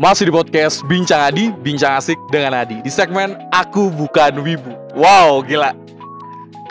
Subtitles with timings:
[0.00, 2.80] Masih di podcast Bincang Adi, Bincang Asik dengan Adi.
[2.80, 4.72] Di segmen Aku Bukan Wibu.
[4.96, 5.76] Wow, gila.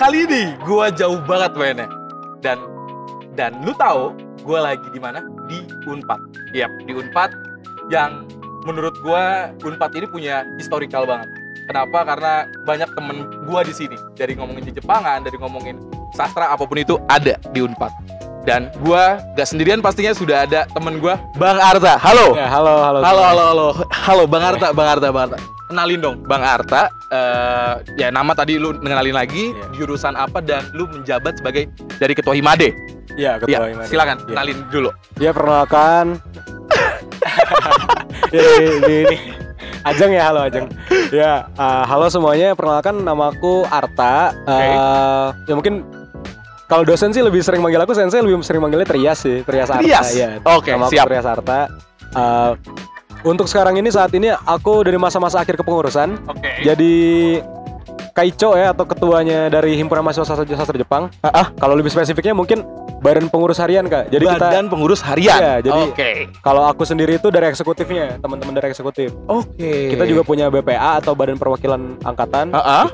[0.01, 1.85] Kali ini gue jauh banget mainnya.
[2.42, 2.57] Dan
[3.37, 5.21] dan lu tahu gue lagi di mana?
[5.45, 6.17] Di Unpad.
[6.57, 7.29] Yap, di Unpad
[7.93, 8.25] yang
[8.65, 9.23] menurut gue
[9.61, 11.30] Unpad ini punya historical banget.
[11.70, 12.02] Kenapa?
[12.09, 13.98] Karena banyak temen gue di sini.
[14.18, 15.77] Dari ngomongin Jepangan, dari ngomongin
[16.18, 20.97] sastra apa pun itu ada di Unpad dan gua gak sendirian pastinya sudah ada temen
[20.97, 21.99] gua Bang Arta.
[21.99, 22.33] Halo.
[22.33, 22.99] Ya, halo, halo.
[23.04, 23.67] Halo, halo, halo.
[23.91, 25.37] Halo Bang Arta, Bang Arta, Bang Arta.
[25.69, 26.89] Kenalin dong, Bang Arta.
[27.09, 29.65] eh ya nama tadi lu kenalin lagi, Iya.
[29.75, 31.65] jurusan apa dan lu menjabat sebagai
[31.97, 32.70] dari ketua Himade.
[33.17, 33.90] Ya, ketua Ya, Himade.
[33.90, 34.26] silakan Ya.
[34.30, 34.90] kenalin dulu.
[35.17, 36.06] Ya, perkenalkan.
[38.34, 39.17] ya, di, di, ini.
[39.81, 40.66] Ajeng ya, halo Ajeng.
[41.09, 42.53] Ya, uh, halo semuanya.
[42.53, 44.34] Perkenalkan namaku Arta.
[44.45, 45.81] Uh, Ya mungkin
[46.70, 49.82] kalau dosen sih lebih sering manggil aku sensei, lebih sering manggilnya Trias sih, Trias Arta.
[49.82, 50.14] Trias?
[50.14, 51.05] Ya, Oke, nama aku siap.
[51.09, 51.59] Trias Arta.
[52.14, 52.54] Uh,
[53.26, 56.30] untuk sekarang ini saat ini aku dari masa-masa akhir kepengurusan.
[56.30, 56.62] Oke.
[56.62, 56.94] Jadi
[58.14, 61.09] Kaicho ya atau ketuanya dari Himpunan Mahasiswa Sastra, Sastra Jepang.
[61.23, 61.47] Ah, ah.
[61.56, 62.62] Kalau lebih spesifiknya mungkin
[63.00, 64.12] Badan Pengurus Harian kak.
[64.12, 65.40] Jadi kita Badan pengurus harian.
[65.40, 66.12] Iya, jadi- Oke.
[66.44, 69.16] kalau aku sendiri itu dari eksekutifnya, teman-teman dari eksekutif.
[69.23, 69.95] Oke.
[69.95, 72.52] Kita juga punya BPA atau Badan Perwakilan Angkatan.
[72.52, 72.88] Ah, ah.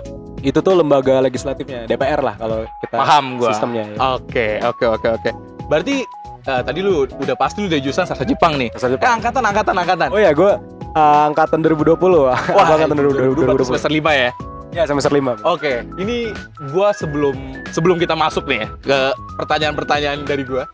[0.45, 3.49] Itu tuh lembaga legislatifnya, DPR lah kalau kita paham gua.
[3.49, 3.83] sistemnya.
[3.89, 3.97] Ya.
[4.13, 5.29] Oke, oke, oke, oke.
[5.65, 6.05] Berarti
[6.45, 8.69] eh, tadi lu udah pasti lu dari jurusan sastra Jepang nih.
[8.71, 9.17] Sastra Eh, Jepang.
[9.17, 10.09] angkatan, angkatan, angkatan.
[10.13, 10.51] Oh ya, gue
[10.95, 11.97] angkatan 2020.
[12.23, 12.37] Wah,
[12.69, 13.67] angkatan 2020 2020.
[13.67, 14.29] semester 5 ya.
[14.71, 15.39] Ya, semester 5.
[15.41, 16.35] Oke, ini
[16.69, 17.33] gua sebelum
[17.71, 18.97] sebelum kita masuk nih ya ke
[19.39, 20.67] pertanyaan-pertanyaan dari gua.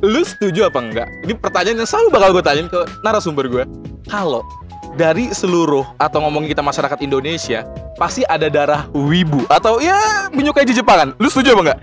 [0.00, 1.08] Lu setuju apa enggak?
[1.22, 3.64] Ini pertanyaan yang selalu bakal gue tanyain ke narasumber gue.
[4.04, 4.44] Kalau
[4.94, 11.14] dari seluruh atau ngomongin kita masyarakat Indonesia pasti ada darah wibu atau ya menyukai Jepangan.
[11.22, 11.78] Lu setuju apa enggak?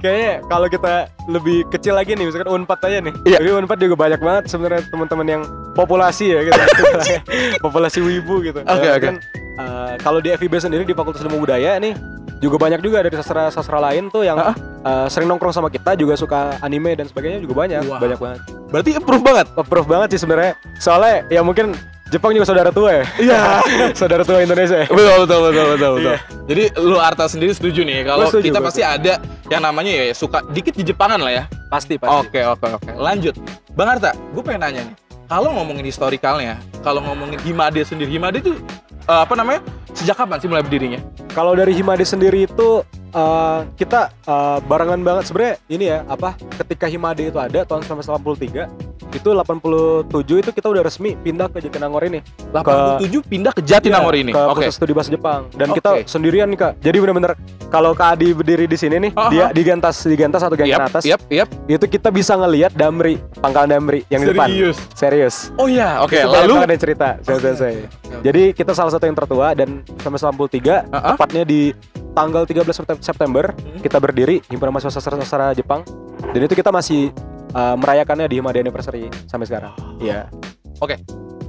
[0.00, 0.94] Kayaknya kalau kita
[1.28, 3.12] lebih kecil lagi nih, misalkan Unpad aja nih.
[3.28, 3.38] Iya.
[3.42, 5.42] Jadi Unpad juga banyak banget sebenarnya teman-teman yang
[5.76, 6.60] populasi ya gitu.
[7.64, 8.64] populasi wibu gitu.
[8.64, 9.02] Oke, Ya, oke.
[9.04, 9.14] kan,
[9.60, 11.92] eh, kalau di FIB sendiri di Fakultas Ilmu Budaya nih
[12.40, 16.56] juga banyak juga dari sastra-sastra lain tuh yang eh, sering nongkrong sama kita juga suka
[16.64, 18.00] anime dan sebagainya juga banyak, Wah.
[18.00, 18.40] banyak banget.
[18.72, 19.46] Berarti approve banget.
[19.52, 20.56] Approve banget sih sebenarnya.
[20.80, 21.76] Soalnya ya mungkin
[22.10, 23.04] Jepang juga saudara tua ya.
[23.22, 23.40] Iya.
[23.98, 24.82] saudara tua Indonesia.
[24.82, 24.88] ya.
[24.90, 26.10] betul betul betul betul betul.
[26.10, 26.18] Iya.
[26.50, 29.14] Jadi lu Arta sendiri setuju nih kalau setuju, kita gua pasti ada
[29.46, 31.44] yang namanya ya suka dikit di Jepangan lah ya.
[31.70, 32.10] Pasti pasti.
[32.26, 32.90] Oke oke oke.
[32.98, 33.38] Lanjut,
[33.78, 34.96] Bang Arta, gue pengen nanya nih.
[35.30, 38.58] Kalau ngomongin historikalnya, kalau ngomongin Himade sendiri, Himade itu
[39.06, 39.62] eh, apa namanya?
[39.94, 40.98] Sejak kapan sih mulai berdirinya?
[41.30, 46.86] Kalau dari Himade sendiri itu eh, kita eh, barengan banget sebenarnya ini ya apa ketika
[46.86, 50.06] Himade itu ada tahun 1983 itu 87
[50.38, 52.22] itu kita udah resmi pindah ke Jatinangor ini
[52.54, 54.30] 87 pindah ke Jatinangor Iya, ini.
[54.30, 54.38] ke.
[54.38, 55.82] Pusat Studi Bahasa Jepang dan Oke.
[55.82, 57.34] kita sendirian nih kak jadi bener-bener
[57.66, 59.30] kalau Kak Adi berdiri di sini nih Aha.
[59.30, 61.48] dia di Gentas di Gentas atau Gentas Yap, atas yap, yap.
[61.66, 64.78] itu kita bisa ngelihat Damri pangkalan Damri yang di depan Serius.
[64.94, 66.14] serius Oh iya, oke.
[66.14, 67.74] Banyak Lalu yang cerita saya, saya, saya.
[68.20, 71.16] Jadi kita salah satu yang tertua dan sampai 93 Ah, ah.
[71.30, 71.70] Tepatnya di
[72.10, 73.78] tanggal 13 Septem- September Hmm.
[73.78, 75.86] kita berdiri himpunan mahasiswa sastra sastra Jepang
[76.26, 77.14] dan itu kita masih
[77.54, 79.70] uh, merayakannya di Himade Anniversary sampai sekarang.
[80.02, 80.26] Iya.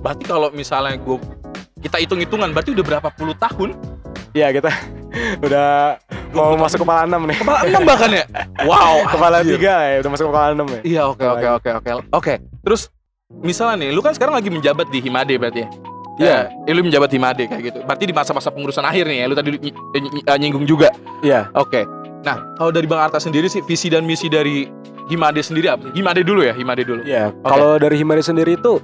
[0.02, 1.18] berarti kalau misalnya gue
[1.82, 3.74] kita hitung-hitungan berarti udah berapa puluh tahun?
[4.38, 4.70] Iya kita
[5.50, 5.98] udah
[6.30, 7.38] mau masuk kepala 6 nih.
[7.42, 8.26] Kepala enam bahkan ya?
[8.70, 9.58] Wow, Kepala anjir.
[9.58, 10.82] 3 ya, udah masuk kepala 6 ya.
[10.86, 11.90] Iya, oke oke oke oke.
[12.14, 12.34] Oke.
[12.62, 12.94] Terus
[13.42, 15.70] misalnya nih, lu kan sekarang lagi menjabat di Himade berarti ya?
[16.20, 16.52] Iya.
[16.68, 17.80] Ya, lu menjabat di Himade kayak gitu.
[17.88, 19.72] Berarti di masa-masa pengurusan akhir nih ya, lu tadi ny-
[20.12, 20.92] ny- eh, nyinggung juga.
[21.24, 21.48] Iya.
[21.56, 21.88] Oke.
[22.22, 24.68] Nah, kalau dari Bang Arta sendiri sih visi dan misi dari
[25.10, 25.92] Himade sendiri apa?
[25.92, 27.02] Himade dulu ya, Himade dulu.
[27.04, 27.34] Iya.
[27.44, 28.80] Kalau dari Himade sendiri itu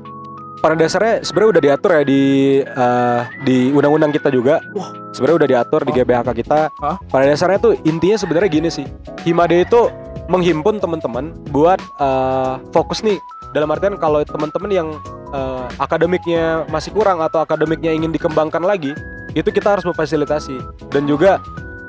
[0.58, 2.22] pada dasarnya sebenarnya udah diatur ya di
[2.66, 4.58] uh, di undang-undang kita juga.
[4.74, 4.90] Wah.
[5.14, 5.92] Sebenarnya udah diatur di.
[5.94, 6.60] GBHK kita.
[6.82, 6.98] Hah?
[7.10, 8.86] Pada dasarnya tuh intinya sebenarnya gini sih.
[9.22, 9.90] Himade itu
[10.28, 13.16] menghimpun teman-teman buat uh, fokus nih
[13.56, 14.88] dalam artian kalau teman-teman yang
[15.32, 18.92] uh, akademiknya masih kurang atau akademiknya ingin dikembangkan lagi,
[19.36, 20.60] itu kita harus memfasilitasi
[20.92, 21.40] dan juga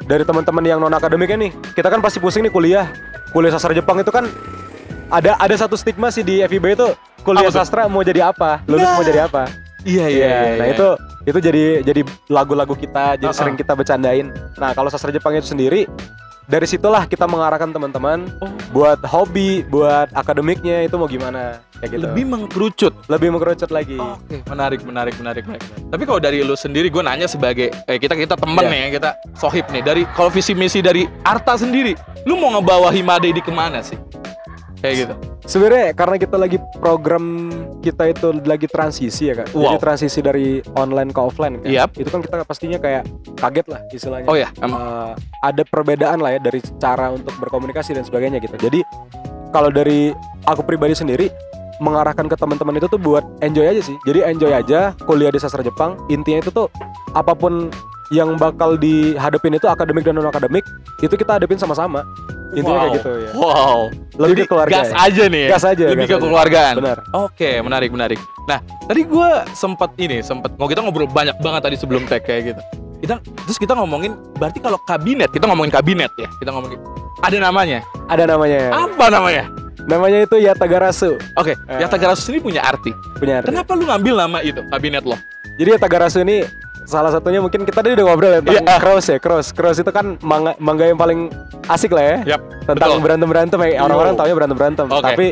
[0.09, 2.87] dari teman-teman yang non akademiknya nih, kita kan pasti pusing nih kuliah.
[3.29, 4.25] Kuliah sastra Jepang itu kan
[5.13, 6.89] ada ada satu stigma sih di FIB itu
[7.21, 8.65] kuliah Apa sastra mau jadi apa?
[8.65, 9.53] Lulus mau jadi apa?
[9.85, 10.07] Iya
[10.57, 10.89] Nah, itu
[11.29, 12.01] itu jadi jadi
[12.33, 14.33] lagu-lagu kita, jadi sering kita bercandain.
[14.57, 15.85] Nah, kalau sastra Jepang itu sendiri
[16.49, 18.49] dari situlah kita mengarahkan teman-teman Oh.
[18.73, 22.01] buat hobi, buat akademiknya itu mau gimana kayak gitu.
[22.03, 22.93] lebih mengkerucut.
[23.07, 24.01] lebih mengerucut lagi.
[24.01, 25.65] Oke, menarik, menarik, menarik, menarik.
[25.93, 28.73] Tapi kalau dari lu sendiri, gue nanya sebagai eh, kita kita temen Iya.
[28.73, 29.83] nih, ya, kita sohib nih.
[29.85, 31.93] Dari kalau visi misi dari Arta sendiri,
[32.25, 34.01] lu mau ngebawa Himade di ke mana sih?
[34.81, 35.15] Kayak gitu.
[35.45, 37.53] Sebenarnya karena kita lagi program
[37.89, 39.49] kita itu lagi transisi ya kak.
[39.57, 39.81] Jadi Wow.
[39.81, 41.69] transisi dari online ke offline kan.
[41.69, 41.97] Yap.
[41.97, 43.09] Itu kan kita pastinya kayak
[43.41, 44.29] kaget lah istilahnya.
[44.29, 44.53] Oh ya.
[44.53, 48.55] Eh, ada perbedaan lah ya dari cara untuk berkomunikasi dan sebagainya gitu.
[48.61, 48.85] Jadi
[49.51, 50.13] kalau dari
[50.45, 51.33] aku pribadi sendiri
[51.79, 53.97] mengarahkan ke teman-teman itu tuh buat enjoy aja sih.
[54.05, 55.97] Jadi enjoy aja kuliah di sastra Jepang.
[56.13, 56.67] Intinya itu tuh
[57.15, 57.73] apa pun
[58.13, 60.65] yang bakal dihadapin itu akademik dan non akademik
[61.01, 62.03] itu kita hadapin sama-sama.
[62.53, 62.97] Intinya kayak Wow.
[62.97, 63.31] gitu ya.
[63.35, 63.79] Wow.
[64.19, 64.73] Lebih Jadi ke keluarga.
[64.75, 64.97] gas ya.
[64.99, 65.41] aja nih.
[65.41, 65.49] ya?
[65.51, 65.85] Gas aja.
[65.87, 66.75] Lebih gas ke keluargaan.
[66.77, 66.99] Benar.
[67.15, 68.19] Oke, menarik, menarik.
[68.45, 72.43] Nah, tadi gue sempat ini, sempat mau kita ngobrol banyak banget tadi sebelum tag kayak
[72.51, 72.63] gitu.
[72.99, 76.81] Kita terus kita ngomongin, berarti kalau kabinet, kita ngomongin kabinet ya, kita ngomongin
[77.21, 77.79] ada namanya.
[78.07, 78.61] Ada namanya.
[78.73, 79.45] Apa namanya?
[79.85, 81.17] Namanya itu Yatagarasu.
[81.35, 81.79] Oke, Eh.
[81.79, 82.91] Yatagarasu ini punya arti.
[83.15, 83.49] Punya arti.
[83.49, 85.15] Kenapa lu ngambil nama itu kabinet lo?
[85.57, 86.43] Jadi Yatagarasu ini
[86.89, 88.77] salah satunya mungkin kita tadi udah ngobrol ya tentang Iya.
[88.81, 91.29] cross ya cross cross itu kan manga, manga yang paling
[91.69, 93.05] asik lah ya Yap, tentang betul.
[93.05, 95.05] berantem berantem ya orang-orang taunya berantem berantem Oke.
[95.05, 95.27] tapi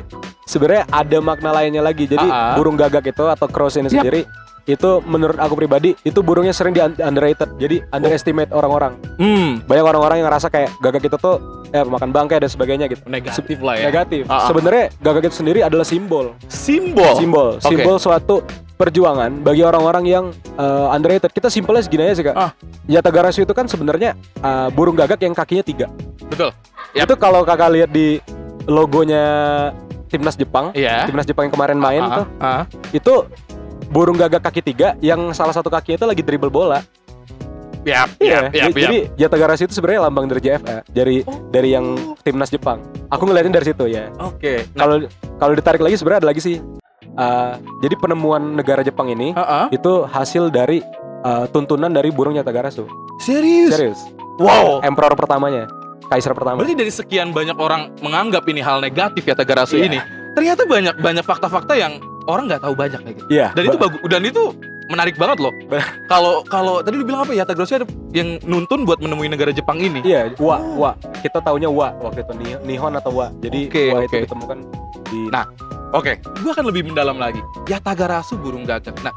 [0.45, 2.55] sebenarnya ada makna lainnya lagi jadi Ah, ah.
[2.55, 4.05] burung gagak itu atau cross ini Yap.
[4.05, 4.29] sendiri
[4.67, 10.17] itu menurut aku pribadi itu burungnya sering di underrated jadi underestimate orang-orang Hmm, banyak orang-orang
[10.19, 13.89] yang ngerasa kayak gagak itu tuh eh makan bangkai dan sebagainya gitu negatif lah ya.
[13.89, 14.47] negatif Ah, ah.
[14.47, 17.15] sebenarnya gagak itu sendiri adalah simbol Simbol.
[17.17, 17.65] simbol Oke.
[17.65, 18.37] simbol suatu
[18.77, 20.25] perjuangan bagi orang-orang yang
[20.55, 22.53] uh, underrated kita simpelnya segini aja sih kak Ah.
[22.85, 25.87] Yatagarasu itu kan sebenarnya uh, burung gagak yang kakinya tiga
[26.23, 26.53] Betul.
[26.93, 27.09] Yap.
[27.09, 28.21] itu kalau kakak lihat di
[28.67, 29.25] logonya
[30.07, 31.05] timnas Jepang Iya.
[31.05, 32.63] timnas Jepang yang kemarin main Ah, tuh ah.
[32.91, 33.15] itu
[33.87, 36.85] burung gagak kaki tiga yang salah satu kakinya itu lagi dribble bola
[37.87, 41.39] Yap, Iya, yap, yap, jadi Yatagarasu itu sebenarnya lambang dari JFA dari Oh.
[41.49, 44.67] dari yang timnas Jepang aku ngeliatin dari situ ya Oke.
[44.75, 44.97] Nah, kalau
[45.39, 46.59] kalau ditarik lagi sebenarnya ada lagi sih
[47.17, 49.67] Uh, jadi penemuan negara Jepang ini ah, ah.
[49.73, 50.85] itu hasil dari
[51.25, 52.85] uh, tuntunan dari burung Yatagarasu.
[53.19, 53.73] serius?
[53.73, 54.01] Serius.
[54.37, 54.85] Wow.
[54.85, 55.65] Emperor pertamanya,
[56.13, 56.61] kaisar pertama.
[56.61, 59.89] Berarti dari sekian banyak orang menganggap ini hal negatif ya Tagarasu Iya.
[59.89, 59.99] ini,
[60.37, 61.97] ternyata banyak banyak fakta-fakta yang
[62.29, 63.29] orang nggak tahu banyak kayak gitu.
[63.33, 63.49] Iya.
[63.57, 64.43] Dan itu ba- bagus dan itu
[64.87, 65.53] menarik banget loh.
[66.07, 69.81] Kalau kalau tadi lu bilang apa ya Tagarasu ada yang nuntun buat menemui negara Jepang
[69.81, 70.05] ini.
[70.05, 70.91] Iya, wa, wa.
[71.25, 73.33] Kita taunya wa waktu itu Ni- Nihon atau wa.
[73.41, 74.13] Jadi Oke, wa oke.
[74.13, 74.59] itu ditemukan
[75.09, 75.49] di Nah,
[75.95, 77.39] Oke, gua akan lebih mendalam lagi.
[77.67, 78.95] Ya Tagarasu burung gagak.
[79.01, 79.15] Nah,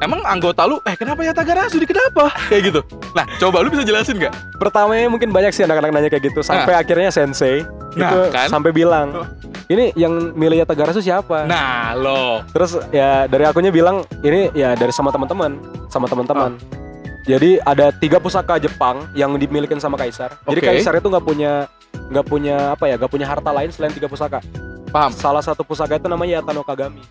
[0.00, 2.32] emang anggota lu, eh kenapa ya Tagarasu di kenapa?
[2.48, 2.80] Kayak gitu.
[3.12, 4.34] Nah, coba lu bisa jelasin nggak?
[4.60, 7.64] pertamanya mungkin banyak sih anak-anak nanya kayak gitu sampai akhirnya sensei
[7.96, 8.48] Nah, itu kan?
[8.52, 9.26] sampai bilang Oh.
[9.72, 11.48] ini yang milih Yatagarasu siapa?
[11.48, 12.44] Nah, lo.
[12.52, 15.56] Terus ya dari akunya bilang ini ya dari sama teman-teman,
[15.88, 16.60] sama teman-teman.
[16.60, 16.78] Oh.
[17.24, 20.36] Jadi ada tiga pusaka Jepang yang dimiliki sama kaisar.
[20.44, 20.68] Jadi Oke.
[20.76, 21.64] kaisar itu nggak punya
[22.12, 24.44] nggak punya apa ya, nggak punya harta lain selain tiga pusaka.
[24.90, 25.10] Paham?
[25.14, 27.02] Salah satu pusaka itu namanya Yata no Kagami.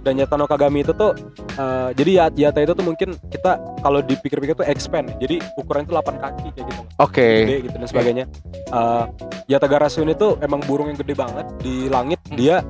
[0.00, 1.12] Dan Yata no Kagami itu tuh
[1.52, 5.12] eh, jadi ya- Yata itu tuh mungkin kita kalau dipikir-pikir tuh expand.
[5.20, 6.82] Jadi ukuran itu 8 kaki kayak gitu.
[6.96, 7.28] Oke.
[7.44, 8.24] Gede gitu dan sebagainya.
[8.72, 9.04] Eh
[9.48, 12.20] Yata Garasu ini tuh emang burung yang gede banget di langit.
[12.28, 12.36] Hmm.
[12.36, 12.64] Dia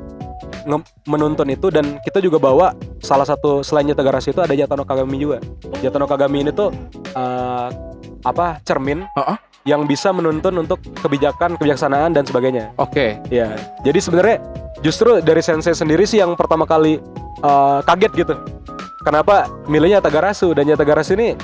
[1.08, 4.82] menuntun itu dan kita juga bawa salah satu selain Yata Garasu itu ada Yata no
[4.82, 5.38] Kagami juga.
[5.78, 6.75] Yata no Kagami ini tuh
[7.14, 7.69] eh,
[8.26, 9.37] apa cermin Heeh.
[9.68, 12.72] Yang bisa menuntun untuk kebijakan, kebijaksanaan dan sebagainya.
[12.80, 13.20] Oke.
[13.28, 13.52] Ya,
[13.84, 14.36] jadi sebenarnya
[14.80, 16.96] justru dari sensei sendiri sih yang pertama kali
[17.44, 18.34] uh, kaget gitu.
[19.04, 21.36] Kenapa milihnya Tagarasu dan Tagarasu ini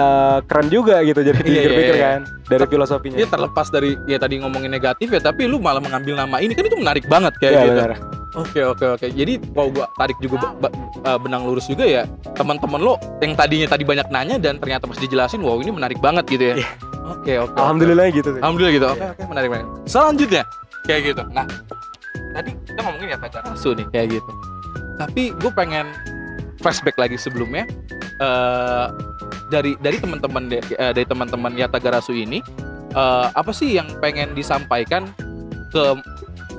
[0.00, 2.10] uh, keren juga gitu jadi Iya, pikir-pikir iya, iya.
[2.16, 3.16] kan dari filosofinya.
[3.20, 6.64] Ya terlepas dari ya tadi ngomongin negatif ya, tapi lu malah mengambil nama ini kan
[6.64, 7.72] itu menarik banget kayak Iya, gitu.
[7.76, 7.92] benar.
[8.30, 9.06] Oke oke oke.
[9.10, 12.06] Jadi kalau gua tarik juga uh, benang lurus juga ya,
[12.38, 16.24] teman-teman lo yang tadinya tadi banyak nanya dan ternyata pas dijelasin, wow ini menarik banget
[16.30, 16.56] gitu ya.
[16.62, 16.89] Iya.
[17.10, 17.52] Oke oke.
[17.52, 17.58] oke.
[17.58, 18.40] Alhamdulillah gitu sih.
[18.40, 18.86] Alhamdulillah gitu.
[18.94, 19.66] Oke oke menarik banget.
[19.90, 20.42] Selanjutnya
[20.86, 21.22] kayak gitu.
[21.34, 21.46] Nah,
[22.34, 24.32] tadi kita ngomongin ya Tagarasu nih kayak gitu.
[24.96, 25.86] Tapi gue pengen
[26.60, 27.64] flashback lagi sebelumnya
[28.20, 28.86] eh
[29.50, 32.38] dari dari teman-teman eh, dari teman-teman ya Tagarasu ini
[32.94, 35.10] eh, apa sih yang pengen disampaikan
[35.74, 35.84] ke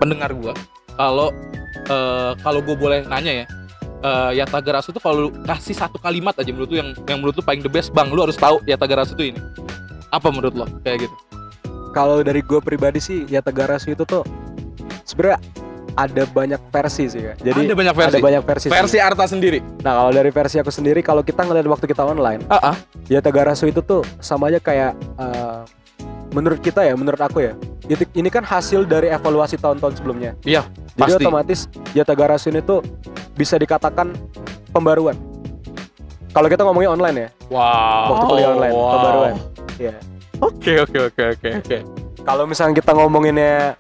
[0.01, 0.51] pendengar gue
[0.97, 1.29] kalau
[1.87, 3.47] eh, kalau gue boleh nanya ya
[4.01, 7.45] eh ya Tagarasu tuh kalau kasih satu kalimat aja menurut lu yang yang menurut lu
[7.45, 9.39] paling the best bang lu harus tahu ya Tagarasu tuh ini
[10.11, 11.15] apa menurut lo kayak gitu
[11.91, 14.23] Kalau dari gue pribadi sih Yatagarasu itu tuh
[15.03, 15.43] sebenarnya
[15.91, 17.33] ada banyak versi sih ya.
[17.35, 18.67] Jadi ada banyak versi ada banyak versi.
[18.67, 18.71] sih.
[18.71, 22.47] versi Arta sendiri Nah kalau dari versi aku sendiri kalau kita ngeliat waktu kita online
[22.47, 22.75] ah ah.
[23.11, 25.67] Yatagarasu itu tuh sama aja kayak uh,
[26.31, 27.53] menurut kita ya, menurut aku ya.
[27.91, 30.31] Ini, ini kan hasil dari evaluasi tahun-tahun sebelumnya.
[30.47, 30.63] Iya,
[30.95, 31.19] Jadi pasti.
[31.19, 31.59] otomatis
[31.91, 32.79] Yatagarasu ini tuh
[33.35, 34.15] bisa dikatakan
[34.71, 35.19] pembaruan.
[36.31, 38.91] Kalau kita ngomongin online ya, wow waktu kuliah online, wow.
[38.95, 39.33] pembaruan.
[39.77, 39.95] Iya.
[40.37, 41.77] oke oke oke oke oke
[42.21, 43.73] Kalau misalnya kita ngomonginnya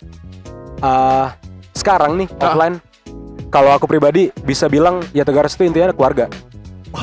[0.79, 1.29] uh,
[1.71, 2.49] sekarang nih Ah.
[2.49, 2.75] offline,
[3.47, 6.25] kalau aku pribadi bisa bilang Yatagarasu itu intinya keluarga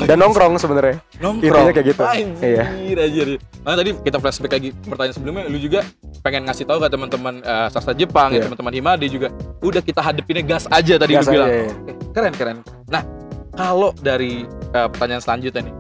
[0.01, 1.01] dan nongkrong sebenarnya.
[1.17, 2.03] nongkrong Intinya kayak gitu.
[2.03, 2.65] anjir Iya.
[2.99, 3.29] anjir
[3.59, 5.81] nah tadi kita flashback lagi pertanyaan sebelumnya lu juga
[6.21, 8.45] pengen ngasih tahu ke teman-teman eh, sastra Jepang ya Iya.
[8.47, 9.29] teman-teman Himade juga
[9.61, 11.73] udah kita hadepinnya gas aja tadi Gas lu bilang aja, iya.
[11.73, 13.03] Oke, keren keren nah
[13.53, 15.75] kalau dari eh, pertanyaan selanjutnya nih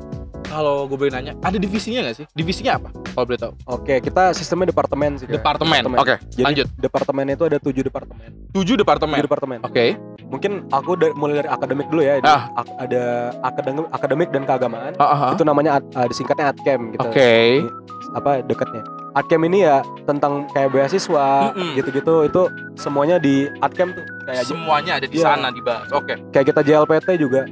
[0.48, 4.32] kalau gue boleh nanya ada divisinya nggak sih divisinya apa kalau boleh tahu Oke, kita
[4.32, 5.24] sistemnya departemen sih.
[5.24, 5.36] Kak.
[5.36, 8.28] departemen oke Jadi lanjut departemen itu ada tujuh departemen.
[8.50, 9.58] tujuh departemen Tujuh departemen.
[9.60, 9.84] oke
[10.28, 12.20] mungkin aku da- mulai dari akademik dulu ya.
[12.20, 12.52] Ah.
[12.54, 13.02] ak- ada
[13.40, 14.92] akademik, akademik dan keagamaan.
[14.94, 15.30] Ah, ah, ah.
[15.32, 17.00] Itu namanya ad- uh, disingkatnya ADCAM gitu.
[17.02, 17.64] Oke.
[18.12, 18.84] Apa dekatnya?
[19.14, 22.42] ADCAM ini ya tentang kayak beasiswa gitu-gitu itu
[22.74, 25.24] semuanya di ADCAM tuh kayak Semuanya ada di Iya.
[25.26, 25.88] sana dibahas.
[25.90, 26.12] Oke.
[26.28, 27.48] kayak kita JLPT juga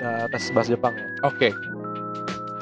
[0.00, 1.04] uh, tes bahasa Jepang ya.
[1.22, 1.52] Oke.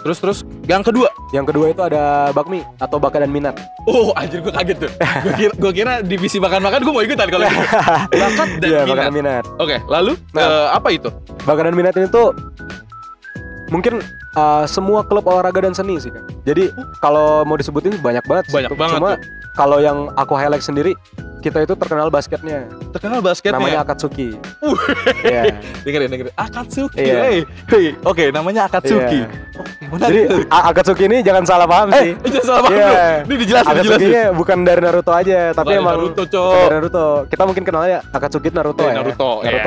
[0.04, 1.08] Terus terus yang kedua.
[1.32, 3.56] Yang kedua itu ada bakmi atau bakat dan minat.
[3.88, 4.92] Oh, anjir gue kaget tuh.
[5.24, 7.66] Gue kira, gua kira divisi makan-makan gue mau ikutan kalau gitu.
[8.20, 9.00] Bakat dan bakat minat.
[9.00, 9.44] dan minat.
[9.56, 10.44] Oke, lalu Nah.
[10.44, 11.08] eh, apa itu?
[11.42, 12.36] Bakat dan minat ini tuh
[13.66, 14.04] mungkin
[14.36, 16.22] uh, semua klub olahraga dan seni sih kan.
[16.44, 16.68] Jadi
[17.00, 18.44] kalau mau disebutin banyak banget.
[18.46, 18.54] sih.
[18.54, 19.10] Banyak banget Cuma
[19.54, 20.92] kalau yang aku highlight sendiri
[21.44, 22.64] kita itu terkenal basketnya.
[22.88, 23.60] Terkenal basketnya.
[23.60, 24.40] Namanya Akatsuki.
[24.58, 24.72] Uh.
[25.20, 25.60] Iya.
[25.84, 26.32] dengerin dengerin.
[26.32, 26.96] Akatsuki.
[26.98, 27.16] Iya.
[27.20, 27.38] Hey.
[27.68, 27.86] Hey.
[28.00, 29.20] Oke, namanya Akatsuki.
[29.20, 29.28] Iya.
[29.54, 30.48] Oke, menarik Jadi.
[30.48, 32.10] A- Akatsuki ini jangan salah paham Eh, sih.
[32.32, 32.88] jangan salah paham Iya.
[32.88, 32.96] dulu.
[33.28, 34.08] Ini dijelasin, dijelasin.
[34.08, 36.52] Akatsuki bukan dari Naruto aja, tapi Bukan emang Naruto, Cok.
[36.56, 37.06] dari Naruto.
[37.28, 38.96] Kita mungkin kenalnya Akatsuki Naruto Dari ya.
[38.98, 39.62] Naruto, iya.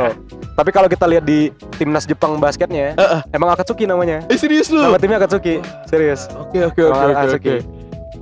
[0.58, 1.40] Tapi kalau kita lihat di
[1.78, 2.98] timnas Jepang basketnya,
[3.30, 4.26] emang Akatsuki namanya.
[4.26, 4.82] Eh, serius lu?
[4.82, 5.62] Nama timnya Akatsuki.
[5.86, 6.26] Serius.
[6.34, 7.06] Oke, oke, oke,
[7.38, 7.77] oke.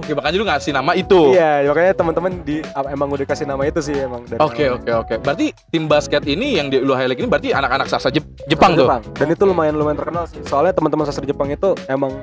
[0.05, 1.33] Oke, makanya lu ngasih nama itu.
[1.33, 2.61] Iya, makanya teman-teman di
[2.93, 5.13] emang udah kasih nama itu sih emang Oke, oke, oke.
[5.17, 8.85] Berarti tim basket ini yang di lu highlight ini berarti anak-anak sastra Jep- Jepang tuh.
[8.85, 9.01] Jepang.
[9.17, 10.45] Dan itu lumayan lumayan terkenal sih.
[10.45, 12.21] Soalnya teman-teman sastra Jepang itu emang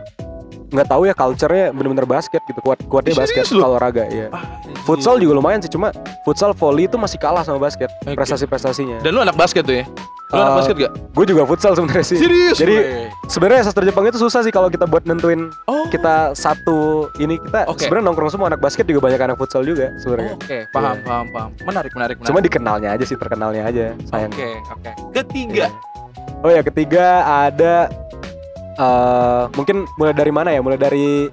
[0.70, 2.62] nggak tahu ya culture-nya bener-bener basket gitu.
[2.62, 4.30] Kuat kuatnya basket kalau olahraga iya.
[4.30, 4.46] Ah,
[4.86, 5.90] Futsal juga lumayan sih, cuma
[6.22, 8.14] futsal volley itu masih kalah sama basket Oke.
[8.14, 9.02] prestasi-prestasinya.
[9.02, 9.84] Dan lu anak basket tuh ya?
[10.32, 10.92] Lu anak Eh, basket gak?
[11.12, 12.16] Gue juga futsal sebenarnya sih.
[12.16, 12.56] Serius?
[12.56, 12.76] Jadi
[13.28, 15.84] sebenarnya sastra Jepang itu susah sih kalau kita buat nentuin oh.
[15.92, 17.84] kita satu ini kita Oke.
[17.84, 20.32] sebenarnya nongkrong semua anak basket juga banyak anak futsal juga sebenarnya.
[20.40, 21.04] Oke, paham, Iya.
[21.04, 21.50] paham, paham.
[21.62, 22.28] Menarik, menarik, menarik.
[22.32, 24.32] Cuma dikenalnya aja sih terkenalnya aja sayang.
[24.32, 24.90] Oke, oke.
[25.12, 25.66] Ketiga.
[26.42, 27.92] Oh ya ketiga ada
[28.72, 30.64] eh mungkin mulai dari mana ya?
[30.64, 31.28] Mulai dari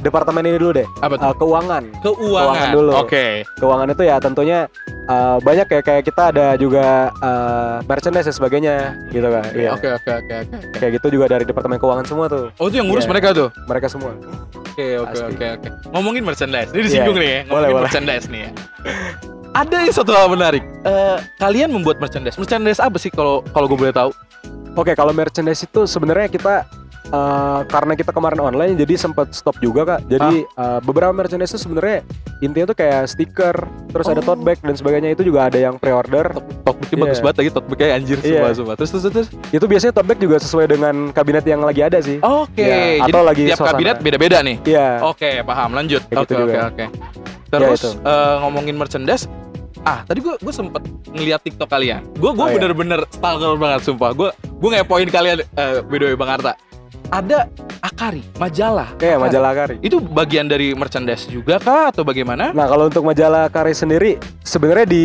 [0.00, 0.88] departemen ini dulu deh.
[1.04, 1.26] Apa tuh?
[1.28, 1.84] Eh, keuangan.
[2.00, 2.44] Keuangan.
[2.48, 2.90] keuangan dulu.
[2.96, 3.26] Oke.
[3.60, 4.58] Keuangan itu ya tentunya
[5.08, 8.76] eh, banyak ya kayak kita ada juga eh, merchandise dan sebagainya
[9.08, 9.48] gitu kan.
[9.50, 9.70] Iya.
[9.74, 10.56] Oke, oke, oke, oke.
[10.76, 12.52] Kayak gitu juga dari departemen keuangan semua tuh.
[12.56, 13.10] Oh, itu yang ngurus Iya.
[13.10, 13.48] mereka tuh.
[13.64, 14.12] Mereka semua.
[14.54, 15.68] Oke, oke, oke, oke.
[15.90, 16.70] Ngomongin merchandise.
[16.70, 17.22] Ini disinggung Iya.
[17.22, 17.40] nih ya.
[17.40, 17.84] Boleh, Ngomongin boleh.
[17.88, 18.50] merchandise nih ya.
[19.48, 20.62] Ada yang satu hal menarik.
[20.84, 22.36] Eh, kalian membuat merchandise.
[22.36, 24.12] Merchandise apa sih kalau kalau gue boleh tahu?
[24.76, 26.62] Oke, kalau merchandise itu sebenarnya kita
[27.08, 30.00] eh, karena kita kemarin online jadi sempat stop juga kak.
[30.06, 32.04] Jadi eh, beberapa merchandise itu sebenarnya
[32.38, 33.56] intinya tuh kayak stiker,
[33.88, 34.26] terus ada Oh.
[34.28, 36.30] tote bag dan sebagainya itu juga ada yang pre-order.
[36.62, 37.04] Talkbacknya Iya.
[37.04, 37.50] bagus banget lagi.
[37.50, 38.28] Talkbacknya anjir Iya.
[38.30, 38.74] semua, semua.
[38.74, 39.28] Terus, terus, terus.
[39.50, 42.20] Itu biasanya tote bag juga sesuai dengan kabinet yang lagi ada sih.
[42.20, 42.62] Oke.
[42.62, 43.72] Iya, Jadi atau lagi tiap suasana.
[43.72, 44.56] kabinet beda-beda nih.
[44.62, 44.88] Iya.
[45.02, 45.70] Oke, paham.
[45.72, 46.02] Lanjut.
[46.04, 46.60] Oke, gitu oke, juga.
[46.68, 46.84] oke.
[47.48, 47.90] Terus itu.
[47.98, 49.24] eh, ngomongin merchandise.
[49.80, 52.02] Ah, tadi gue gue sempet ngeliat TikTok kalian.
[52.14, 52.54] Gue gue Oh, iya.
[52.54, 54.10] bener-bener stalker banget, sumpah.
[54.12, 55.40] Gue gue ngepoin kalian.
[55.48, 56.52] eh by the way, Bang Arta.
[57.08, 57.48] Ada
[57.78, 58.92] Akari, majalah.
[58.96, 59.24] Kayak Akari.
[59.24, 59.76] majalah Kari.
[59.80, 62.50] Itu bagian dari merchandise juga kah atau bagaimana?
[62.50, 64.12] Nah kalau untuk majalah Kari sendiri
[64.42, 65.04] sebenarnya di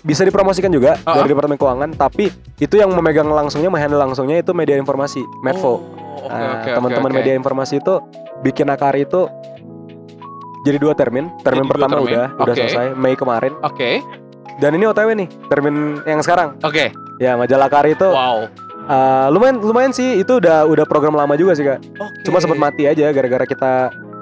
[0.00, 4.52] bisa dipromosikan juga Ah, dari departemen keuangan, tapi itu yang memegang langsungnya, menghandle langsungnya itu
[4.52, 5.66] media informasi, Medfo.
[5.66, 5.80] Oh,
[6.22, 7.16] oke, Nah, oke, teman-teman oke.
[7.16, 7.94] media informasi itu
[8.40, 9.28] bikin Akari itu
[10.62, 11.28] jadi dua termin.
[11.42, 12.08] Termin Jadi pertama termin.
[12.08, 12.60] udah udah Oke.
[12.60, 13.52] selesai Mei kemarin.
[13.60, 14.00] Oke,
[14.56, 16.56] Dan ini OTW nih, termin yang sekarang.
[16.60, 16.92] oke.
[17.16, 18.48] Ya, majalah Akari itu Wow.
[18.90, 21.78] Eh, lumayan lumayan sih itu udah udah program lama juga sih, Kak.
[21.96, 22.20] Oke.
[22.22, 23.72] Cuma sempat mati aja gara-gara kita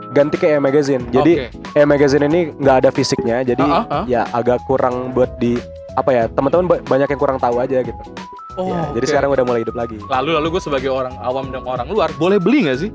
[0.08, 1.04] ganti ke E Magazine.
[1.06, 1.48] Jadi Oke.
[1.74, 4.04] E Magazine ini nggak ada fisiknya, jadi Ah, ah, ah.
[4.04, 5.56] ya agak kurang buat di
[5.94, 8.02] apa ya teman-teman ba- banyak yang kurang tahu aja gitu.
[8.54, 9.10] Oh, Ya, Jadi oke.
[9.10, 10.02] sekarang udah mulai hidup lagi.
[10.04, 12.90] lalu lalu gue sebagai orang awam dan orang luar boleh beli nggak sih?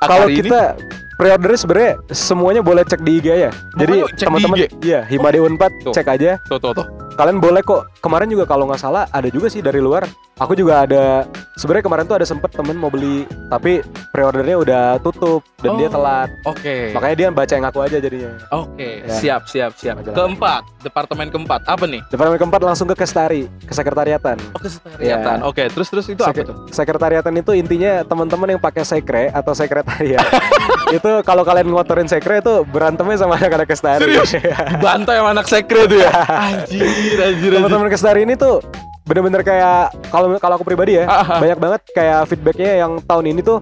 [0.00, 0.80] Kalau kita
[1.14, 3.52] pre-ordernya sebenarnya semuanya boleh cek di IG ya.
[3.76, 5.92] Jadi teman-teman iya Himade Unpad Tuh.
[5.92, 6.40] cek aja.
[6.46, 6.86] tuh tuh tuh.
[7.20, 7.84] Kalian boleh kok.
[8.00, 10.08] Kemarin juga kalau nggak salah ada juga sih dari luar.
[10.40, 15.44] Aku juga ada sebenarnya kemarin tuh ada sempet temen mau beli tapi pre-ordernya udah tutup
[15.60, 15.92] dan dia Oh.
[15.92, 16.32] telat.
[16.48, 16.96] Oke.
[16.96, 18.32] Makanya dia baca yang aku aja jadinya.
[18.50, 19.12] Oke, Ya.
[19.12, 20.00] siap siap siap.
[20.00, 20.16] Majalah.
[20.16, 22.00] Keempat, departemen keempat apa nih?
[22.08, 24.40] Departemen keempat langsung ke Kestari, ke sekretariatan.
[24.50, 25.36] Oh, kesekretariatan.
[25.36, 25.44] Ya.
[25.44, 26.56] Oke, terus terus itu apa Sek- tuh?
[26.72, 30.24] Sekretariatan itu intinya teman-teman yang pakai sekre atau sekretariat.
[30.96, 34.08] itu kalau kalian ngotorin sekre itu berantemnya sama anak-anak kestari.
[34.08, 34.32] Serius?
[34.72, 36.12] Dibantai sama anak sekre tuh ya.
[36.48, 37.50] Anjir, anjir, anjir.
[37.52, 38.62] Teman-teman kestari ini tuh
[39.02, 41.38] bener-bener kayak kalau kalau aku pribadi ya Ah, ah.
[41.42, 43.58] banyak banget kayak feedbacknya yang tahun ini tuh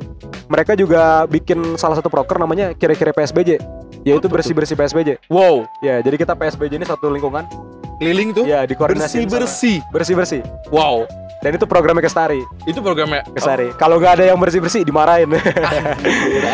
[0.47, 3.57] mereka juga bikin salah satu proker namanya kira-kira PSBJ
[4.03, 5.09] yaitu bersih-bersih PSBJ.
[5.27, 7.45] Wow, Ya, jadi kita PSBJ ini satu lingkungan
[7.99, 8.45] keliling tuh.
[8.45, 9.77] ya dikoordinasi bersih-bersih.
[9.91, 10.41] bersih-bersih.
[10.69, 13.23] Wow, Dan itu programnya Kestari, itu programnya.
[13.31, 13.71] Kestari.
[13.79, 15.31] Kalau nggak ada yang bersih-bersih dimarahin.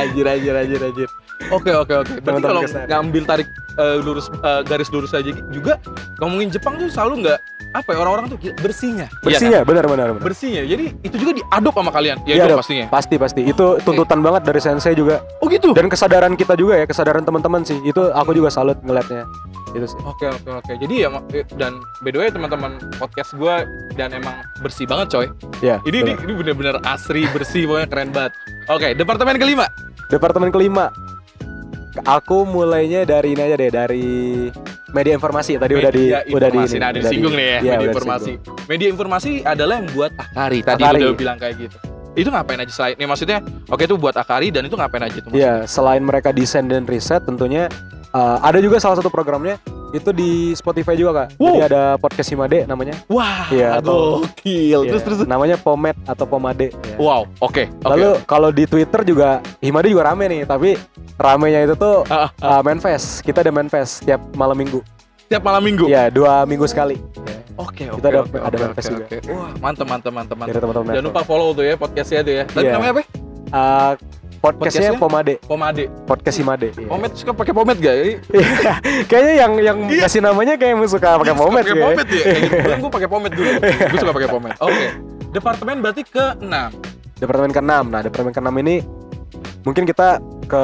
[0.05, 1.09] Anjir, anjir, anjir, anjir.
[1.49, 2.15] Oke, oke, oke.
[2.21, 3.49] Berarti kalau ngambil tarik
[3.81, 5.81] eh, lurus eh, garis lurus aja juga
[6.21, 7.39] ngomongin Jepang tuh selalu nggak
[7.75, 9.07] apa ya orang-orang tuh gila, bersihnya.
[9.11, 9.69] Iya bersihnya kan?
[9.69, 10.63] benar benar benar Bersihnya.
[10.63, 12.17] Jadi itu juga diadop sama kalian.
[12.23, 12.47] Ya Diadop.
[12.47, 12.87] itu pastinya.
[12.89, 15.75] pasti pasti itu tuntutan banget dari sensei juga Oh gitu.
[15.75, 19.27] dan kesadaran kita juga ya kesadaran teman-teman sih itu aku juga salut ngeliatnya
[19.73, 20.73] itu sih Oke oke oke.
[20.79, 25.27] Jadi ya eh, dan by the way teman-teman podcast gua dan emang bersih banget coy.
[25.59, 28.33] ya Ini ini, ini bener-bener asri bersih pokoknya keren banget.
[28.71, 29.67] Oke departemen kelima.
[30.07, 30.95] departemen kelima
[32.03, 34.07] aku mulainya dari ini aja deh dari
[34.91, 36.75] media informasi tadi udah di Media udah di informasi.
[36.75, 38.33] ini nah, udah di- disinggung nih ya, iya, media informasi.
[38.35, 38.57] disinggung.
[38.67, 40.59] Media informasi adalah yang buat Akari.
[40.63, 41.01] Tadi Akari.
[41.03, 41.77] udah bilang kayak gitu.
[42.15, 42.95] Itu ngapain aja selain?
[42.95, 45.31] Nih maksudnya, oke itu buat Akari dan itu ngapain aja tuh?
[45.35, 47.67] Iya, selain mereka desain dan riset tentunya
[48.15, 49.59] uh, ada juga salah satu programnya
[49.95, 51.39] itu di Spotify juga kak.
[51.39, 51.47] Wow.
[51.49, 52.99] Jadi ada podcast Himade namanya.
[53.07, 54.81] Wah, Iya, atau- gokil.
[54.83, 55.19] Iya, Terus terus.
[55.25, 56.75] namanya Pomet atau Pomade.
[56.75, 56.97] ya.
[56.99, 57.63] Wow, oke.
[57.63, 57.87] oke.
[57.87, 60.75] Lalu kalau di Twitter juga Himade juga rame nih, tapi
[61.15, 63.23] ramenya itu tuh Ah, ah, uh, Manfest.
[63.23, 64.83] Kita ada Manfest tiap malam minggu.
[65.25, 65.87] tiap malam minggu.
[65.87, 66.99] Iya, dua minggu sekali.
[67.55, 67.97] Oke, oke.
[67.97, 69.05] Kita ada- oke, ada manifest oke, juga.
[69.07, 69.19] oke.
[69.31, 70.61] Wah, mantap, mantap, mantap, Dari mantap.
[70.61, 72.45] teman-teman Jangan lupa follow tuh ya podcastnya tuh ya.
[72.45, 72.73] Tadi Iya.
[72.75, 73.03] namanya apa?
[73.55, 73.93] Uh,
[74.45, 74.93] podcastnya?
[75.01, 75.85] Pomade, Pomade.
[76.05, 76.69] podcast Himade.
[76.77, 76.89] Iya.
[76.93, 77.95] Pomet suka pakai pomet gak?
[78.05, 78.19] Iya.
[79.09, 81.81] Kayaknya yang yang ngasih namanya kayak suka pakai Pomet Pakai sih.
[81.81, 81.89] ya.
[81.89, 81.97] ya.
[82.05, 82.71] Kayak gitu.
[82.85, 83.51] Gue pakai pomet dulu.
[83.65, 84.53] Gue suka pakai pomet.
[84.61, 84.87] Oke.
[85.33, 87.19] Departemen berarti ke 6.
[87.19, 87.73] Departemen ke-6.
[87.89, 88.77] Nah, departemen ke-6 ini
[89.65, 90.63] mungkin kita ke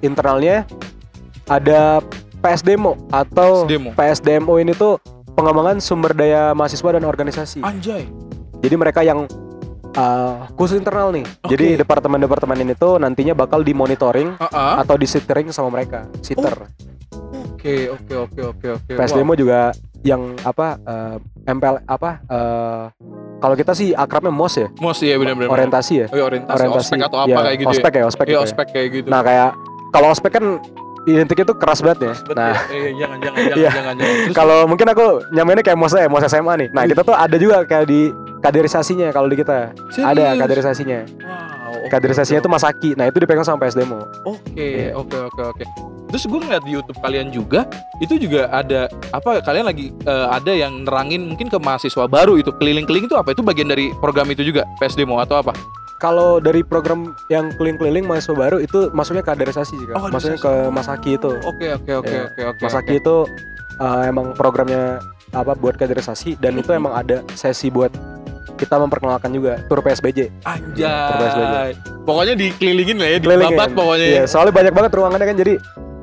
[0.00, 0.64] internalnya
[1.44, 2.00] ada
[2.40, 3.90] PSDMO atau PSDMO.
[3.92, 4.96] PSDMO ini tuh
[5.36, 7.60] pengembangan sumber daya mahasiswa dan organisasi.
[7.60, 8.08] Anjay.
[8.64, 9.28] Jadi mereka yang
[9.96, 11.24] uh, khusus internal nih.
[11.42, 11.50] Oke.
[11.56, 14.74] Jadi departemen-departemen ini tuh nantinya bakal dimonitoring Heeh.
[14.82, 16.68] atau disitering sama mereka, sitter.
[17.60, 18.92] Oke, oke, oke, oke, oke.
[18.96, 19.70] PSDMO juga
[20.00, 22.84] yang apa uh, MPL apa uh,
[23.36, 25.48] kalau kita sih akrabnya MOS ya, Mos ya benar-benar.
[25.52, 26.06] orientasi ya.
[26.08, 28.04] Oh, iya, orientasi, ospek atau apa ya, kayak gitu ospek ya, ya.
[28.08, 28.44] ospek Iya, gitu ya.
[28.48, 29.08] ospek kayak gitu.
[29.12, 29.50] Nah kayak
[29.92, 30.44] kalau ospek kan
[31.12, 32.12] identiknya tuh keras banget ya.
[32.16, 32.34] Betul.
[32.34, 33.70] Nah eh, jangan jangan jangan Iya.
[33.72, 34.32] jangan jangan.
[34.32, 36.68] Kalau mungkin aku nyamainnya kayak mos ya, mos SMA nih.
[36.70, 38.00] Nah kita tuh ada juga kayak di
[38.40, 40.38] kaderisasinya kalau di kita ada serius?
[40.38, 41.00] kaderisasinya.
[41.20, 41.76] Wow.
[41.76, 42.90] oke, Kaderisasinya oke, tuh Masaki.
[42.94, 44.00] Nah itu dipegang sama PSDMO.
[44.24, 44.94] Oke, Iya.
[44.94, 45.64] oke, oke, oke.
[46.10, 49.38] Terus gue ngeliat di YouTube kalian juga, itu juga ada apa?
[49.40, 53.30] Kalian lagi eh, ada yang nerangin mungkin ke mahasiswa baru itu keliling-keliling itu apa?
[53.30, 55.54] Itu bagian dari program itu juga PSDMO atau apa?
[56.00, 60.08] Kalau dari program yang keliling-keliling mahasiswa baru itu masuknya kaderisasi sih Oh.
[60.08, 61.36] Masuknya ke Masaki itu.
[61.44, 62.24] Oke, oke, oke, Iya.
[62.26, 62.60] oke, oke.
[62.64, 63.16] Masaki itu
[63.76, 64.96] uh, emang programnya
[65.30, 67.92] apa buat kaderisasi dan itu emang ada sesi buat
[68.56, 70.32] kita memperkenalkan juga tur PSBJ.
[70.42, 71.76] Anjay.
[72.02, 73.52] Pokoknya dikelilingin lah ya, Kelilingin.
[73.52, 74.04] dibabat pokoknya.
[74.04, 74.12] ya.
[74.16, 75.54] Iya, soalnya banyak banget ruangannya kan jadi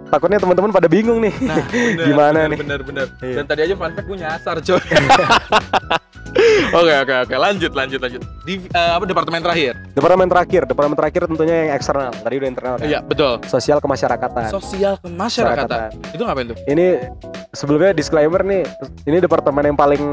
[0.08, 1.34] takutnya teman-teman pada bingung nih.
[1.42, 2.58] Nah, bener, Gimana bener, nih?
[2.62, 3.08] Bener, bener.
[3.20, 3.36] Iya.
[3.36, 4.82] Dan tadi aja fun fact gue nyasar, coy.
[6.70, 7.36] Oke, oke, oke.
[7.36, 8.22] Lanjut, lanjut, lanjut.
[8.44, 9.74] Di eh, apa departemen terakhir?
[9.92, 12.12] Departemen terakhir, departemen terakhir tentunya yang eksternal.
[12.12, 12.86] Tadi udah internal kan.
[12.86, 13.40] Iya, betul.
[13.46, 14.50] Sosial kemasyarakatan.
[14.50, 15.96] Sosial kemasyarakatan.
[16.12, 16.58] Itu ngapain tuh?
[16.66, 16.88] Ini
[17.52, 18.64] sebelumnya disclaimer nih,
[19.04, 20.04] ini departemen yang paling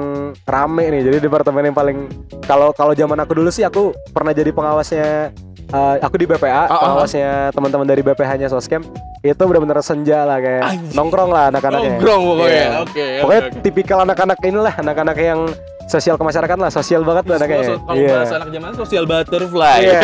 [0.41, 1.03] rame nih.
[1.05, 1.99] Jadi departemen yang paling
[2.43, 5.35] kalau kalau zaman aku dulu sih aku pernah jadi pengawasnya
[5.69, 8.81] eh, aku di BPA, Ah, ah, pengawasnya teman-teman dari BPH-nya Soskem.
[9.21, 10.93] Itu benar-benar senja lah kayak Anjing.
[10.93, 11.97] nongkrong lah anak-anaknya.
[11.97, 12.53] Nongkrong pokoknya.
[12.53, 12.69] Iya.
[12.79, 13.63] Oke, Pokoknya oke, oke.
[13.65, 15.41] tipikal anak-anak inilah, anak-anak yang
[15.85, 17.59] sosial kemasyarakatan lah, sosial banget tuh anaknya.
[17.63, 18.15] So- Kalau Iya.
[18.15, 19.79] bahasa anak zaman sosial butterfly.
[19.81, 20.01] Iya.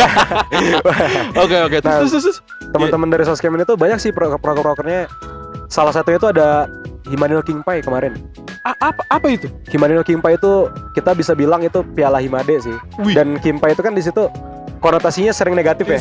[1.37, 1.77] Oke, oke.
[1.79, 2.37] Terus, Nah, terus.
[2.71, 5.11] Teman-teman dari Soskem ini tuh banyak sih pro- program-programnya.
[5.66, 6.66] Salah satunya itu ada
[7.07, 8.14] Himanil King Pai kemarin.
[8.61, 9.49] A- apa apa itu?
[9.69, 12.77] Himanil King Pai itu kita bisa bilang itu piala Himade sih.
[13.01, 13.14] Wih.
[13.14, 14.29] Dan King Pai itu kan di situ
[14.79, 15.99] konotasinya sering negatif ya.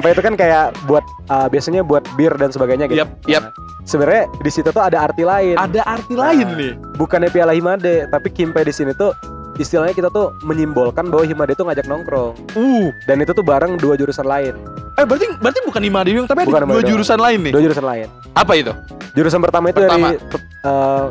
[0.00, 3.04] Pai itu kan kayak buat uh, biasanya buat bir dan sebagainya gitu.
[3.04, 3.44] Yap, yap.
[3.44, 3.52] Nah,
[3.84, 5.54] Sebenarnya di situ tuh ada arti lain.
[5.54, 6.56] Ada arti lain Nah.
[6.56, 6.72] nih.
[6.96, 9.12] Bukannya piala Himade, tapi King Pai di sini tuh
[9.54, 12.32] istilahnya kita tuh menyimbolkan bahwa Himade itu ngajak nongkrong.
[12.56, 12.88] Uh.
[13.04, 14.56] Dan itu tuh bareng dua jurusan lain.
[14.94, 17.52] Eh berarti berarti bukan lima Dewi tapi Bukan ada dua jurusan lain nih.
[17.52, 18.06] Dua jurusan lain.
[18.32, 18.72] Apa itu?
[19.12, 20.10] Jurusan pertama itu Pertama.
[20.10, 20.18] dari
[20.64, 21.06] uh,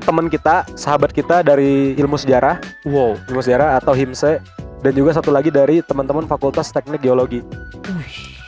[0.00, 3.20] teman kita, sahabat kita dari ilmu sejarah, Wow.
[3.26, 4.40] ilmu sejarah atau HIMSE
[4.84, 7.40] dan juga satu lagi dari teman-teman Fakultas Teknik Geologi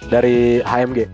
[0.07, 1.09] dari HMG,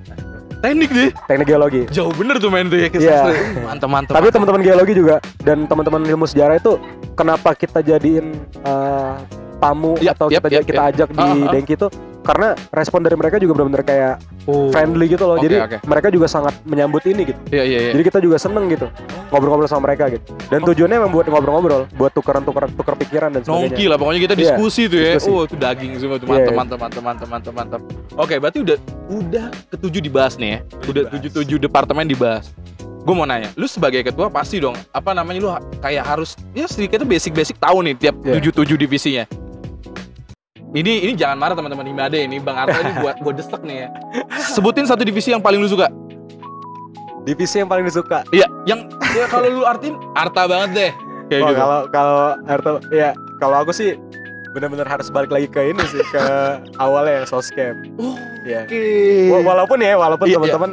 [0.58, 1.10] Teknik deh.
[1.26, 1.82] Teknik Geologi.
[1.90, 3.10] Jauh bener tuh main tuh ya ke Iya.
[3.22, 3.32] sastra.
[3.34, 4.14] Uh, Mantap mantap.
[4.14, 6.78] Tapi teman-teman geologi juga dan teman-teman ilmu sejarah itu
[7.14, 9.18] kenapa kita jadiin uh,
[9.58, 10.90] tamu Yap, atau yap, kita yap, kita yap.
[10.94, 11.50] ajak di ah.
[11.50, 11.88] Denki itu
[12.22, 14.70] karena respon dari mereka juga benar-benar kayak Oh.
[14.70, 15.38] friendly gitu loh.
[15.38, 15.76] Oke, Jadi oke.
[15.86, 17.38] mereka juga sangat menyambut ini gitu.
[17.50, 17.92] Iya iya iya.
[17.94, 18.86] Jadi kita juga seneng gitu
[19.28, 20.22] ngobrol-ngobrol sama mereka gitu.
[20.46, 20.66] Dan Oh.
[20.70, 23.70] tujuannya memang buat ngobrol-ngobrol, buat tukeran-tukeran tukar pikiran dan sebagainya.
[23.70, 25.12] Nongki lah pokoknya kita Iya, diskusi tuh ya.
[25.14, 25.30] diskusi.
[25.30, 26.26] Oh, itu daging semua tuh.
[26.26, 26.58] Iya, Mantap iya.
[26.58, 27.80] mantap mantap mantap mantap mantap.
[28.14, 28.76] Oke, berarti udah
[29.08, 30.58] udah ketujuh dibahas nih ya.
[30.84, 32.50] Udah tujuh tujuh departemen dibahas.
[33.02, 37.02] Gue mau nanya, lu sebagai ketua pasti dong, apa namanya lu kayak harus ya sedikitnya
[37.04, 39.26] basic-basic tahu nih tiap tujuh tujuh divisinya.
[40.72, 43.88] Ini ini jangan marah teman-teman Himade ini Bang Arta ini buat gue desek nih ya.
[44.48, 45.92] Sebutin satu divisi yang paling lu suka.
[47.22, 48.24] Divisi yang paling disuka.
[48.30, 50.92] Iya, yang ya kalau lu artiin Arta banget deh.
[51.28, 51.58] kayak Wah, gitu.
[51.58, 53.94] kalau kalau Arto ya kalau aku sih
[54.50, 56.24] benar-benar harus balik lagi ke ini sih ke
[56.82, 57.76] awalnya soscam.
[57.96, 58.66] Oh, Ya.
[58.66, 58.82] Oke.
[59.28, 60.70] Wa- Walaupun ya, walaupun Iya, teman-teman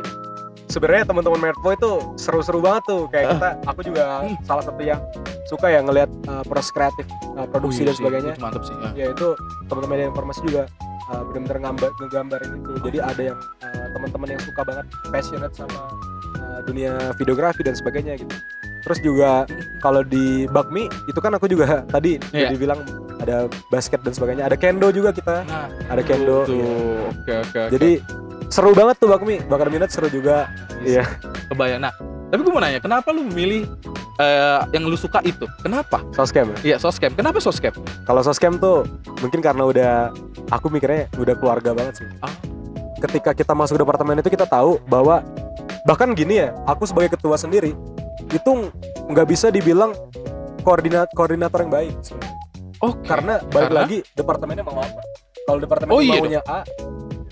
[0.69, 3.01] sebenarnya teman-teman Medpo itu seru-seru banget tuh.
[3.03, 3.11] Ah.
[3.11, 4.03] Kayak kita, aku juga
[4.43, 4.99] salah satu yang
[5.45, 8.31] suka ya ngelihat uh, proses kreatif, uh, produksi Oh, iya dan sih, sebagainya.
[8.31, 8.75] itu Mantap sih.
[8.75, 8.89] ya.
[8.95, 9.27] Ya itu
[9.65, 10.63] teman-teman media informasi juga
[11.09, 12.71] uh, benar-benar ngambar ngegambarin itu.
[12.83, 15.79] Jadi ada yang uh, teman-teman yang suka banget passionate sama
[16.37, 18.35] uh, dunia videografi dan sebagainya gitu.
[18.79, 19.43] Terus juga
[19.81, 22.47] kalau di Bakmi itu kan aku juga tadi Iya.
[22.47, 22.79] jadi bilang
[23.19, 24.45] ada basket dan sebagainya.
[24.45, 25.43] Ada kendo juga kita.
[25.43, 26.45] Nah, Ada kendo.
[26.45, 26.55] tuh.
[26.55, 26.71] iya.
[27.11, 27.71] Oke, oke, oke.
[27.73, 27.91] Jadi
[28.49, 29.45] seru banget tuh Bakmi.
[29.45, 30.49] Bakar minat seru juga.
[30.83, 31.05] iya.
[31.49, 31.81] kebayang.
[31.81, 31.93] Nah,
[32.29, 33.65] tapi gue mau nanya, kenapa lu memilih
[34.21, 35.45] eh, yang lu suka itu?
[35.65, 36.01] Kenapa?
[36.13, 36.57] Soscam ya.
[36.73, 37.13] Iya, soscam.
[37.13, 37.73] Kenapa soscam?
[38.05, 38.85] Kalau soscam tuh
[39.21, 39.91] mungkin karena udah
[40.53, 42.07] aku mikirnya udah keluarga banget sih.
[42.21, 42.33] Ah.
[42.99, 45.23] Ketika kita masuk departemen itu kita tahu bahwa
[45.87, 47.71] bahkan gini ya, aku sebagai ketua sendiri
[48.29, 48.51] itu
[49.09, 49.95] nggak bisa dibilang
[50.61, 52.37] koordinat koordinator yang baik sebenarnya.
[52.79, 53.03] Oke.
[53.03, 53.79] karena balik Karena?
[53.83, 55.01] lagi departemennya mau apa.
[55.43, 56.63] Kalau departemen Oh, iya maunya A,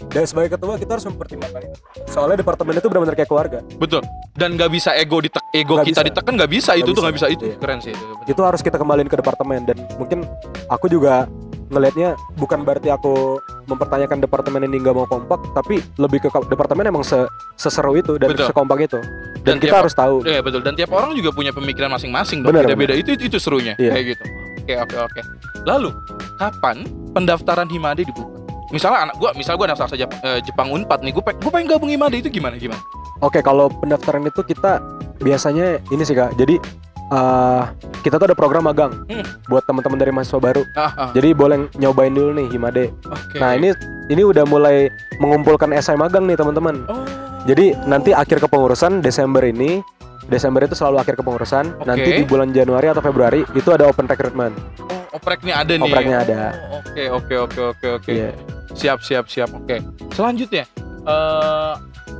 [0.09, 1.77] dan sebagai ketua kita harus mempertimbangkan itu.
[2.07, 3.59] Soalnya departemen itu benar-benar kayak keluarga.
[3.75, 4.01] betul.
[4.33, 6.07] Dan nggak bisa ego ditek ego Nggak kita bisa.
[6.07, 7.35] ditekan nggak bisa itu Nggak tuh nggak bisa bisa.
[7.35, 7.43] itu.
[7.43, 7.55] Iya.
[7.57, 8.05] Keren sih itu.
[8.07, 8.25] betul.
[8.27, 10.19] itu harus kita kembaliin ke departemen dan mungkin
[10.67, 11.25] aku juga
[11.67, 17.03] ngelihatnya bukan berarti aku mempertanyakan departemen ini nggak mau kompak tapi lebih ke departemen emang
[17.03, 18.47] se seseru itu dan Betul.
[18.47, 18.99] sekompak itu
[19.41, 20.61] dan, Dan kita tiap- harus tahu Iya betul.
[20.61, 22.93] Dan tiap orang juga punya pemikiran masing-masing Beda-beda.
[22.93, 23.75] Itu, itu itu serunya.
[23.75, 23.91] Iya.
[23.91, 24.23] Kayak gitu.
[24.57, 25.21] Oke oke oke.
[25.63, 25.89] Lalu
[26.37, 26.77] kapan
[27.11, 28.36] pendaftaran Himade dibuka?
[28.67, 31.51] Misalnya anak gua, misal gua anak sastra Jepang, eh, Jepang Unpad nih, gua pengen, gua
[31.51, 32.81] pengen gabung Himade itu gimana gimana?
[33.17, 34.77] oke kalau pendaftaran itu kita
[35.17, 36.61] biasanya ini sih kak jadi
[37.07, 37.63] eh,
[37.99, 39.25] kita tuh ada program magang Hmm.
[39.47, 41.09] buat teman-teman dari mahasiswa baru Ah, ah.
[41.11, 43.37] jadi boleh nyobain dulu nih Himade Oke.
[43.37, 43.73] nah ini
[44.07, 47.01] ini udah mulai mengumpulkan esai magang nih teman-teman Oh.
[47.43, 49.79] Jadi nanti akhir kepengurusan Desember ini
[50.27, 51.71] Desember itu selalu akhir kepengurusan.
[51.73, 51.87] Oke.
[51.87, 54.51] Nanti di bulan Januari atau Februari itu ada open recruitment.
[54.83, 55.87] Oh, opreknya ada nih.
[55.87, 56.39] Opreknya ada.
[56.67, 58.11] Oh, Oke, oke, oke, oke, oke.
[58.11, 58.35] Iya.
[58.77, 59.49] Siap, siap, siap.
[59.51, 59.81] Oke.
[60.13, 60.69] Selanjutnya,
[61.03, 61.73] eh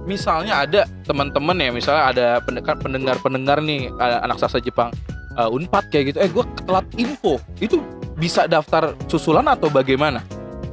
[0.03, 4.89] misalnya ada teman-teman ya, misalnya ada pendengar pendengar-pendengar nih anak sastra Jepang
[5.37, 6.17] eh, Unpad kayak gitu.
[6.17, 7.37] Eh, gua telat info.
[7.61, 7.85] Itu
[8.17, 10.25] bisa daftar susulan atau bagaimana?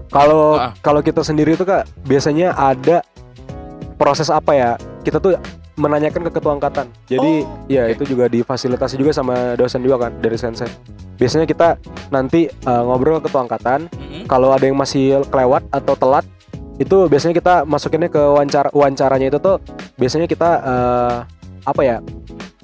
[0.08, 0.72] Kalau Ah.
[0.80, 3.04] kalau kita sendiri itu kak biasanya ada
[4.00, 4.70] proses apa ya?
[5.04, 5.36] Kita tuh
[5.74, 6.86] menanyakan ke ketua angkatan.
[7.10, 7.98] Jadi Oh, ya oke.
[7.98, 10.70] itu juga difasilitasi juga sama dosen juga kan dari sensei.
[11.18, 11.78] Biasanya kita
[12.14, 13.90] nanti uh, ngobrol ke ketua angkatan.
[13.90, 14.24] Mm-mm.
[14.30, 16.26] Kalau ada yang masih kelewat atau telat
[16.74, 19.62] itu biasanya kita masukinnya ke wawancara wawancaranya itu tuh
[19.94, 21.16] biasanya kita uh,
[21.62, 21.96] apa ya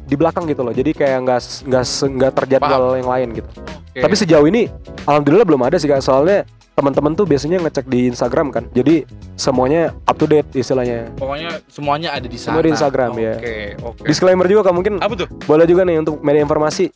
[0.06, 0.74] di belakang gitu loh.
[0.74, 3.48] Jadi kayak nggak nggak nggak terjadwal yang lain gitu.
[3.90, 4.02] Oke.
[4.02, 4.66] Tapi sejauh ini
[5.06, 6.02] alhamdulillah belum ada sih kak.
[6.02, 6.42] Soalnya
[6.80, 8.64] teman-teman tuh biasanya ngecek di Instagram kan.
[8.72, 9.04] Jadi
[9.36, 11.12] semuanya up to date istilahnya.
[11.14, 12.56] pokoknya semuanya ada di sana.
[12.56, 13.34] Semua di Instagram, Oke, ya.
[13.78, 14.00] oke.
[14.02, 15.28] Disclaimer juga kak mungkin Apa tuh?
[15.44, 16.88] boleh juga nih untuk media informasi.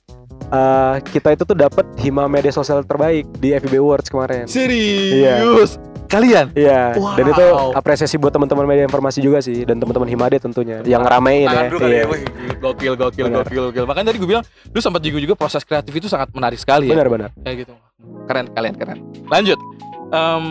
[0.44, 4.49] Eh, kita itu tuh dapat hima media sosial terbaik di FIB Awards kemarin.
[4.49, 5.77] Serius?
[6.07, 6.53] Kalian?
[6.53, 7.17] Iya, Wow.
[7.17, 11.45] dan itu apresiasi buat teman-teman media informasi juga sih dan teman-teman Himade tentunya yang ngeramein
[11.45, 11.62] ya.
[11.69, 12.03] Kali Iya.
[12.03, 12.07] ya.
[12.57, 13.43] Gokil, gokil, Benar.
[13.43, 13.85] gokil, gokil.
[13.85, 16.95] Makanya tadi gue bilang, lu sempat juga juga proses kreatif itu sangat menarik sekali ya.
[16.95, 17.33] Benar-benar.
[17.40, 17.73] Kayak gitu.
[18.25, 18.99] Keren, kalian keren.
[19.27, 19.59] Lanjut.
[20.09, 20.45] Em,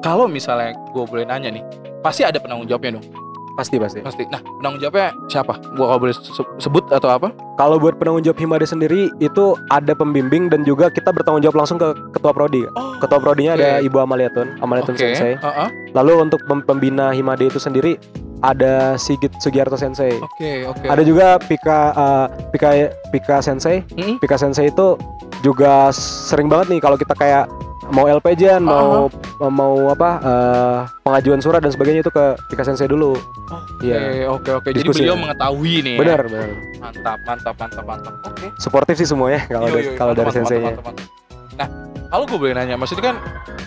[0.00, 1.62] kalau misalnya gue boleh nanya nih,
[2.00, 3.06] pasti ada penanggung jawabnya dong.
[3.52, 4.00] Pasti pasti.
[4.00, 4.24] Pasti.
[4.26, 5.58] Nah, penanggung jawabnya siapa?
[5.70, 7.28] Gue kalau boleh se- sebut atau apa?
[7.60, 11.76] Kalau buat penanggung jawab Himade sendiri itu ada pembimbing dan juga kita bertanggung jawab langsung
[11.76, 12.64] ke ketua prodi.
[12.72, 13.60] Oh, Ketua prodinya oke.
[13.60, 15.12] ada Ibu Amaliatun, Amaliatun Oke.
[15.12, 15.36] Sensei.
[15.36, 15.68] Heeh.
[15.92, 18.00] Lalu untuk pem- pembina Himade itu sendiri
[18.40, 20.16] ada Sigit Sugiarto Sensei.
[20.24, 20.88] Oke, oke.
[20.88, 23.84] Ada juga Pika uh, Pika Pika Sensei.
[23.92, 24.16] Mm-mm.
[24.16, 24.96] Pika Sensei itu
[25.44, 27.44] juga sering banget nih kalau kita kayak
[27.90, 29.10] mau LPJ-an, mau
[29.42, 33.14] mau apa uh, pengajuan surat dan sebagainya itu ke Pika Sensei dulu.
[33.46, 34.28] Oke, Iya.
[34.28, 34.68] oke, oke.
[34.68, 35.20] Jadi Diskusi beliau ya.
[35.20, 35.94] mengetahui nih.
[35.94, 36.00] ya.
[36.00, 36.48] Benar, benar.
[36.78, 38.14] Mantap, mantap, mantap, mantap.
[38.24, 38.46] Oke.
[38.56, 40.72] Suportif sih semuanya kalau dari- kalau dari senseinya.
[40.72, 41.56] mantap, mantap, mantap.
[41.56, 41.68] Nah,
[42.08, 43.16] kalau gue boleh nanya, maksudnya kan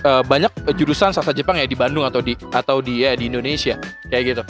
[0.04, 3.80] eh, banyak jurusan sastra Jepang ya di Bandung atau di atau di ya di Indonesia
[4.08, 4.44] kayak gitu.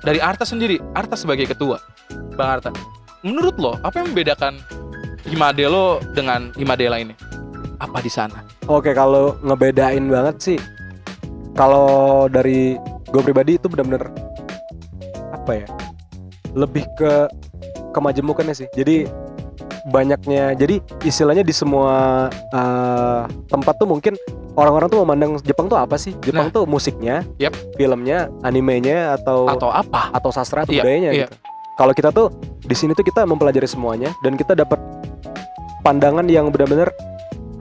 [0.00, 1.76] Dari Arta sendiri, Arta sebagai ketua,
[2.34, 2.70] Bang Arta,
[3.20, 4.56] menurut lo apa yang membedakan
[5.24, 7.16] Himade lo dengan Himade lainnya?
[7.76, 8.44] Apa di sana?
[8.64, 10.58] Oke, kalau ngebedain banget sih
[11.52, 12.80] kalau dari
[13.12, 14.08] gue pribadi itu benar-benar
[15.30, 15.66] apa ya?
[16.56, 17.28] Lebih ke
[17.92, 18.68] kemajemukannya sih.
[18.72, 19.04] Jadi
[19.92, 23.22] banyaknya jadi istilahnya di semua eh,
[23.52, 24.16] tempat tuh mungkin
[24.56, 26.16] orang-orang tuh memandang Jepang tuh apa sih?
[26.24, 26.54] Jepang Nah.
[26.54, 27.52] tuh musiknya, Yap.
[27.76, 30.08] filmnya, animenya atau Atau apa?
[30.08, 31.26] atau sastra atau Iya, budayanya iya.
[31.28, 31.36] gitu.
[31.74, 32.30] Kalau kita tuh
[32.64, 34.78] di sini tuh kita mempelajari semuanya dan kita dapat
[35.82, 36.88] pandangan yang benar-benar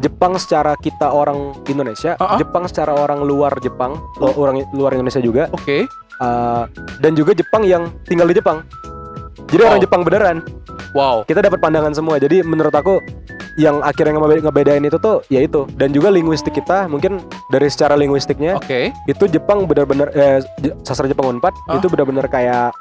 [0.04, 2.38] Jepang secara kita orang Indonesia, Ah, ah.
[2.38, 5.88] Jepang secara orang luar Jepang, lo- orang luar Indonesia juga, Oke.
[6.20, 6.68] uh,
[7.00, 8.68] dan juga Jepang yang tinggal di Jepang.
[9.48, 9.82] Jadi orang Oh.
[9.82, 10.38] Jepang beneran.
[10.92, 11.26] Wow.
[11.26, 13.02] kita dapat pandangan semua jadi menurut aku
[13.56, 17.94] yang akhirnya ngebe- ngebedain itu tuh ya itu dan juga linguistik kita mungkin dari secara
[17.94, 18.94] linguistiknya Oke.
[19.04, 20.38] itu Jepang benar-benar eh,
[20.84, 21.78] sastra Jepang Unpad Ah.
[21.78, 22.78] itu benar-benar kayak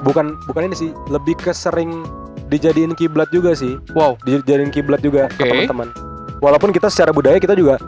[0.00, 2.06] bukan bukan ini sih lebih ke sering
[2.46, 4.14] dijadiin kiblat juga sih Wow.
[4.22, 5.50] dijadiin kiblat juga ke Oke.
[5.66, 5.90] teman-teman
[6.38, 7.78] walaupun kita secara budaya kita juga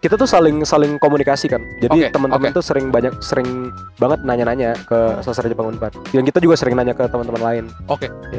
[0.00, 1.60] kita tuh saling saling komunikasi kan.
[1.80, 2.56] Jadi Oke, teman-teman oke.
[2.56, 3.68] tuh sering banyak sering
[4.00, 7.64] banget nanya-nanya ke sastra Jepang Unpad dan kita juga sering nanya ke teman-teman lain.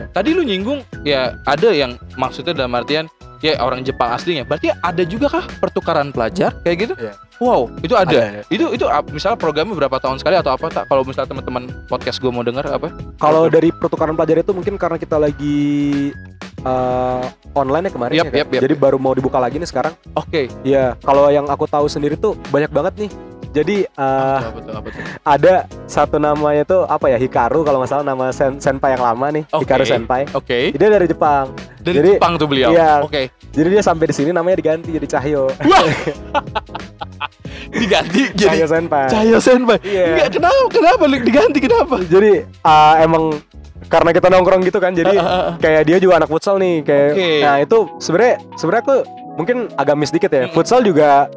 [0.09, 3.05] Tadi lu nyinggung ya ada yang maksudnya dalam artian
[3.41, 4.45] ya orang Jepang aslinya.
[4.45, 6.93] Berarti ada juga kah pertukaran pelajar kayak gitu?
[6.95, 7.13] Iya.
[7.41, 8.13] Wow, itu ada.
[8.13, 8.45] Ada.
[8.47, 10.85] Itu itu ap- misalnya programnya berapa tahun sekali atau apa tak?
[10.85, 12.93] Kalau misalnya teman-teman podcast gue mau dengar apa?
[13.17, 15.57] Kalau dari pertukaran pelajar itu mungkin karena kita lagi
[16.61, 18.39] eh, online ya kemarin Yap, ya kan?
[18.39, 18.61] yap, yap.
[18.61, 19.93] Jadi baru mau dibuka lagi nih sekarang.
[20.13, 20.53] Oke.
[20.61, 23.11] Ya, kalau yang aku tahu sendiri tuh banyak banget nih.
[23.51, 25.01] Jadi eh, Apa tuh, apa tuh?
[25.21, 29.27] ada satu namanya tuh apa ya Hikaru kalau nggak salah nama sen senpai yang lama
[29.29, 29.67] nih, Oke.
[29.67, 30.21] Hikaru senpai.
[30.31, 30.71] Oke.
[30.71, 31.51] Dia dari Jepang.
[31.77, 32.71] Dari Jadi- Jepang tuh beliau.
[32.71, 33.03] Iya.
[33.03, 33.27] Oke.
[33.51, 35.51] Jadi dia sampai di sini namanya diganti jadi Cahyo.
[37.71, 39.05] Diganti jadi Cahyo senpai.
[39.07, 39.77] Cahyo Senpai.
[39.81, 40.05] Iya.
[40.07, 40.61] Enggak, kenapa?
[40.71, 41.95] Kenapa diganti kenapa?
[42.03, 43.35] Jadi eh, emang
[43.87, 45.53] karena kita nongkrong gitu kan, jadi Ah, ah, ah.
[45.59, 47.29] kayak dia juga anak futsal nih kayak Oke.
[47.43, 48.95] nah itu sebenarnya sebenarnya aku
[49.35, 50.55] mungkin agak miss dikit ya Mm-mm.
[50.55, 51.27] futsal juga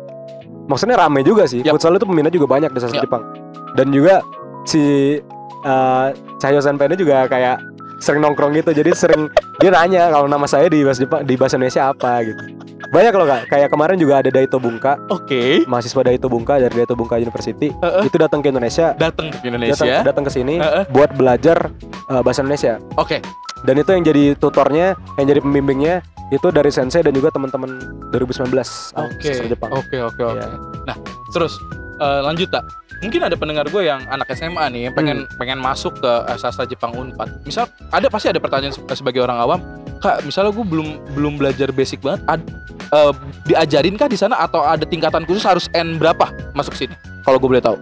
[0.67, 1.77] maksudnya rame juga sih Yap.
[1.77, 3.05] futsal itu peminat juga banyak di sastra Yap.
[3.07, 3.23] Jepang
[3.75, 4.21] dan juga
[4.65, 5.19] si
[5.63, 7.61] uh, Cahyo Senpai ini juga kayak
[7.99, 9.29] sering nongkrong gitu jadi sering
[9.61, 12.43] dia nanya kalau nama saya di bahasa Jepang di bahasa Indonesia apa gitu
[12.85, 15.67] banyak loh kak kayak kemarin juga ada Daito Bungka Oke.
[15.67, 18.07] mahasiswa Daito Bungka dari Daito Bungka University Heeh.
[18.07, 19.95] itu datang ke Indonesia Datang ke datang Indonesia.
[20.05, 20.85] datang ke sini Heeh.
[20.93, 21.75] buat belajar
[22.07, 23.19] uh, bahasa Indonesia Oke.
[23.67, 25.95] dan itu yang jadi tutornya yang jadi pembimbingnya
[26.35, 27.79] itu dari sensei dan juga teman-teman
[28.11, 28.51] 2019
[28.95, 29.31] ah, Oke.
[29.47, 30.37] Jepang Oke, oke, oke.
[30.37, 30.47] Iya.
[30.85, 30.97] Nah,
[31.31, 31.57] terus
[31.97, 32.65] eh, lanjut tak?
[32.99, 35.37] Mungkin ada pendengar gue yang anak SMA nih yang pengen Hmm.
[35.37, 37.43] pengen masuk ke eh, sastra Jepang Unpad.
[37.43, 39.61] Misal ada pasti ada pertanyaan se- sebagai orang awam,
[39.99, 42.41] Kak, misalnya gue belum belum belajar basic banget, ad,
[42.91, 43.13] eh,
[43.45, 46.93] diajarin kah di sana atau ada tingkatan khusus harus N berapa masuk sini?
[47.21, 47.77] Kalau gue boleh tahu.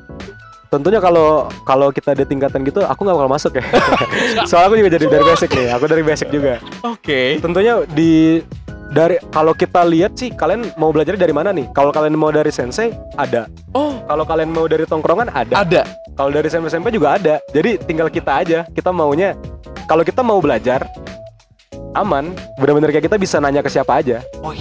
[0.72, 3.64] Tentunya kalau kalau kita di tingkatan gitu aku nggak bakal masuk ya.
[4.48, 6.54] Soalnya aku juga jadi dari basic nih aku dari basic juga.
[6.80, 7.36] Oke.
[7.44, 8.40] tentunya di
[8.88, 11.68] dari kalau kita lihat sih kalian mau belajar dari mana nih?
[11.76, 12.88] Kalau kalian mau dari sensei
[13.20, 13.52] ada.
[13.76, 15.60] Oh, kalau kalian mau dari tongkrongan ada.
[15.60, 15.84] Ada.
[16.16, 17.36] kalau dari SMP SMP juga ada.
[17.52, 19.36] Jadi tinggal kita aja kita maunya
[19.84, 20.88] kalau kita mau belajar
[21.92, 22.32] aman.
[22.56, 24.24] Bener-bener kayak kita bisa nanya ke siapa aja.
[24.40, 24.56] Oh,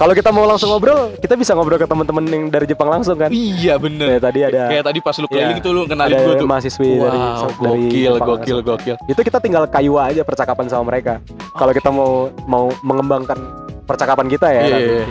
[0.00, 3.28] Kalau kita mau langsung ngobrol, kita bisa ngobrol ke teman-teman yang dari Jepang langsung kan.
[3.28, 4.16] iya bener.
[4.16, 5.60] Kayak tadi ada Kayak tadi pas lu keliling Iya.
[5.60, 6.48] tuh lu kenalin gue tuh.
[6.48, 8.68] mahasiswi dari Wow, dari gokil, Jepang gokil, langsung.
[8.72, 8.96] gokil.
[9.06, 11.20] Itu kita tinggal kayu aja percakapan sama mereka.
[11.52, 12.10] Kalau kita mau
[12.46, 13.36] mau mengembangkan
[13.84, 14.56] percakapan kita ya.
[14.58, 14.80] Iya, kan?
[14.80, 15.06] iya, iya.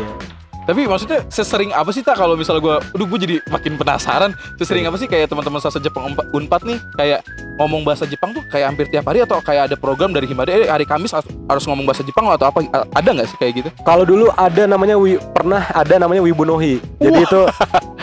[0.70, 4.38] Tapi maksudnya sesering apa sih tak kalau misalnya gue, aduh gue jadi makin penasaran.
[4.62, 7.26] Sesering apa sih kayak teman-teman sasa Jepang Unpad- nih kayak
[7.58, 10.70] ngomong bahasa Jepang tuh kayak hampir tiap hari atau kayak ada program dari Himada eh
[10.70, 13.70] hari Kamis harus- ngomong bahasa Jepang atau apa ada nggak sih kayak gitu?
[13.82, 16.78] Kalau dulu ada namanya wi, pernah ada namanya Wibunohi.
[17.02, 17.26] Jadi Wah.
[17.26, 17.40] itu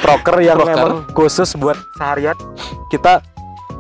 [0.03, 0.75] proker yang Proker.
[0.75, 2.35] emang khusus buat seharian
[2.91, 3.23] kita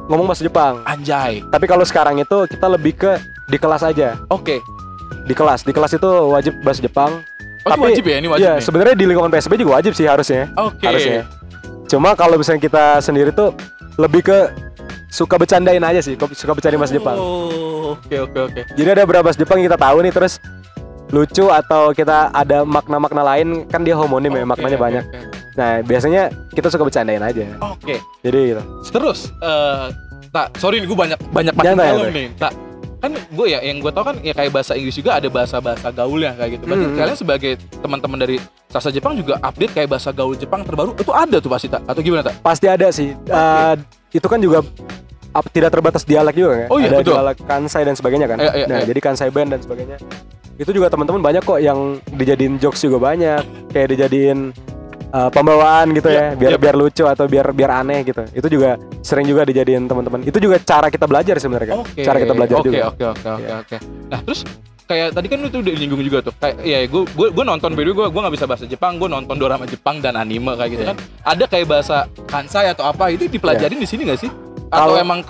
[0.06, 0.78] ngomong bahasa Jepang.
[0.86, 1.42] Anjay.
[1.50, 3.18] Tapi kalau sekarang itu kita lebih ke
[3.50, 4.14] di kelas aja.
[4.30, 4.62] Oke.
[5.26, 7.26] Di kelas, di kelas itu wajib bahasa Jepang.
[7.66, 8.16] Oh, Tapi- wajib ya?
[8.16, 8.62] Ini wajib nih.
[8.62, 10.46] sebenarnya di lingkungan PSB juga wajib sih harusnya.
[10.54, 10.86] Oke.
[10.86, 11.26] harusnya.
[11.86, 13.50] Cuma kalau misalnya kita sendiri tuh
[13.96, 14.38] lebih ke
[15.08, 17.16] suka bercandain aja sih, suka bercandain bahasa Jepang.
[17.16, 18.60] Oh, oke oke oke.
[18.70, 20.38] Jadi ada beberapa bahasa Jepang yang kita tahu nih terus
[21.08, 25.04] lucu atau kita ada makna-makna lain kan dia homonim ya, Oke, maknanya oke, banyak.
[25.04, 25.18] oke.
[25.56, 27.46] Nah, biasanya kita suka bercandain aja.
[27.64, 27.98] Oke.
[28.20, 28.62] Jadi gitu.
[28.92, 29.86] Terus eh
[30.28, 32.10] tak sorry nih gue banyak banyak jantai.
[32.10, 32.28] nih.
[32.36, 32.52] Tak
[33.06, 36.34] kan gue ya yang gue tau kan ya kayak bahasa Inggris juga ada bahasa-bahasa gaulnya
[36.34, 36.64] kayak gitu.
[36.66, 36.96] Berarti Hmm.
[36.96, 41.38] kalian sebagai teman-teman dari Sasa Jepang juga update kayak bahasa gaul Jepang terbaru itu ada
[41.38, 42.34] tuh pasti tak atau gimana tak?
[42.40, 43.14] Pasti ada sih.
[43.14, 43.74] Eh,
[44.10, 44.60] itu kan juga
[45.30, 46.68] ap- tidak terbatas dialek juga kan.
[46.68, 47.14] Oh iya, ada betul.
[47.14, 48.38] dialek Kansai dan sebagainya kan.
[48.38, 48.86] Iya, iya, nah, iya.
[48.90, 49.96] jadi Kansai band dan sebagainya.
[50.56, 51.78] Itu juga teman-teman banyak kok yang
[52.10, 53.44] dijadiin jokes juga banyak.
[53.70, 54.56] Kayak dijadiin
[55.16, 56.58] uh, pembawaan gitu Iya, ya, biar iya.
[56.60, 58.22] biar lucu atau biar biar aneh gitu.
[58.30, 60.20] Itu juga sering juga dijadiin teman-teman.
[60.22, 61.78] Itu juga cara kita belajar sebenarnya kan.
[61.96, 62.84] Cara kita belajar Oke juga.
[62.86, 63.54] oke oke oke Iya.
[63.64, 63.76] oke.
[64.06, 64.40] Nah terus
[64.86, 67.74] kayak tadi kan lu tuh udah nyinggung juga tuh kayak ya gue gue gue nonton
[67.74, 70.54] by the way gue gue nggak bisa bahasa Jepang gue nonton drama Jepang dan anime
[70.54, 70.90] kayak gitu Iya.
[70.94, 74.30] kan ada kayak bahasa kansai atau apa itu dipelajarin di sini nggak sih
[74.70, 75.26] atau Kalau- emang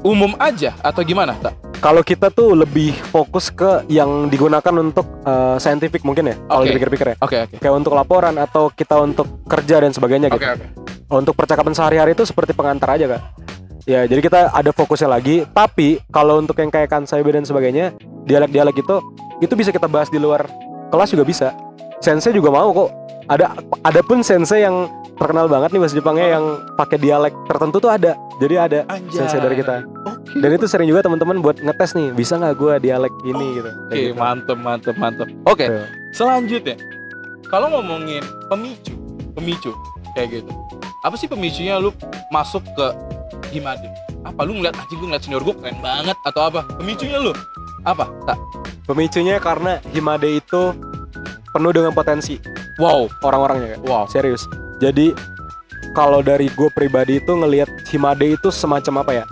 [0.00, 5.56] umum aja atau gimana tak Kalau kita tuh lebih fokus ke yang digunakan untuk uh,
[5.56, 6.36] scientific mungkin ya.
[6.44, 6.68] Kalau Oke.
[6.76, 7.16] dipikir-pikir ya.
[7.24, 10.44] oke oke Kayak untuk laporan atau kita untuk kerja dan sebagainya gitu.
[10.44, 10.66] oke oke
[11.08, 13.22] Untuk percakapan sehari-hari itu seperti pengantar aja kak.
[13.88, 15.48] Ya jadi kita ada fokusnya lagi.
[15.48, 17.96] Tapi kalau untuk yang kayak kansai dan sebagainya,
[18.28, 18.96] dialek-dialek itu
[19.40, 20.44] itu bisa kita bahas di luar
[20.92, 21.48] kelas juga bisa.
[22.04, 22.92] Sensei juga mau kok.
[23.24, 24.84] Ada ada pun sensei yang
[25.20, 26.44] terkenal banget nih bahasa Jepangnya yang
[26.80, 28.16] pakai dialek tertentu tuh ada.
[28.40, 29.20] Jadi ada Anjay.
[29.20, 29.84] sensei dari kita.
[30.08, 33.70] oke dan itu sering juga teman-teman buat ngetes nih bisa nggak gue dialek ini gitu
[33.90, 34.14] Oke, gitu.
[34.16, 35.28] mantep, mantep, mantep.
[35.44, 35.84] Oke, Tuh.
[36.14, 36.78] selanjutnya,
[37.50, 38.94] kalau ngomongin pemicu,
[39.34, 39.74] pemicu
[40.14, 40.50] kayak gitu,
[41.02, 41.90] apa sih pemicunya lu
[42.30, 42.86] masuk ke
[43.50, 43.90] Himade?
[44.22, 46.62] Apa lu ngeliat anjing gue ngeliat senior gue keren banget atau apa?
[46.78, 47.34] Pemicunya lu
[47.84, 48.06] apa?
[48.24, 48.38] Tak.
[48.86, 50.74] pemicunya karena Himade itu
[51.54, 52.38] penuh dengan potensi
[52.78, 54.08] Wow, orang-orangnya wow.
[54.10, 54.46] serius
[54.80, 55.12] jadi
[55.92, 59.24] kalau dari gue pribadi itu ngelihat Himade itu semacam apa ya?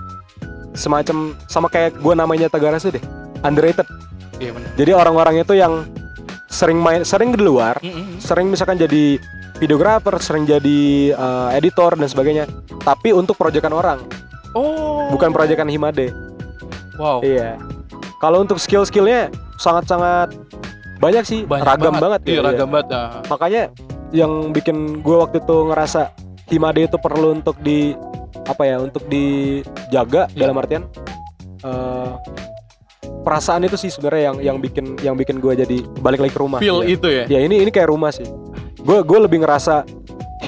[0.76, 3.02] Semacam sama kayak gue namanya Tagarasu deh
[3.42, 3.87] underrated.
[4.38, 4.70] Iya benar.
[4.78, 5.82] jadi orang-orang itu yang
[6.46, 8.22] sering main sering di luar Mm-mm.
[8.22, 9.18] sering misalkan jadi
[9.58, 12.46] videografer sering jadi eh, editor dan sebagainya.
[12.87, 13.98] Tapi untuk proyekan orang.
[14.56, 15.12] Oh.
[15.12, 16.08] bukan proyekan Himade.
[16.96, 17.20] Wow.
[17.22, 17.61] iya.
[18.18, 19.30] Kalau untuk skill-skillnya
[19.61, 20.34] sangat-sangat
[20.98, 21.40] banyak sih.
[21.46, 22.87] Banyak ragam banget, Iya, ya, ragam banget.
[22.90, 23.62] Nah, makanya
[24.14, 26.12] yang bikin gue waktu itu ngerasa
[26.48, 27.92] Himade itu perlu untuk di
[28.48, 30.48] apa ya untuk dijaga Iya.
[30.48, 30.82] dalam artian
[31.60, 32.12] eh,
[33.20, 36.58] perasaan itu sih sebenarnya yang yang bikin yang bikin gue jadi balik lagi ke rumah
[36.64, 36.88] feel ya.
[36.96, 37.24] itu ya.
[37.28, 38.24] ya ini ini kayak rumah sih
[38.80, 39.84] gue gue lebih ngerasa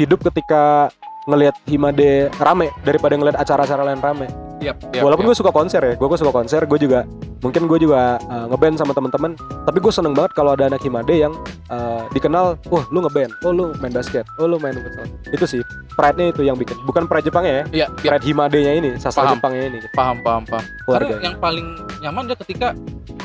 [0.00, 0.88] hidup ketika
[1.28, 4.26] ngelihat Himade rame daripada ngelihat acara-acara lain rame
[4.60, 5.32] Yap, yap, walaupun yap.
[5.32, 7.08] gue suka konser ya gue gue suka konser gue juga
[7.40, 9.32] mungkin gue juga uh, ngeband sama teman-teman
[9.64, 11.32] tapi gue seneng banget kalau ada anak Himade yang
[11.72, 15.60] uh, dikenal wah lu ngeband oh lu main basket oh lu main futsal itu sih
[15.96, 19.24] pride nya itu yang bikin bukan pride Jepangnya ya Iya, iya, pride Himade-nya ini sastra
[19.32, 19.40] Paham.
[19.40, 20.64] Jepangnya ini paham, paham, paham.
[20.84, 21.66] keluarga Karena yang paling
[22.04, 22.68] nyaman adalah ketika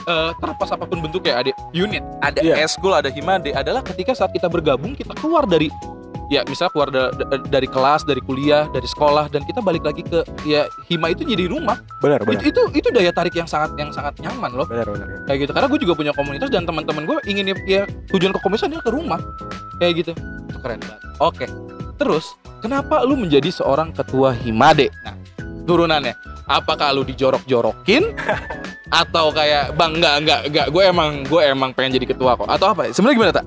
[0.06, 2.64] eh, terlepas apa pun bentuknya ada unit, ada Iya.
[2.64, 5.68] eskul, ada himade adalah ketika saat kita bergabung kita keluar dari
[6.28, 10.02] ya misal keluar da- da- dari kelas, dari kuliah, dari sekolah dan kita balik lagi
[10.02, 11.78] ke ya hima itu jadi rumah.
[12.02, 15.08] benar benar Itu, itu itu daya tarik yang sangat yang sangat nyaman loh benar benar
[15.26, 15.52] kayak gitu.
[15.54, 18.84] Karena gue juga punya komunitas dan teman-teman gue ingin ya, ya tujuan ke komunitas adalah
[18.84, 19.20] ke rumah
[19.78, 20.12] kayak gitu.
[20.50, 21.02] Itu keren banget.
[21.22, 21.46] Oke.
[21.96, 22.26] Terus
[22.60, 24.92] kenapa lu menjadi seorang ketua himade?
[25.06, 25.16] Nah,
[25.66, 26.14] turunannya
[26.46, 28.14] apakah lu dijorok-jorokin
[29.02, 32.70] atau kayak bang enggak enggak enggak gue emang gue emang pengen jadi ketua kok atau
[32.70, 33.46] apa sebenarnya gimana tak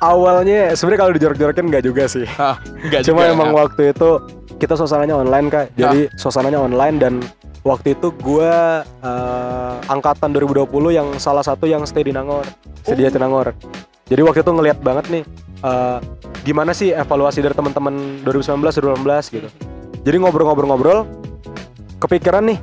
[0.00, 2.26] awalnya sebenarnya kalau dijorok-jorokin nggak juga sih.
[2.84, 3.62] Enggak cuma juga, emang enggak.
[3.66, 4.10] waktu itu
[4.58, 5.66] kita suasananya online kak.
[5.78, 7.14] Jadi suasananya online dan
[7.62, 12.46] waktu itu gua eh, angkatan 2020 yang salah satu yang stay di Nangor
[12.82, 13.06] stay di Oh.
[13.10, 13.54] Jatinangor.
[14.08, 15.22] Jadi waktu itu ngelihat banget nih
[15.62, 15.98] eh,
[16.42, 19.48] gimana sih evaluasi dari teman-teman 2019 2018 gitu.
[20.02, 21.04] Jadi ngobrol-ngobrol-ngobrol
[21.98, 22.58] kepikiran nih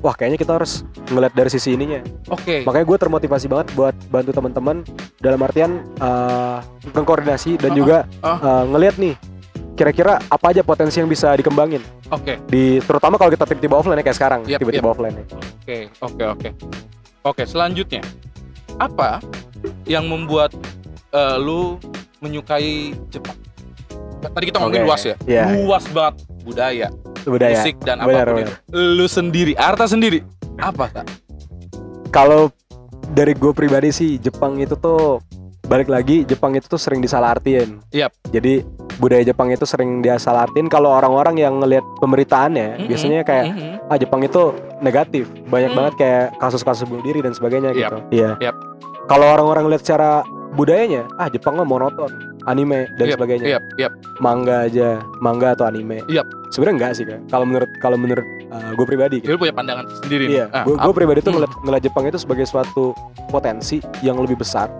[0.00, 2.02] wah kayaknya kita harus ngeliat dari sisi ininya.
[2.30, 2.62] Oke.
[2.62, 4.86] Makanya gue termotivasi banget buat bantu teman-teman
[5.18, 6.62] dalam artian uh,
[6.94, 8.30] koordinasi dan Uh-uh, juga uh.
[8.38, 9.14] uh, ngelihat nih
[9.78, 11.82] kira-kira apa aja potensi yang bisa dikembangin.
[12.10, 12.38] Oke.
[12.50, 15.24] Di terutama kalau kita tiba-tiba offline ya kayak sekarang tiba-tiba offline ya.
[15.38, 16.48] oke oke oke.
[17.22, 18.02] Oke selanjutnya.
[18.78, 19.22] Apa
[19.86, 20.54] yang membuat
[21.14, 21.78] eh, lu
[22.18, 23.38] menyukai Jepang?
[24.18, 25.16] Tadi kita ngomongin Oke, luas ya?
[25.30, 25.44] Iya.
[25.62, 26.88] luas banget budaya
[27.24, 28.48] budaya musik dan Benar, apa pun benar.
[28.48, 28.52] itu.
[28.94, 30.20] Lu sendiri, Arta sendiri.
[30.56, 31.06] Apa tak?
[32.08, 32.48] kalau
[33.10, 35.20] dari gue pribadi sih Jepang itu tuh
[35.64, 38.12] balik lagi Jepang itu tuh sering disalahartiin Yap.
[38.26, 38.64] jadi
[38.96, 43.76] budaya Jepang itu sering disalahartiin kalau orang-orang yang ngelihat pemberitaannya Mm-mm, biasanya kayak mm-mm.
[43.86, 44.42] ah Jepang itu
[44.80, 45.78] negatif banyak Hmm.
[45.78, 47.76] banget kayak kasus-kasus bunuh diri dan sebagainya Yap.
[47.76, 48.56] gitu iya Yap.
[49.06, 52.08] kalau orang-orang lihat secara budayanya ah Jepang mah monoton
[52.48, 53.92] anime dan Yap, sebagainya Yap, yap.
[54.18, 56.24] manga aja manga atau anime Yap.
[56.48, 59.36] sebenarnya enggak sih kan kalau menurut kalau menurut gue pribadi gitu.
[59.36, 61.44] Lu punya pandangan sendiri iya Ah, gue pribadi tuh Hmm.
[61.44, 62.96] ngeliat, ngeliat Jepang itu sebagai suatu
[63.28, 64.72] potensi yang lebih besar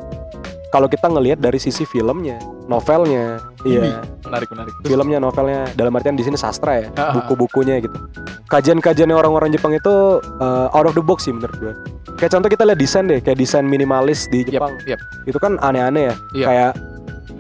[0.69, 4.73] kalau kita ngelihat dari sisi filmnya novelnya iya menarik menarik.
[4.75, 7.13] Terus, filmnya novelnya dalam artian di sini sastra ya Ah, ah.
[7.15, 7.97] buku-bukunya gitu
[8.47, 9.93] kajian-kajiannya orang-orang Jepang itu
[10.41, 11.73] uh, out of the box sih menurut gue
[12.17, 15.01] kayak contoh kita lihat desain deh kayak desain minimalis di Jepang yap.
[15.25, 16.47] itu kan aneh-aneh ya Iya.
[16.47, 16.71] kayak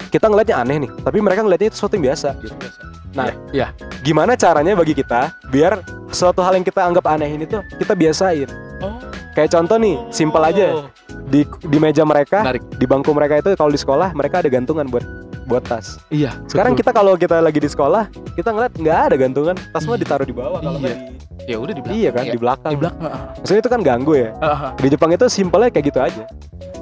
[0.08, 2.54] kita ngelihatnya aneh nih tapi mereka ngelihatnya itu sesuatu yang biasa gitu.
[2.54, 2.80] Biasa.
[3.10, 3.66] Nah, Iya,
[4.00, 8.48] gimana caranya bagi kita biar suatu hal yang kita anggap aneh ini tuh kita biasain
[8.78, 8.94] Oh.
[9.32, 10.86] kayak contoh nih simpel aja Oh.
[11.24, 12.62] di di meja mereka Menarik.
[12.72, 15.02] di bangku mereka itu kalau di sekolah mereka ada gantungan buat
[15.44, 16.36] buat tas Iya.
[16.44, 16.84] sekarang betul.
[16.84, 20.32] kita kalau kita lagi di sekolah kita ngeliat nggak ada gantungan tas mah ditaruh di
[20.32, 20.94] bawah kalau Iya.
[21.40, 21.96] di ya udah di belakang.
[21.96, 23.10] iya kan di belakang Di belakang.
[23.34, 24.70] maksudnya itu kan ganggu ya ah, ah.
[24.76, 26.22] di Jepang itu simpelnya kayak gitu aja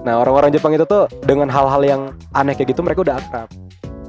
[0.07, 3.51] nah orang-orang Jepang itu tuh dengan hal-hal yang aneh kayak gitu mereka udah akrab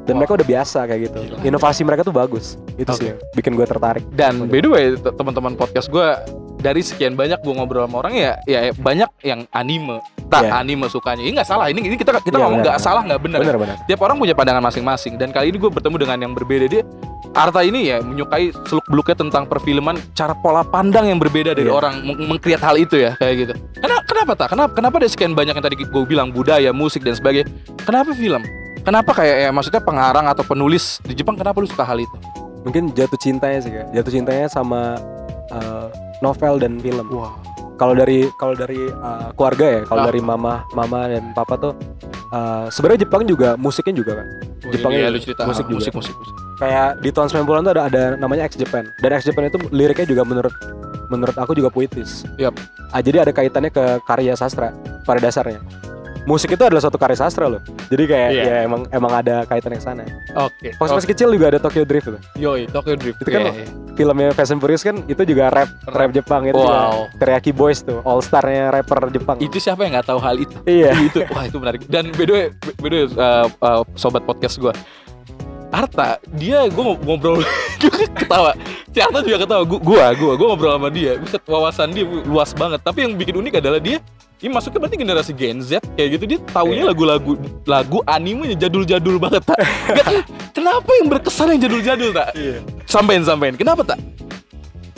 [0.06, 0.18] dan Wah.
[0.22, 1.38] mereka udah biasa kayak gitu Gila.
[1.44, 3.02] inovasi mereka tuh bagus itu Oke.
[3.02, 6.08] sih bikin gue tertarik Dan by the way, te- teman-teman podcast gue
[6.58, 10.58] dari sekian banyak gue ngobrol sama orang ya, ya banyak yang anime, tak Iya.
[10.58, 11.22] anime sukanya.
[11.22, 11.70] Ini nggak salah.
[11.70, 12.88] Ini ini kita kita Iya, ngomong benar, nggak benar.
[12.90, 13.40] salah nggak benar.
[13.46, 15.22] bener-bener Tiap orang punya pandangan masing-masing.
[15.22, 16.82] Dan kali ini gue bertemu dengan yang berbeda dia.
[17.34, 21.76] Arta ini ya menyukai seluk beluknya tentang perfilman, cara pola pandang yang berbeda dari Iya.
[21.76, 23.54] orang meng- mengkreat hal itu ya kayak gitu.
[23.78, 24.48] Kenapa kenapa tak?
[24.52, 27.48] Kenapa kenapa ada sekian banyak yang tadi gue bilang budaya, musik dan sebagainya.
[27.82, 28.42] Kenapa film?
[28.82, 32.18] Kenapa kayak ya maksudnya pengarang atau penulis di Jepang kenapa lu suka hal itu?
[32.58, 33.96] mungkin jatuh cintanya sih Kak.
[33.96, 35.00] jatuh cintanya sama
[35.56, 35.88] uh,
[36.20, 37.08] novel dan film.
[37.16, 37.32] Wah.
[37.78, 40.08] Kalau dari kalau dari uh, keluarga ya, kalau Ah.
[40.10, 41.74] dari mama, mama dan papa tuh
[42.30, 44.28] uh, sebenarnya Jepang juga musiknya juga kan.
[44.68, 45.78] Jepangnya Iya, cerita musik Ah, juga.
[45.80, 46.34] musik musik musik.
[46.58, 48.90] Kayak di tahun 90-an tuh ada ada namanya X Japan.
[48.98, 50.54] Dan X Japan itu liriknya juga menurut
[51.08, 52.26] menurut aku juga puitis.
[52.36, 52.58] Yap.
[52.90, 54.74] Ah, jadi ada kaitannya ke karya sastra
[55.06, 55.62] pada dasarnya.
[56.28, 57.64] Musik itu adalah suatu karya sastra loh.
[57.88, 58.44] Jadi kayak Iya.
[58.44, 60.04] ya emang emang ada kaitannya ke sana.
[60.36, 60.76] Oke.
[60.76, 62.20] Pas masih kecil juga ada Tokyo Drift itu.
[62.36, 63.24] Yoi, Tokyo Drift.
[63.24, 63.68] Itu kan Iya, iya.
[63.96, 66.92] Filmnya Fast and Furious kan itu juga rap rap Jepang itu juga.
[66.92, 67.08] Wow.
[67.16, 69.40] Teriyaki Boys tuh, all starnya rapper Jepang.
[69.40, 70.52] Itu siapa yang nggak tahu hal itu?
[70.68, 70.92] Iya.
[71.08, 74.60] itu wah itu menarik dan by the way, by the way, uh, uh, sobat podcast
[74.60, 74.76] gue
[75.68, 77.44] Arta dia gue ngobrol
[77.84, 78.52] juga ketawa
[78.88, 82.80] si Arta juga ketawa gue gue gue ngobrol sama dia bisa wawasan dia luas banget
[82.80, 84.00] tapi yang bikin unik adalah dia
[84.38, 86.90] ini masuknya berarti generasi Gen Z kayak gitu dia taunya Iya.
[86.94, 87.34] lagu-lagu
[87.64, 89.58] lagu animenya jadul-jadul banget tak
[89.98, 92.62] Gak- kenapa yang berkesan yang jadul-jadul tak Iya.
[92.86, 94.00] sampein sampein kenapa tak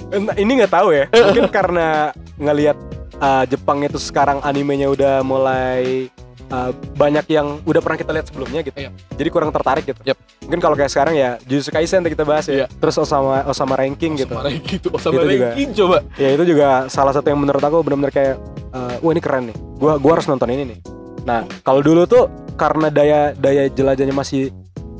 [0.09, 1.05] ini nggak tahu ya.
[1.13, 2.73] Mungkin karena ngelihat
[3.21, 6.09] uh, Jepang itu sekarang animenya udah mulai
[6.51, 8.77] uh, banyak yang udah pernah kita lihat sebelumnya gitu.
[8.77, 8.91] Iya.
[9.15, 10.01] Jadi kurang tertarik gitu.
[10.05, 10.17] Yap.
[10.45, 12.65] Mungkin kalau kayak sekarang ya Jujutsu Kaisen yang kita bahas ya.
[12.65, 12.67] Iya.
[12.69, 14.33] Terus Osama Osama Ranking gitu.
[14.33, 15.47] sama gitu sama Itu juga.
[15.53, 18.35] ranking coba Ya itu juga salah satu yang menurut aku benar-benar kayak
[18.73, 19.57] uh, wah ini keren nih.
[19.79, 20.79] Gua gua harus nonton ini nih.
[21.23, 22.25] Nah, kalau dulu tuh
[22.57, 24.51] karena daya daya jelajahnya masih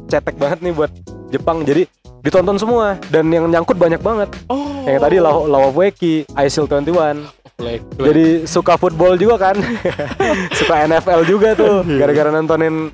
[0.07, 0.91] cetek banget nih buat
[1.29, 1.85] Jepang jadi
[2.25, 4.29] ditonton semua dan yang nyangkut banyak banget.
[4.51, 7.38] oh Kayak tadi Law, Law of Weki, ISIL 21.
[7.59, 9.55] Like, Jadi suka football juga kan
[10.59, 12.87] Suka NFL juga tuh Gara-gara nontonin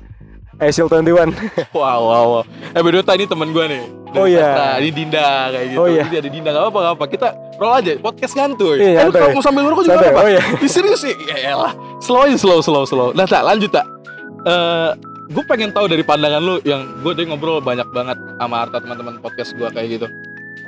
[0.56, 1.36] ISIL 21
[1.76, 2.42] Wow, wow, wow.
[2.72, 3.82] Eh, Ta, ini temen gue nih.
[4.08, 4.40] Dari Oh, iya.
[4.48, 4.66] Sastra.
[4.80, 5.78] Ini Dinda kayak gitu.
[5.80, 6.02] Oh, iya.
[6.08, 7.04] Ini ada Dinda gak apa-apa, apa.
[7.12, 7.28] Kita
[7.60, 8.76] roll aja, podcast ngantuy.
[8.80, 10.20] Iya, eh, lu kalau mau sambil ngerokok juga apa.
[10.24, 10.42] oh iya.
[10.56, 11.12] Ih, serius sih.
[11.28, 11.72] Ya elah.
[12.00, 13.08] Slow aja, slow, slow, slow.
[13.12, 13.84] Nah, Tak, lanjut, Tak.
[14.48, 14.90] Eh,
[15.28, 19.20] gue pengen tahu dari pandangan lu yang gue tadi ngobrol banyak banget sama Arta teman-teman
[19.20, 20.06] podcast gue kayak gitu.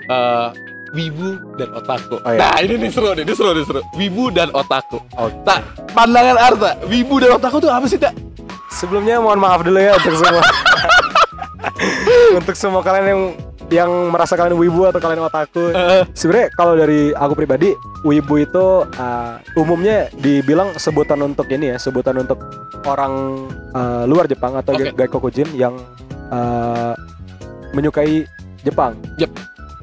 [0.04, 0.48] Eh,
[0.90, 2.16] wibu dan otaku.
[2.18, 2.38] Oh, iya.
[2.40, 3.80] Nah, ini nih seru nih, ini seru nih seru.
[3.94, 4.98] Wibu dan otaku.
[5.14, 5.32] Oke.
[5.42, 5.58] Tak,
[5.92, 8.14] pandangan Arta, wibu dan otaku tuh apa sih, Tak?
[8.70, 10.38] Sebelumnya mohon maaf dulu ya untuk semua
[12.36, 13.20] Untuk semua kalian yang
[13.68, 17.68] yang merasa kalian wibu atau kalian otaku Eh, Sebenarnya kalau dari aku pribadi
[18.00, 22.38] Wibu itu uh, umumnya dibilang sebutan untuk ini ya Sebutan untuk
[22.86, 24.94] orang uh, luar Jepang atau Oke.
[24.94, 25.74] gaikokujin yang
[26.30, 26.92] uh,
[27.72, 28.24] menyukai
[28.62, 29.30] Jepang Yep.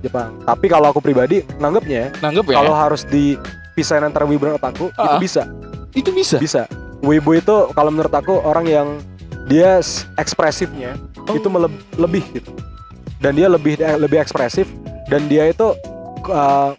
[0.05, 2.55] Jepang Tapi kalau aku pribadi nanggepnya nanggep ya?
[2.55, 5.17] kalau harus dipisahin antara wibu dan otaku itu Ah.
[5.17, 5.43] bisa
[5.91, 6.37] itu bisa.
[6.37, 6.61] bisa
[7.01, 8.87] wibu itu kalau menurut aku orang yang
[9.45, 9.81] dia
[10.15, 11.33] ekspresifnya Oh.
[11.33, 12.53] itu meleb- lebih gitu
[13.17, 14.69] dan dia lebih eh, lebih ekspresif
[15.05, 15.73] dan dia itu
[16.27, 16.73] uh,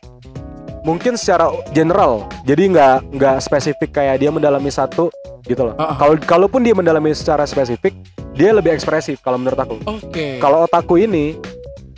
[0.82, 5.10] mungkin secara general jadi nggak nggak spesifik kayak dia mendalami satu
[5.42, 5.94] gitu loh Ah.
[5.96, 7.94] kalau kalaupun dia mendalami secara spesifik
[8.32, 10.38] dia lebih ekspresif kalau menurut aku Oke.
[10.38, 11.34] kalau otaku ini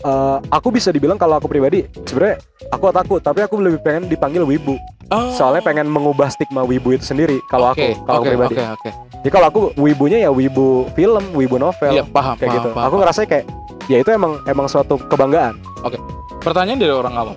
[0.03, 2.39] uh, aku bisa dibilang kalau aku pribadi sebenarnya
[2.69, 4.77] aku otaku tapi aku lebih pengen dipanggil wibu
[5.09, 5.33] Oh.
[5.33, 8.65] soalnya pengen mengubah stigma wibu itu sendiri kalau Oke, aku kalau oke, aku pribadi Oke,
[8.69, 8.91] oke.
[9.25, 12.77] jadi kalau aku wibunya ya wibu film wibu novel Iya, paham, kayak paham, gitu paham,
[12.77, 13.01] aku paham.
[13.01, 13.45] ngerasa kayak
[13.89, 15.57] ya itu emang emang suatu kebanggaan
[16.39, 17.37] Pertanyaan dari orang awam.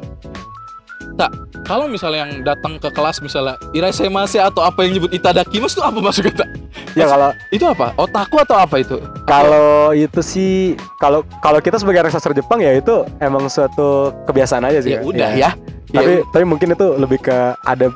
[1.16, 1.32] Tak,
[1.64, 6.00] kalau misalnya yang datang ke kelas misalnya irasemase atau apa yang nyebut itadakimasu itu apa
[6.00, 6.50] maksudnya tak?
[6.94, 7.96] Ya kalau Itu apa?
[7.96, 8.98] Otaku atau apa itu?
[9.24, 10.52] kalau itu sih
[10.98, 15.32] kalau kalau kita sebagai sastra Jepang ya itu emang suatu kebiasaan aja sih Ya udah
[15.32, 15.52] ya.
[15.90, 17.92] tapi Ya, tapi mungkin itu lebih ke ada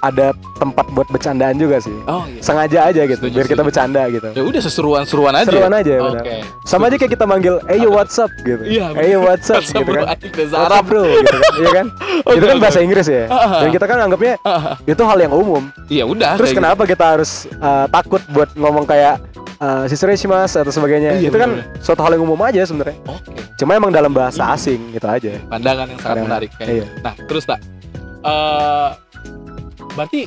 [0.00, 0.26] ada
[0.56, 2.40] tempat buat bercandaan juga sih Oh iya.
[2.40, 5.46] sengaja aja gitu Setuju, biar kita bercanda gitu Ya udah seseruan-seruan aja.
[5.46, 6.04] seruan aja Oke.
[6.10, 6.24] benar
[6.62, 9.60] sama aja kayak kita manggil hey yo what's up gitu Iya, hey yo what's up
[9.60, 11.86] gitu kan What's up bro gitu kan iya kan
[12.22, 12.62] Oke, itu kan oke.
[12.62, 14.74] bahasa Inggris ya Ah, dan kita kan anggapnya ah.
[14.82, 16.34] itu hal yang umum Iya udah.
[16.34, 16.64] terus kayak gitu.
[16.64, 19.20] kenapa kita harus uh, takut buat ngomong kayak
[19.58, 19.84] uh,
[20.14, 21.76] shimas atau sebagainya Iya, itu kan bener.
[21.78, 23.36] suatu hal yang umum aja sebenarnya Oke.
[23.56, 24.54] cuma emang dalam bahasa Iya.
[24.54, 26.24] asing gitu aja Pandangan yang sangat Pandangan.
[26.24, 26.68] menarik kayak.
[26.70, 26.84] Iya.
[26.86, 27.00] gitu.
[27.00, 27.60] Nah, terus tak.
[28.20, 28.88] Eh
[29.92, 30.26] berarti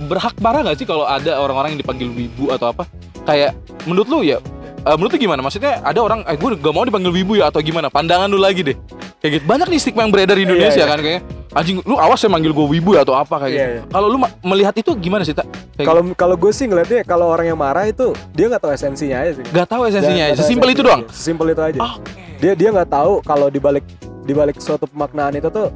[0.00, 2.86] berhak marah nggak sih kalau ada orang-orang yang dipanggil wibu atau apa?
[3.24, 3.54] Kayak
[3.84, 4.38] menurut lu ya
[4.78, 5.40] eh, menurut lu gimana?
[5.40, 7.90] Maksudnya ada orang, eh gue gak mau dipanggil wibu ya atau gimana?
[7.90, 8.76] Pandangan lu lagi deh.
[9.18, 9.44] Kayak gitu.
[9.44, 10.86] Banyak nih stigma yang beredar di Iya, Indonesia iya.
[10.86, 13.74] kan kayak anjing lu awas ya manggil gue wibu ya atau apa kayak Iya, gitu.
[13.74, 13.82] iya.
[13.90, 15.50] Kalau lu melihat itu gimana sih tak?
[15.74, 19.32] Kalau kalau gue sih ngeliatnya kalau orang yang marah itu dia nggak tahu esensinya aja
[19.34, 19.50] sih gitu.
[19.52, 21.02] Gak tahu esensinya, Nggak- nggak tahu sesimpel itu doang.
[21.10, 22.10] sesimpel itu aja Oke.
[22.38, 23.82] dia dia nggak tahu kalau dibalik
[24.22, 25.74] dibalik suatu pemaknaan itu tuh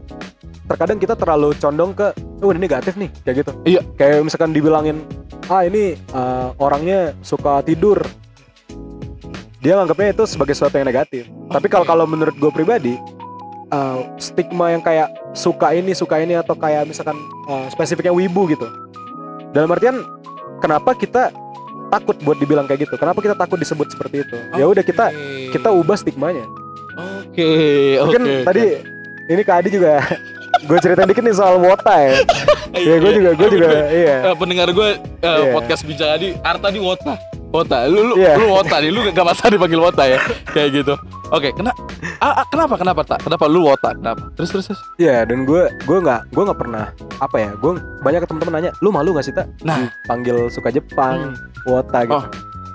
[0.66, 3.52] terkadang kita terlalu condong ke oh ini negatif nih kayak gitu.
[3.66, 3.80] Iya.
[3.98, 5.02] kayak misalkan dibilangin
[5.50, 8.02] ah ini uh, orangnya suka tidur.
[9.62, 11.30] Dia nganggapnya itu sebagai sesuatu yang negatif.
[11.46, 12.98] Tapi kalau kalau menurut gue pribadi
[13.70, 17.14] uh, stigma yang kayak suka ini suka ini atau kayak misalkan
[17.46, 18.66] uh, spesifiknya wibu gitu.
[19.54, 20.02] Dalam artian
[20.58, 21.30] kenapa kita
[21.92, 22.94] takut buat dibilang kayak gitu?
[22.98, 24.36] Kenapa kita takut disebut seperti itu?
[24.56, 25.14] Ya udah kita
[25.54, 26.48] kita ubah stigmanya.
[27.32, 27.70] Oke, oke.
[28.04, 28.44] mungkin oke.
[28.44, 28.62] tadi
[29.32, 30.02] ini Kak Adi juga
[30.62, 32.14] gue ceritain dikit nih soal Wota ya.
[32.72, 34.32] Iya, gue juga, gue juga, iya.
[34.32, 35.52] Eh, pendengar gue eh, Iya.
[35.52, 37.20] podcast bicara di Arta di Wota.
[37.52, 38.40] Wota, lu lu, Iya.
[38.40, 40.16] lu Wota nih, lu gak masalah dipanggil Wota ya,
[40.56, 40.96] kayak gitu.
[41.28, 41.68] Oke, kena,
[42.24, 43.28] ah, ah, kenapa kenapa tak?
[43.28, 43.92] Kenapa lu Wota?
[43.92, 44.32] Kenapa?
[44.40, 44.80] Terus terus terus.
[44.96, 48.88] Iya, dan gue, gue nggak, gue nggak pernah apa ya, gue banyak teman-teman nanya, lu
[48.88, 49.52] malu gak sih tak?
[49.68, 49.92] Nah.
[50.08, 51.36] panggil suka Jepang,
[51.68, 52.16] Wota gitu.
[52.16, 52.24] Oh.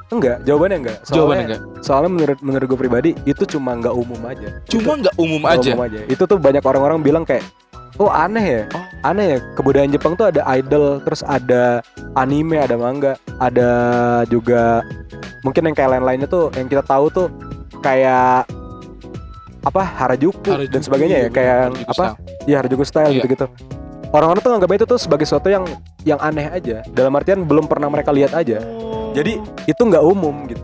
[0.07, 0.97] Enggak, jawabannya enggak.
[1.03, 1.61] Soalnya, Jawabannya enggak.
[1.83, 4.47] Soalnya menurut menurut gue pribadi itu cuma nggak umum aja.
[4.71, 5.71] Cuma nggak umum aja.
[5.75, 5.99] Umum aja.
[6.07, 7.43] Itu tuh banyak orang-orang bilang kayak,
[7.97, 8.83] oh aneh ya, Oh.
[9.03, 9.39] aneh ya.
[9.53, 11.81] Kebudayaan Jepang tuh ada idol, terus ada
[12.13, 13.69] anime, ada manga, ada
[14.25, 14.81] juga
[15.41, 17.27] mungkin yang kayak lain-lainnya tuh yang kita tahu tuh
[17.79, 18.45] kayak
[19.61, 22.05] apa Harajuku, dan Harajuku, sebagainya ya, iya, kayak bener, Harajuku apa?
[22.05, 22.45] style.
[22.47, 23.17] Iya Harajuku style Iya.
[23.19, 23.45] gitu-gitu.
[24.07, 25.65] Orang-orang tuh nganggap itu tuh sebagai sesuatu yang
[26.07, 26.79] yang aneh aja.
[26.87, 28.63] Dalam artian belum pernah mereka lihat aja.
[29.11, 29.35] Jadi
[29.67, 30.63] itu nggak umum gitu.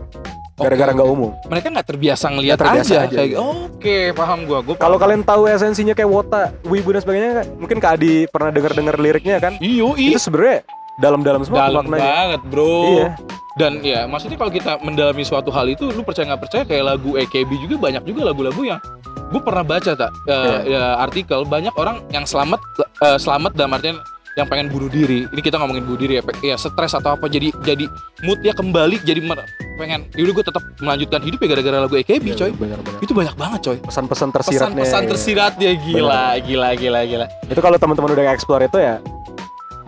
[0.54, 1.16] Gara-gara nggak oke.
[1.18, 1.30] umum.
[1.46, 3.38] mereka nggak terbiasa ngelihat aja, aja, kayak iya.
[3.42, 7.76] oke paham gua gua Kalau kalian tahu esensinya kayak Wota, Wibu dan sebagainya kan, mungkin
[7.82, 9.58] Kak Adi pernah dengar-dengar liriknya kan?
[9.58, 10.62] iyo Itu sebenarnya
[10.94, 12.06] dalam-dalam semua dalam maknanya.
[12.06, 13.08] banget bro Iya.
[13.54, 17.18] dan ya maksudnya kalau kita mendalami suatu hal itu lu percaya nggak percaya kayak lagu
[17.18, 18.78] AKB juga banyak juga lagu-lagu yang
[19.24, 22.62] gue pernah baca tak eh, ya, artikel banyak orang yang selamat
[23.02, 23.98] eh, selamat dalam artian
[24.34, 25.26] yang pengen bunuh diri.
[25.26, 27.86] Ini kita ngomongin bunuh diri ya, ya stres atau apa jadi jadi
[28.20, 32.34] moodnya kembali jadi mer- pengen yaudah gue tetap melanjutkan hidup ya gara-gara lagu AKB Iya,
[32.36, 32.50] coy.
[32.52, 32.98] benar-benar.
[33.00, 33.76] itu banyak banget coy.
[33.80, 34.58] Pesan-pesan tersiratnya.
[34.70, 37.26] pesan-pesan tersirat ya gila gila gila gila.
[37.46, 38.98] Itu kalau teman-teman udah explore itu ya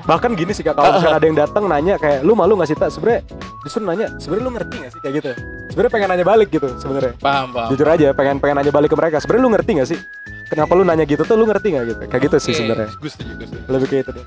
[0.07, 2.79] bahkan gini sih kak kalau misalkan ada yang datang nanya kayak lu malu nggak sih
[2.79, 3.27] tak sebenarnya
[3.61, 5.01] justru nanya sebenarnya lu ngerti nggak sih?
[5.03, 5.31] Kayak gitu.
[5.67, 7.13] Sebenarnya pengen nanya balik gitu sebenarnya.
[7.19, 7.69] Paham paham.
[7.75, 9.99] Jujur aja pengen pengen nanya balik ke mereka sebenarnya lu ngerti nggak sih
[10.47, 12.01] kenapa lu nanya gitu tuh lu ngerti nggak gitu?
[12.07, 12.89] Kayak gitu sih Oke, sebenarnya.
[12.93, 13.65] gue setuju gue setuju.
[13.69, 14.25] Lebih kayak itu deh.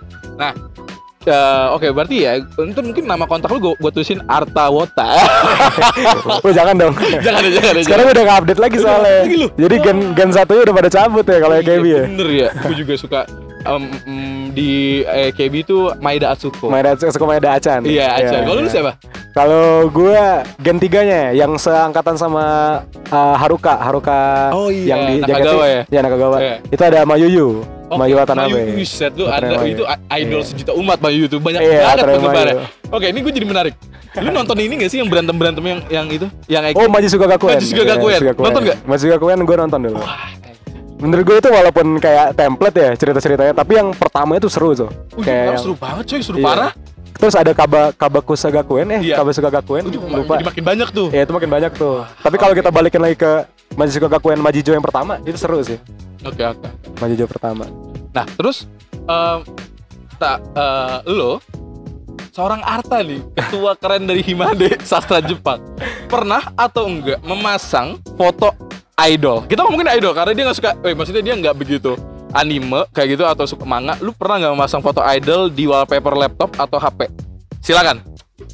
[1.19, 5.19] Eh, Oke, berarti ya, untuk mungkin nama kontak lu gue gua tulisin Arta Wota.
[6.47, 6.95] oh jangan dong.
[7.25, 9.19] Jangan jangan sekarang udah nggak update lagi Udah soalnya.
[9.19, 12.03] lagi jadi gen gen satunya udah pada cabut ya kalau Iya, AKB ya.
[12.07, 13.19] Bener ya, gue juga suka
[13.61, 14.69] em, em, di
[15.03, 16.69] AKB itu Maida Atsuko.
[16.69, 18.37] Maeda suka Maeda Acan Iya, aja.
[18.43, 18.71] Kalau lu iya.
[18.71, 18.91] siapa?
[19.29, 20.19] Kalau gue
[20.59, 22.43] gen tiganya yang seangkatan sama
[23.07, 25.81] uh, Haruka, Haruka Oh iya, yang di Nakagawa ya?
[25.87, 26.37] Ya Nakagawa.
[26.41, 26.55] Iya.
[26.65, 27.47] Itu ada Mayuyu,
[27.87, 28.73] Mayu Watanabe.
[28.73, 29.73] Mayu, lu Watanabe ada Mayu.
[29.77, 29.83] itu
[30.17, 30.47] idol Iya.
[30.49, 32.55] sejuta umat Mayu itu banyak Iya, banget penggemarnya.
[32.89, 33.75] Oke, ini gue jadi menarik.
[34.17, 36.81] Lu nonton ini gak sih yang berantem berantem yang yang itu, yang AKB?
[36.81, 37.61] Oh, Majisuga Gakuen.
[37.61, 38.19] Majisuga Iya, Gakuen.
[38.41, 38.77] Nonton nggak?
[38.89, 39.97] Majisuga Gakuen gue nonton dulu.
[40.99, 44.91] Menurut gue itu walaupun kayak template ya cerita-ceritanya, tapi yang pertama itu seru tuh.
[45.15, 46.45] Wih, kayak kenapa yang- seru banget coy, seru Iya.
[46.45, 46.71] parah.
[47.09, 49.15] Terus ada Kaba Kabakusa Gakuen eh Iya.
[49.17, 50.35] Kabakusa Gakuen lupa.
[50.35, 51.07] jadi makin banyak tuh.
[51.09, 52.03] Ya itu makin banyak tuh.
[52.03, 53.31] Tapi kalau kita balikin lagi ke
[53.75, 55.79] Majisuga Gakuen Majijo yang pertama itu seru sih.
[56.21, 56.67] Oke, oke.
[56.97, 57.63] Majijo pertama.
[58.09, 59.39] Nah, terus em,
[60.15, 61.39] tak eh, lo
[62.29, 65.59] seorang Arta nih, ketua keren dari Himade sastra Jepang,
[66.07, 68.55] pernah atau enggak memasang foto
[69.07, 69.47] idol?
[69.47, 71.95] Kita ngomongin idol karena dia nggak suka, eh maksudnya dia nggak begitu
[72.35, 73.95] anime kayak gitu atau suka manga.
[74.03, 77.09] Lu pernah nggak memasang foto idol di wallpaper laptop atau HP?
[77.63, 78.03] Silakan.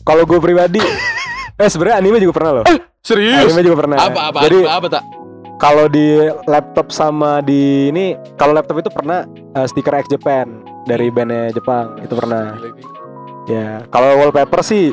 [0.06, 0.82] Kalau gue pribadi,
[1.62, 2.66] eh sebenarnya anime juga pernah loh.
[3.02, 3.50] Serius?
[3.50, 3.98] Anime juga pernah.
[4.02, 5.04] Apa apa Jadi apa, apa tak?
[5.56, 6.20] kalau di
[6.52, 9.24] laptop sama di ini, kalau laptop itu pernah
[9.56, 12.60] eh, stiker X Japan dari bandnya Jepang itu pernah.
[13.46, 14.90] Ya, kalau wallpaper sih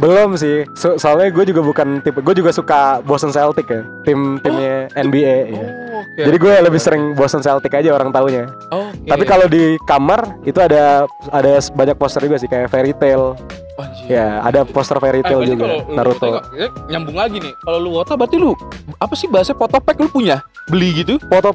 [0.00, 0.64] belum sih.
[0.72, 5.36] So- soalnya gue juga bukan tipe, gue juga suka Boston Celtic ya, tim timnya NBA.
[5.46, 5.66] ya.
[5.92, 6.22] Oh, oke.
[6.24, 8.48] Jadi gue lebih sering Boston Celtic aja orang taunya.
[8.70, 9.04] Oke.
[9.04, 13.36] Tapi kalau di kamar itu ada ada banyak poster juga sih kayak Fairy Tail.
[13.76, 14.12] Anjir.
[14.12, 15.64] Ya, ada poster Fairy Eh, Tail berarti juga.
[15.66, 16.20] lu Naruto.
[16.22, 17.52] tengok, ya, nyambung lagi nih.
[17.58, 18.52] Kalau lu wota berarti lu
[18.96, 20.44] apa sih bahasa foto pack lu punya?
[20.68, 21.16] Beli gitu?
[21.22, 21.52] Foto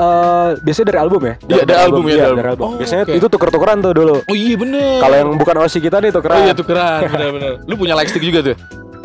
[0.00, 1.34] eh biasanya dari album ya?
[1.44, 2.66] Iya, dari album, ya, iya, dari album.
[2.66, 3.14] Oh, biasanya oke.
[3.14, 4.16] itu tuker-tukeran tuh dulu.
[4.24, 4.98] Oh iya bener.
[4.98, 6.40] Kalau yang bukan Oshi kita nih Oh tukeran.
[6.42, 7.52] iya tuh keren, bener-bener.
[7.68, 8.56] Lu punya lightstick juga tuh?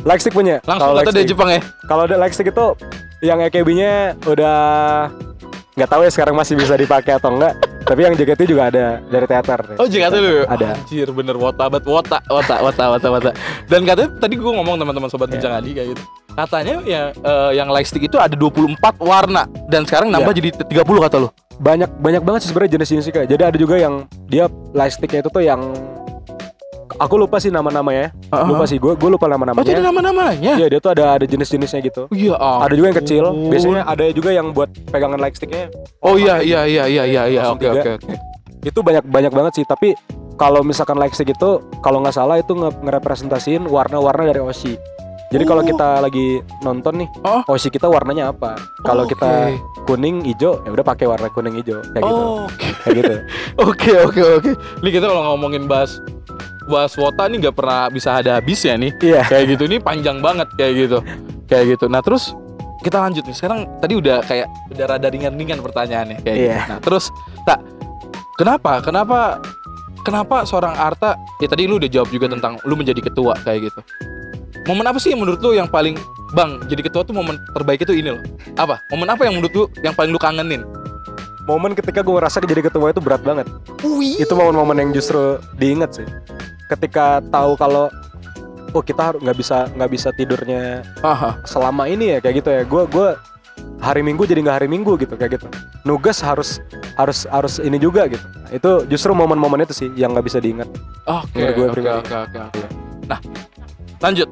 [0.06, 0.64] Lightstick punya.
[0.64, 1.60] Langsung Kalau kata dari Jepang ya?
[1.84, 2.66] Kalau ada lightstick itu
[3.20, 3.94] yang EKB-nya
[4.24, 4.58] udah
[5.76, 7.54] nggak tahu ya sekarang masih bisa dipakai atau enggak.
[7.86, 9.60] Tapi yang jaketnya juga ada dari teater.
[9.78, 10.42] Oh JKT lu?
[10.48, 10.74] Ada.
[10.74, 13.32] Anjir bener wota banget, wota, wota, wota, wota, wota.
[13.68, 15.34] Dan katanya tadi gue ngomong teman-teman sobat Iya.
[15.38, 16.04] bincang Adi kayak gitu.
[16.36, 20.40] Katanya ya eh, yang lightstick itu ada 24 warna dan sekarang nambah Iya.
[20.44, 20.50] jadi
[20.84, 21.30] 30 kata lu.
[21.56, 23.28] banyak banyak banget sih sebenarnya jenis-jenisnya kayak.
[23.32, 25.64] Jadi ada juga yang dia lightsticknya itu tuh yang
[27.00, 28.12] aku lupa sih nama-namanya.
[28.28, 28.48] Uh-huh.
[28.52, 29.32] Lupa sih gue gue lupa Oh
[29.64, 29.88] jadi nama-namanya.
[29.88, 30.54] nama-namanya?
[30.60, 32.12] Iya dia tuh ada ada jenis-jenisnya gitu.
[32.12, 32.36] Iya.
[32.36, 33.24] Ada juga yang kecil.
[33.48, 35.72] Biasanya ada juga yang buat pegangan lightsticknya.
[36.04, 38.14] Oh iya iya iya iya iya iya Langsung oke oke oke.
[38.60, 39.66] Itu banyak banyak banget sih.
[39.66, 39.96] Tapi
[40.36, 44.76] kalau misalkan lightstick itu kalau nggak salah itu nge- ngerepresentasiin warna-warna dari Oshi.
[45.36, 45.68] Jadi kalau Oh.
[45.68, 46.28] kita lagi
[46.64, 47.44] nonton nih, Oh.
[47.52, 48.56] Oshi kita warnanya apa?
[48.82, 49.20] Kalau Oke.
[49.20, 49.52] kita
[49.84, 52.24] kuning, hijau, ya udah pakai warna kuning hijau kayak gitu.
[52.24, 53.14] Oh, Oke Kayak gitu.
[53.68, 54.52] oke oke oke.
[54.80, 56.00] Ini kita kalau ngomongin bahas
[56.66, 58.96] bahas wota nih nggak pernah bisa ada habis ya nih.
[58.98, 59.22] Iya.
[59.28, 60.98] Kayak gitu ini panjang banget kayak gitu.
[61.46, 61.86] Kayak gitu.
[61.92, 62.32] Nah terus
[62.80, 63.36] kita lanjut nih.
[63.36, 66.48] Sekarang tadi udah kayak udah rada ringan-ringan pertanyaannya kayak gitu.
[66.48, 66.60] Iya.
[66.66, 67.12] Nah, terus
[67.44, 67.60] tak
[68.34, 68.80] kenapa?
[68.80, 69.44] Kenapa
[70.02, 73.82] kenapa seorang Arta ya tadi lu udah jawab juga tentang lu menjadi ketua kayak gitu.
[74.66, 75.94] Momen apa sih yang menurut lu yang paling
[76.34, 78.24] Bang, jadi ketua tuh momen terbaik itu ini loh.
[78.60, 78.84] Apa?
[78.92, 80.68] Momen apa yang menurut lu yang paling lu kangenin?
[81.46, 83.46] Momen ketika gue ngerasa jadi ketua itu berat banget.
[83.86, 84.18] Wih.
[84.18, 86.08] Itu momen-momen yang justru diingat sih.
[86.68, 87.94] Ketika tahu kalau
[88.74, 91.40] oh kita harus nggak bisa nggak bisa tidurnya Aha.
[91.46, 92.62] selama ini ya kayak gitu ya.
[92.66, 93.22] Gue gua
[93.80, 95.48] hari Minggu jadi nggak hari Minggu gitu kayak gitu.
[95.86, 96.60] Nugas harus
[96.98, 98.26] harus harus ini juga gitu.
[98.50, 100.68] Itu justru momen-momen itu sih yang nggak bisa diingat.
[101.06, 102.66] Oke, gue oke, oke, oke, oke.
[103.06, 103.22] Nah,
[104.02, 104.30] lanjut.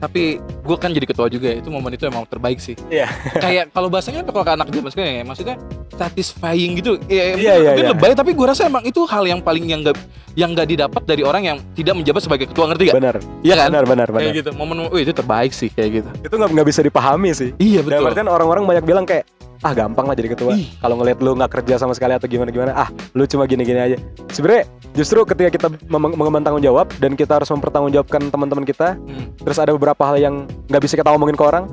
[0.00, 1.60] Tapi gue kan jadi ketua juga ya.
[1.60, 2.72] Itu momen itu emang terbaik sih.
[2.88, 3.04] Iya.
[3.36, 5.56] Kayak kalau bahasanya apa kalau ke anak zaman sekarang ya, maksudnya
[5.92, 6.96] satisfying gitu.
[7.04, 7.92] Ya, Iya, iya, mungkin iya.
[7.92, 10.00] lebay tapi gue rasa emang itu hal yang paling yang gak
[10.32, 12.96] yang gak didapat dari orang yang tidak menjabat sebagai ketua ngerti gak?
[12.96, 13.16] Benar.
[13.44, 13.68] Iya kan?
[13.76, 14.22] Benar benar benar.
[14.24, 14.50] Kayak gitu.
[14.56, 16.08] Momen, wih itu terbaik sih kayak gitu.
[16.24, 17.52] Itu nggak nggak bisa dipahami sih.
[17.60, 18.08] Iya betul.
[18.08, 19.28] artian orang-orang banyak bilang kayak
[19.60, 20.56] ah gampang lah jadi ketua.
[20.56, 23.96] Kalau ngeliat lu nggak kerja sama sekali atau gimana gimana, ah lu cuma gini-gini aja.
[24.28, 29.30] Sebenarnya justru ketika kita mengemban tanggung jawab dan kita harus mempertanggungjawabkan teman-teman kita, Hmm.
[29.36, 30.34] terus ada beberapa hal yang
[30.66, 31.68] nggak bisa kita ngomongin ke orang,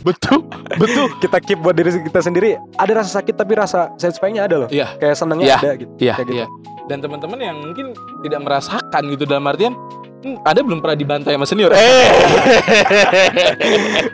[0.00, 0.44] Betul,
[0.76, 1.06] betul.
[1.22, 2.56] kita keep buat diri kita sendiri.
[2.74, 4.68] Ada rasa sakit tapi rasa satisfying-nya ada loh.
[4.70, 4.96] Iya.
[4.96, 5.56] Kayak senengnya Iya.
[5.58, 5.92] ada gitu.
[5.98, 6.38] Iya, Kayak gitu.
[6.38, 6.46] iya.
[6.84, 7.86] Dan teman-teman yang mungkin
[8.20, 9.72] tidak merasakan gitu dalam artian
[10.24, 11.70] hmm, ada belum pernah dibantai sama senior.
[11.76, 12.08] Eh.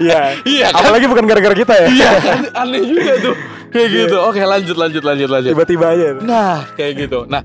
[0.01, 0.21] Iya.
[0.49, 0.83] iya kan?
[0.83, 1.87] Apalagi bukan gara-gara kita ya.
[1.93, 2.11] Iya,
[2.57, 3.35] aneh juga tuh.
[3.71, 4.17] Kayak gitu.
[4.19, 5.51] Oke, lanjut lanjut lanjut lanjut.
[5.55, 6.07] Tiba-tiba aja.
[6.19, 7.29] Nah, kayak gitu.
[7.29, 7.45] Nah,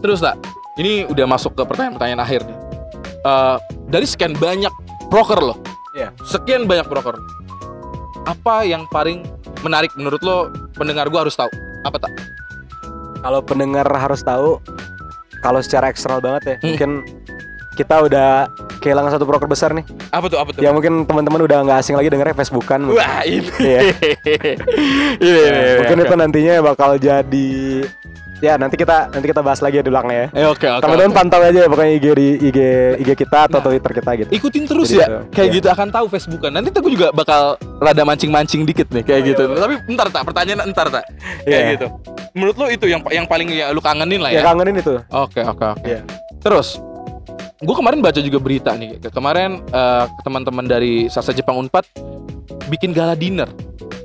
[0.00, 0.40] terus tak,
[0.80, 2.56] ini udah masuk ke pertanyaan-pertanyaan akhir nih.
[3.20, 3.56] Eh,
[3.90, 4.72] dari sekian banyak
[5.12, 5.58] broker loh,
[5.92, 6.14] Iya.
[6.24, 7.18] sekian banyak broker,
[8.24, 9.26] apa yang paling
[9.60, 11.50] menarik menurut lo pendengar gua harus tahu?
[11.84, 12.12] Apa tak?
[13.20, 14.56] Kalau pendengar harus tahu,
[15.44, 16.64] kalau secara eksternal banget ya, Hmm.
[16.72, 16.90] mungkin
[17.80, 18.28] kita udah
[18.78, 19.84] kehilangan satu broker besar nih.
[20.08, 20.36] Apa tuh?
[20.36, 20.60] Apa tuh?
[20.60, 22.84] Ya mungkin teman-teman udah nggak asing lagi dengernya Facebookan.
[22.86, 23.80] Wah ini, Iya.
[23.88, 24.10] ini,
[25.24, 25.40] ini,
[25.78, 26.04] mungkin oke.
[26.04, 27.48] itu nantinya bakal jadi
[28.40, 30.28] ya nanti kita nanti kita bahas lagi ya di belakangnya ya.
[30.34, 30.80] Eh, oke oke.
[30.80, 32.58] Teman-teman pantau aja ya pokoknya IG di IG
[32.98, 33.64] IG kita atau Nah.
[33.66, 34.30] Twitter kita gitu.
[34.32, 35.18] ikutin terus Jadi ya gitu.
[35.30, 35.56] kayak Iya.
[35.56, 37.40] gitu akan tahu Facebookan nanti gue juga bakal
[37.78, 41.04] rada mancing-mancing dikit nih kayak gitu tapi ntar tak pertanyaan entar tak
[41.42, 41.72] kayak Iya.
[41.74, 41.86] gitu
[42.32, 44.96] menurut lo itu yang yang paling ya lu kangenin lah Ya ya kangenin itu.
[45.06, 46.00] oke oke oke Iya.
[46.40, 46.80] terus
[47.60, 51.84] gue kemarin baca juga berita nih kemarin eh, teman-teman dari Sasa Jepang Unpad
[52.72, 53.52] bikin gala dinner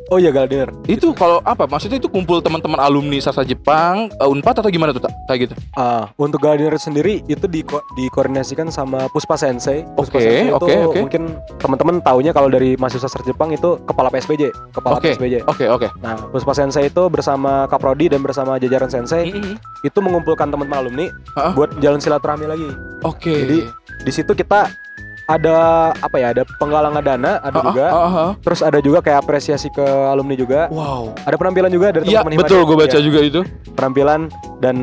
[0.07, 0.69] Oh iya gala dinner.
[0.85, 5.01] itu kalau apa maksudnya itu kumpul teman-teman alumni Sasa Jepang eh, Unpad atau gimana tuh
[5.01, 9.81] tak kayak gitu Ah, untuk gala dinner sendiri itu di dikoordinasikan sama Puspa Sensei.
[9.91, 10.99] Puspa Oke, Sensei itu oke, oke.
[11.01, 11.23] mungkin
[11.57, 15.09] teman-teman taunya kalau dari mahasiswa sastra Jepang itu kepala PSBJ, kepala Oke.
[15.11, 15.41] PSBJ.
[15.43, 19.57] oke oke Nah, Puspa Sensei itu bersama Kaprodi dan bersama jajaran Sensei Mm-mm.
[19.81, 21.49] itu mengumpulkan teman-teman alumni Ah.
[21.51, 22.69] buat jalan silaturahmi lagi.
[23.01, 23.59] oke Jadi,
[23.97, 24.69] Di situ kita
[25.25, 25.55] ada
[25.95, 26.27] apa ya?
[26.31, 27.85] Ada penggalangan dana, ada Ah, juga.
[27.87, 28.31] ah, ah.
[28.39, 30.69] Terus ada juga kayak apresiasi ke alumni juga.
[30.69, 32.67] wow Ada penampilan juga dari Iya teman-teman betul Himade.
[32.67, 33.41] gue baca Iya, juga itu
[33.73, 34.21] penampilan
[34.59, 34.75] dan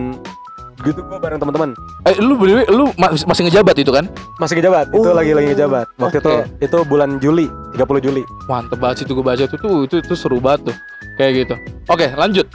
[0.82, 1.70] gitu gue bareng teman-teman
[2.02, 4.10] Eh lu berdua lu ma- masih ngejabat itu kan?
[4.36, 6.26] masih ngejabat itu Oh, lagi lagi ngejabat waktu oke.
[6.26, 9.94] itu itu bulan Juli 30 Juli Mantep banget sih itu gue baca tuh, tuh itu
[9.98, 10.76] itu seru banget tuh
[11.14, 11.54] kayak gitu.
[11.86, 12.50] Oke lanjut.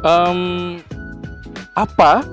[0.00, 0.38] Em,
[1.72, 2.26] apa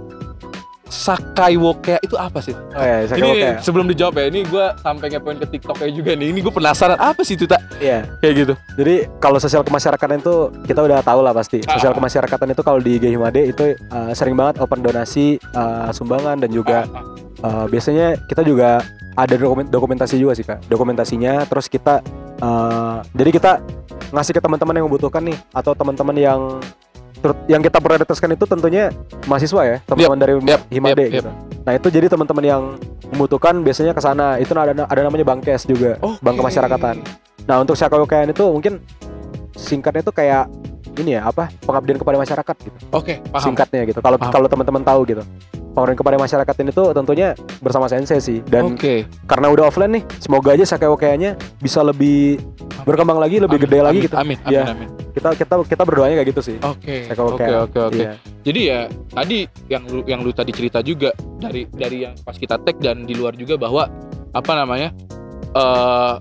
[0.95, 2.55] Sakai Woke itu apa sih?
[2.55, 6.27] oh ya saya ini sebelum dijawab ya, ini gue sampai ngepoin ke TikToknya juga nih.
[6.31, 8.53] Ini gue penasaran apa sih itu tak iya kayak gitu?
[8.79, 11.97] jadi kalau sosial kemasyarakatan itu kita udah tahu lah pasti sosial Ah.
[11.99, 16.49] kemasyarakatan itu kalau di IG Himade itu uh, sering banget open donasi uh, sumbangan dan
[16.49, 16.87] juga
[17.45, 18.79] Uh, biasanya kita juga
[19.13, 21.99] ada dokumen dokumentasi juga sih kak dokumentasinya terus kita
[22.39, 23.51] uh, jadi kita
[24.09, 26.39] ngasih ke teman-teman yang membutuhkan nih atau teman-teman yang
[27.47, 28.91] yang kita prioritaskan itu tentunya
[29.25, 31.15] mahasiswa ya teman-teman dari yep, Himade yep, yep.
[31.21, 31.31] gitu
[31.65, 32.61] nah itu jadi teman-teman yang
[33.13, 36.21] membutuhkan biasanya ke sana itu ada ada namanya Bangkes juga Oke.
[36.21, 36.95] bank kemasyarakatan
[37.45, 38.81] nah untuk Syakawokayan itu mungkin
[39.55, 40.51] singkatnya itu kayak
[41.01, 43.43] ini ya apa pengabdian kepada masyarakat gitu Oke, paham.
[43.51, 43.99] singkatnya gitu.
[43.99, 45.23] Kalau kalau teman-teman tahu gitu.
[45.75, 49.03] Pengabdian kepada masyarakat ini tuh tentunya bersama sensei sih dan Oke.
[49.27, 52.39] karena udah offline nih, semoga aja sakeo-kayanya bisa lebih
[52.87, 54.15] berkembang lagi, lebih Amin, gede lagi amin, gitu.
[54.15, 54.63] Amin, amin, Iya.
[54.71, 54.89] amin.
[55.11, 56.57] Kita kita kita berdoanya kayak gitu sih.
[56.63, 57.99] Oke, oke, oke, oke.
[57.99, 58.15] Iya.
[58.47, 58.79] Jadi ya
[59.11, 61.11] tadi yang lu yang lu tadi cerita juga
[61.43, 63.91] dari dari yang pas kita tag dan di luar juga bahwa
[64.31, 64.95] apa namanya
[65.55, 66.13] eh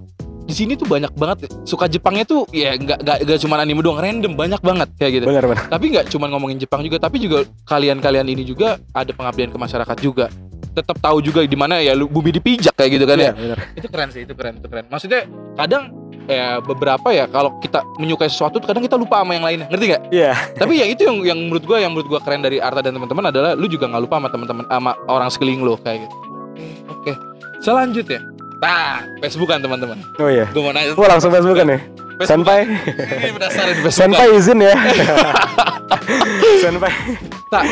[0.45, 3.97] di sini tuh banyak banget suka Jepangnya tuh ya nggak nggak nggak cuma anime doang
[3.97, 5.25] random banyak banget kayak gitu.
[5.29, 5.65] Benar benar.
[5.73, 9.97] Tapi nggak cuma ngomongin Jepang juga tapi juga kalian-kalian ini juga ada pengabdian ke masyarakat
[10.05, 10.29] juga.
[10.75, 13.33] Tetap tahu juga di mana ya lu bumi dipijak kayak gitu kan ya.
[13.33, 13.59] Benar.
[13.79, 14.85] Itu keren sih, itu keren, itu keren.
[14.91, 15.23] Maksudnya
[15.55, 19.69] kadang ya beberapa ya kalau kita menyukai sesuatu kadang kita lupa sama yang lainnya.
[19.71, 20.03] Ngerti nggak?
[20.13, 20.33] Iya.
[20.59, 23.31] Tapi yang itu yang yang menurut gua yang menurut gua keren dari Arta dan teman-teman
[23.31, 26.17] adalah lu juga nggak lupa sama teman-teman sama orang sekeliling lo kayak gitu.
[26.91, 27.13] Oke.
[27.65, 28.21] Selanjutnya,
[28.57, 29.99] Nah, Facebookan teman-teman.
[30.17, 30.49] Oh iya.
[30.49, 30.95] Gue mau nanya.
[30.95, 31.79] Wah langsung Facebook kan ya?
[32.15, 32.29] Facebook.
[32.31, 32.59] Senpai.
[32.65, 33.93] Ini penasaran Facebookan.
[33.93, 34.75] Senpai izin ya.
[36.63, 36.93] Senpai.
[37.51, 37.65] Tak.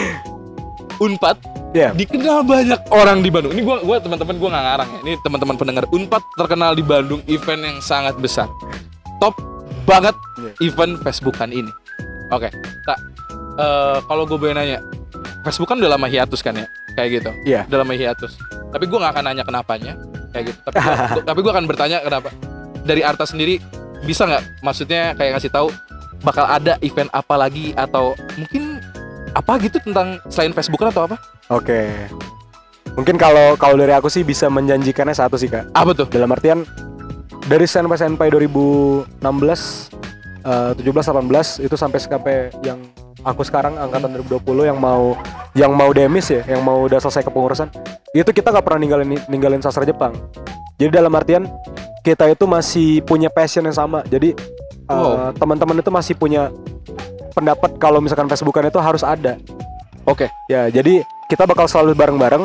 [0.98, 1.36] Unpad
[1.72, 1.88] Ya.
[1.90, 3.56] dikenal banyak orang di Bandung.
[3.56, 4.98] Ini gua gua teman-teman gua nggak ngarang ya.
[5.02, 5.84] Ini teman-teman pendengar.
[5.88, 8.44] Unpad terkenal di Bandung event yang sangat besar.
[9.16, 9.32] Top
[9.82, 10.52] banget Iya.
[10.68, 11.72] event Facebookan ini.
[12.28, 12.52] Oke,
[12.82, 12.98] tak.
[13.54, 14.80] eh, kalau gue boleh nanya,
[15.42, 17.30] Facebook kan udah lama hiatus kan ya, kayak gitu.
[17.44, 17.64] Iya.
[17.68, 18.36] Udah lama hiatus.
[18.68, 19.92] Tapi gue nggak akan nanya kenapanya,
[20.32, 20.58] kayak gitu.
[20.66, 22.30] Tapi gua, tapi gue akan bertanya kenapa.
[22.82, 23.62] Dari Arta sendiri
[24.02, 24.64] bisa nggak?
[24.64, 25.68] Maksudnya kayak ngasih tahu
[26.26, 28.82] bakal ada event apa lagi atau mungkin
[29.32, 31.16] apa gitu tentang selain Facebookan atau apa?
[31.52, 32.08] Oke.
[32.92, 35.70] Mungkin kalau kalau dari aku sih bisa menjanjikannya satu sih kak.
[35.72, 36.08] Apa tuh?
[36.10, 36.66] Dalam artian
[37.48, 39.88] dari Senpai Senpai 2016,
[40.44, 42.78] eh, 17, 18 itu sampai sampai yang
[43.24, 45.16] aku sekarang angkatan 2020 yang mau
[45.56, 47.68] yang mau demis ya, yang mau udah selesai kepengurusan,
[48.20, 50.12] itu kita nggak pernah ninggalin ninggalin sastra Jepang.
[50.76, 51.48] Jadi dalam artian
[52.04, 54.04] kita itu masih punya passion yang sama.
[54.04, 55.32] Jadi eh, Wow.
[55.32, 56.52] teman-teman itu masih punya
[57.32, 59.40] pendapat kalau misalkan Facebookan itu harus ada.
[60.04, 60.28] Oke.
[60.52, 61.00] Ya, jadi
[61.32, 62.44] kita bakal selalu bareng-bareng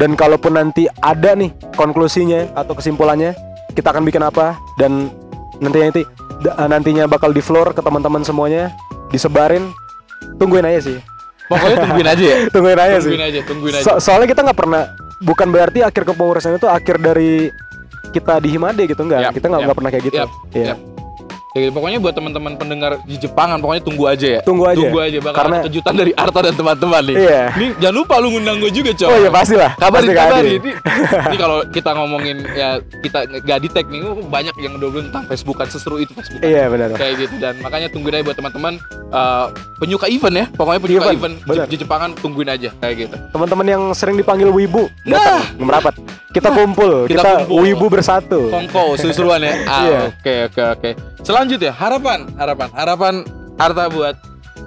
[0.00, 3.36] dan kalaupun nanti ada nih konklusinya atau kesimpulannya,
[3.76, 5.12] kita akan bikin apa dan
[5.60, 6.02] nantinya nanti
[6.56, 8.72] nantinya bakal di floor ke teman-teman semuanya,
[9.12, 9.68] disebarin.
[10.40, 10.98] Tungguin aja sih.
[11.44, 12.36] Pokoknya tungguin aja ya.
[12.54, 13.02] Tungguin aja sih.
[13.04, 13.84] tungguin aja, tungguin aja.
[13.84, 14.82] So- soalnya kita nggak pernah
[15.20, 17.52] bukan berarti akhir kepengurusan itu akhir dari
[18.10, 19.28] kita di Himade gitu enggak.
[19.28, 20.16] Yap, kita nggak nggak pernah kayak gitu.
[20.16, 20.66] yap, Iya.
[20.72, 20.78] yap.
[21.54, 24.40] Ya, pokoknya buat teman-teman pendengar di Jepangan pokoknya tunggu aja ya.
[24.42, 24.74] Tunggu aja.
[24.74, 27.14] Tunggu aja bakal Karena- ada kejutan dari Arta dan teman-teman nih.
[27.14, 27.42] Iya.
[27.54, 29.06] Ini jangan lupa lu ngundang gue juga, coy.
[29.06, 29.70] Oh iya pastilah.
[29.78, 30.50] Kabarin, Pasti kabarin.
[30.50, 30.70] Ini,
[31.30, 35.06] ini kalau kita ngomongin ya kita gak di tag nih, oh, banyak yang udah bilang
[35.14, 36.42] tentang Facebookan seseru itu Facebookan.
[36.42, 36.88] Iya benar.
[36.98, 38.72] Kayak gitu dan makanya tungguin aja buat teman-teman
[39.14, 39.46] eh,
[39.78, 40.46] penyuka event ya.
[40.50, 41.66] Pokoknya penyuka Event, event, benar.
[41.70, 43.16] di, Jepangan tungguin aja kayak gitu.
[43.30, 45.94] Teman-teman yang sering dipanggil wibu datang merapat.
[46.34, 47.62] Kita kumpul, kita kita, kumpul.
[47.62, 48.50] wibu bersatu.
[48.50, 49.54] Kongko seru-seruan ya.
[49.70, 50.00] Ah, Iya.
[50.10, 50.90] Oke oke oke.
[51.24, 53.14] Selanjutnya harapan harapan harapan
[53.56, 54.12] Arta buat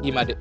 [0.02, 0.34] Imade.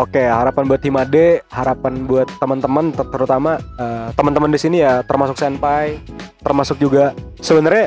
[0.00, 5.38] Oke, harapan buat Himade, harapan buat teman-teman ter- terutama eh, teman-teman di sini ya termasuk
[5.38, 6.00] senpai,
[6.42, 7.86] termasuk juga sebenarnya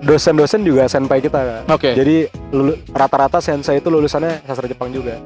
[0.00, 1.66] dosen-dosen juga senpai kita.
[1.68, 1.92] Oke.
[1.98, 5.18] Jadi lulu- rata-rata sensei itu lulusannya sastra Jepang juga.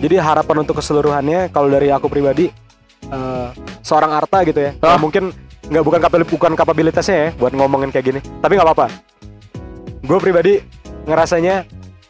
[0.00, 2.48] Jadi harapan untuk keseluruhannya kalau dari aku pribadi
[3.10, 3.48] eh,
[3.84, 4.78] seorang Arta gitu ya.
[4.80, 4.96] Ah.
[4.96, 5.28] Mungkin
[5.68, 8.20] nggak bukan bukan kapabilitasnya ya buat ngomongin kayak gini.
[8.40, 8.86] Tapi nggak apa-apa.
[10.04, 11.64] Gue pribadi ngerasanya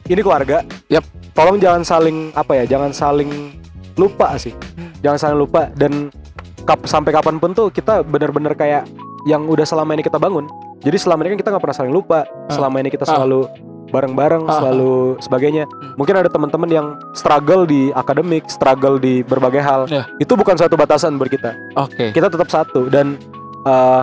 [0.09, 0.62] ini keluarga.
[0.88, 1.05] Yap.
[1.34, 3.59] Tolong jangan saling apa ya, jangan saling
[3.99, 4.55] lupa sih.
[5.03, 6.14] Jangan saling lupa dan
[6.62, 8.86] kap, sampai kapan pun tuh kita bener-bener kayak
[9.26, 10.47] yang udah selama ini kita bangun.
[10.84, 12.28] Jadi selama ini kan kita nggak pernah saling lupa.
[12.47, 13.18] Selama ini kita Ah.
[13.18, 13.49] selalu
[13.90, 14.59] bareng-bareng, Ah.
[14.61, 15.64] selalu sebagainya.
[15.64, 15.95] Hmm.
[15.97, 19.86] Mungkin ada teman-teman yang struggle di akademik, struggle di berbagai hal.
[19.90, 20.07] Ya.
[20.18, 21.51] Itu bukan suatu batasan buat kita.
[21.78, 22.12] Oke.
[22.12, 23.16] Kita tetap satu dan
[23.64, 24.03] eh,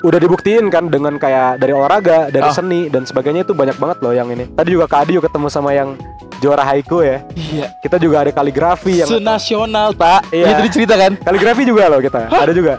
[0.00, 2.54] udah dibuktiin kan dengan kayak dari olahraga, dari Ah.
[2.54, 4.48] seni dan sebagainya itu banyak banget loh yang ini.
[4.48, 5.94] Tadi juga Kak Adi juga ketemu sama yang
[6.38, 7.20] juara haiku ya.
[7.36, 7.68] Iya.
[7.78, 10.24] Kita juga ada kaligrafi yang Senasional tak?
[10.30, 10.46] Iya.
[10.46, 10.56] Iya.
[10.56, 11.12] tadi cerita kan?
[11.16, 12.20] kaligrafi juga loh kita.
[12.26, 12.74] Ada juga.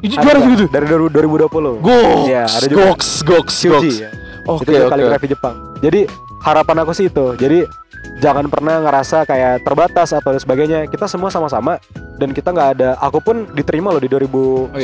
[0.00, 0.50] Itu juara juga.
[0.50, 0.64] gitu.
[0.66, 1.78] Dari 2020.
[1.78, 2.26] Goks.
[2.26, 2.82] Iya, ada juga.
[2.88, 3.96] Goks, goks, Shuji goks.
[3.98, 4.10] ya.
[4.42, 4.92] Oke, itu juga oke.
[4.96, 5.54] kaligrafi Jepang.
[5.78, 6.00] Jadi
[6.40, 7.26] harapan aku sih itu.
[7.36, 7.58] Jadi
[8.18, 10.88] jangan pernah ngerasa kayak terbatas atau sebagainya.
[10.88, 11.78] Kita semua sama-sama
[12.16, 12.90] dan kita nggak ada.
[12.98, 14.74] Aku pun diterima loh di 2019,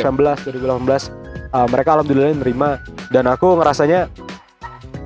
[0.47, 1.11] 2018.
[1.49, 2.77] Uh, mereka alhamdulillah nerima
[3.09, 4.13] dan aku ngerasanya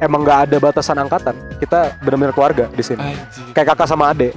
[0.02, 1.34] emang nggak ada batasan angkatan.
[1.62, 2.98] Kita benar-benar keluarga di sini.
[3.14, 3.54] Anjir.
[3.54, 4.34] Kayak kakak sama adik.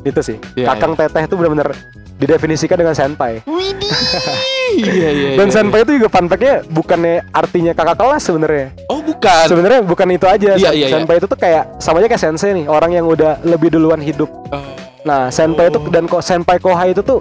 [0.00, 0.38] Itu sih.
[0.56, 1.76] Iya, Kakang teteh itu benar-benar
[2.16, 3.42] didefinisikan dengan senpai.
[3.44, 3.90] Widih.
[4.70, 8.70] Iya, iya, Dan iya, senpai itu juga fun fact-nya bukannya artinya kakak kelas sebenarnya.
[8.70, 8.86] iya.
[8.86, 9.44] Oh, bukan.
[9.50, 10.50] Sebenarnya bukan itu aja.
[10.54, 10.94] Iya, iya, iya.
[10.94, 14.30] senpai itu tuh kayak samanya kayak sensei nih, orang yang udah lebih duluan hidup.
[14.54, 14.62] Oh.
[15.02, 15.90] Nah, senpai itu Oh.
[15.90, 17.18] dan kok senpai kohai itu tuh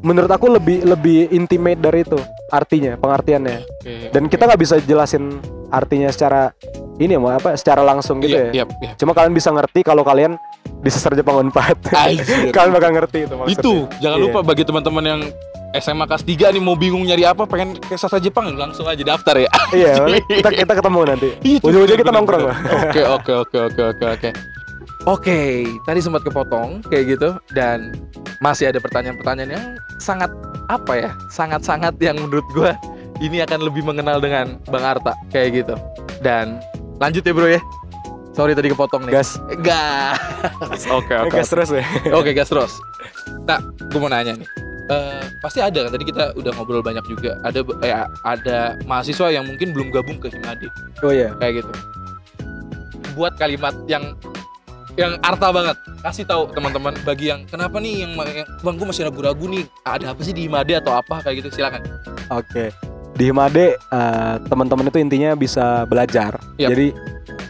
[0.00, 2.16] menurut aku lebih lebih intimate dari itu
[2.48, 3.58] artinya, pengertiannya.
[3.60, 4.30] Oke, Dan oke.
[4.32, 6.50] kita nggak bisa jelasin artinya secara
[6.98, 7.54] ini ya, mau apa?
[7.54, 8.52] Secara langsung gitu Iya, ya.
[8.52, 8.92] iya, iya.
[8.96, 10.34] Cuma kalian bisa ngerti kalau kalian
[10.80, 11.78] di sastra Jepang Unpad.
[11.92, 12.50] Anjir.
[12.56, 13.54] kalian bakal ngerti itu maksudnya.
[13.54, 14.24] Itu, jangan Iya.
[14.24, 15.20] lupa bagi teman-teman yang
[15.70, 19.36] SMA kelas 3 nih mau bingung nyari apa, pengen ke sastra Jepang langsung aja daftar
[19.36, 19.48] ya.
[19.70, 19.92] Iya,
[20.40, 21.28] kita kita ketemu nanti.
[21.60, 22.56] Ujung-ujungnya kita nongkrong lah.
[22.88, 24.30] Oke oke oke oke oke
[25.08, 25.24] oke.
[25.24, 27.96] Oke, tadi sempat kepotong kayak gitu dan
[28.44, 30.28] masih ada pertanyaan-pertanyaan yang sangat
[30.68, 31.10] apa ya?
[31.32, 32.76] Sangat-sangat yang menurut gua
[33.18, 35.74] ini akan lebih mengenal dengan Bang Arta kayak gitu.
[36.20, 36.60] Dan
[37.00, 37.62] lanjut ya, Bro ya.
[38.38, 39.18] Sorry tadi kepotong nih.
[39.18, 39.34] Gas.
[39.66, 40.86] Gas.
[40.98, 41.34] Oke oke.
[41.34, 41.82] Gas terus ya.
[42.14, 42.70] Oke gas terus.
[43.42, 43.58] Nah,
[43.90, 44.46] gue mau nanya nih.
[44.88, 47.34] Eh, pasti ada kan tadi kita udah ngobrol banyak juga.
[47.42, 50.70] Ada eh, ada mahasiswa yang mungkin belum gabung ke Himade
[51.02, 51.34] Oh iya.
[51.42, 51.72] kayak gitu.
[53.18, 54.14] Buat kalimat yang
[54.98, 55.78] yang arta banget.
[56.02, 59.64] Kasih tahu teman-teman bagi yang kenapa nih yang, yang bang gue masih ragu-ragu nih.
[59.86, 61.86] Ada apa sih di Himade atau apa kayak gitu silakan.
[62.34, 62.74] Oke.
[63.18, 66.38] di Himade eh, teman-teman itu intinya bisa belajar.
[66.54, 66.70] Yap.
[66.70, 66.94] Jadi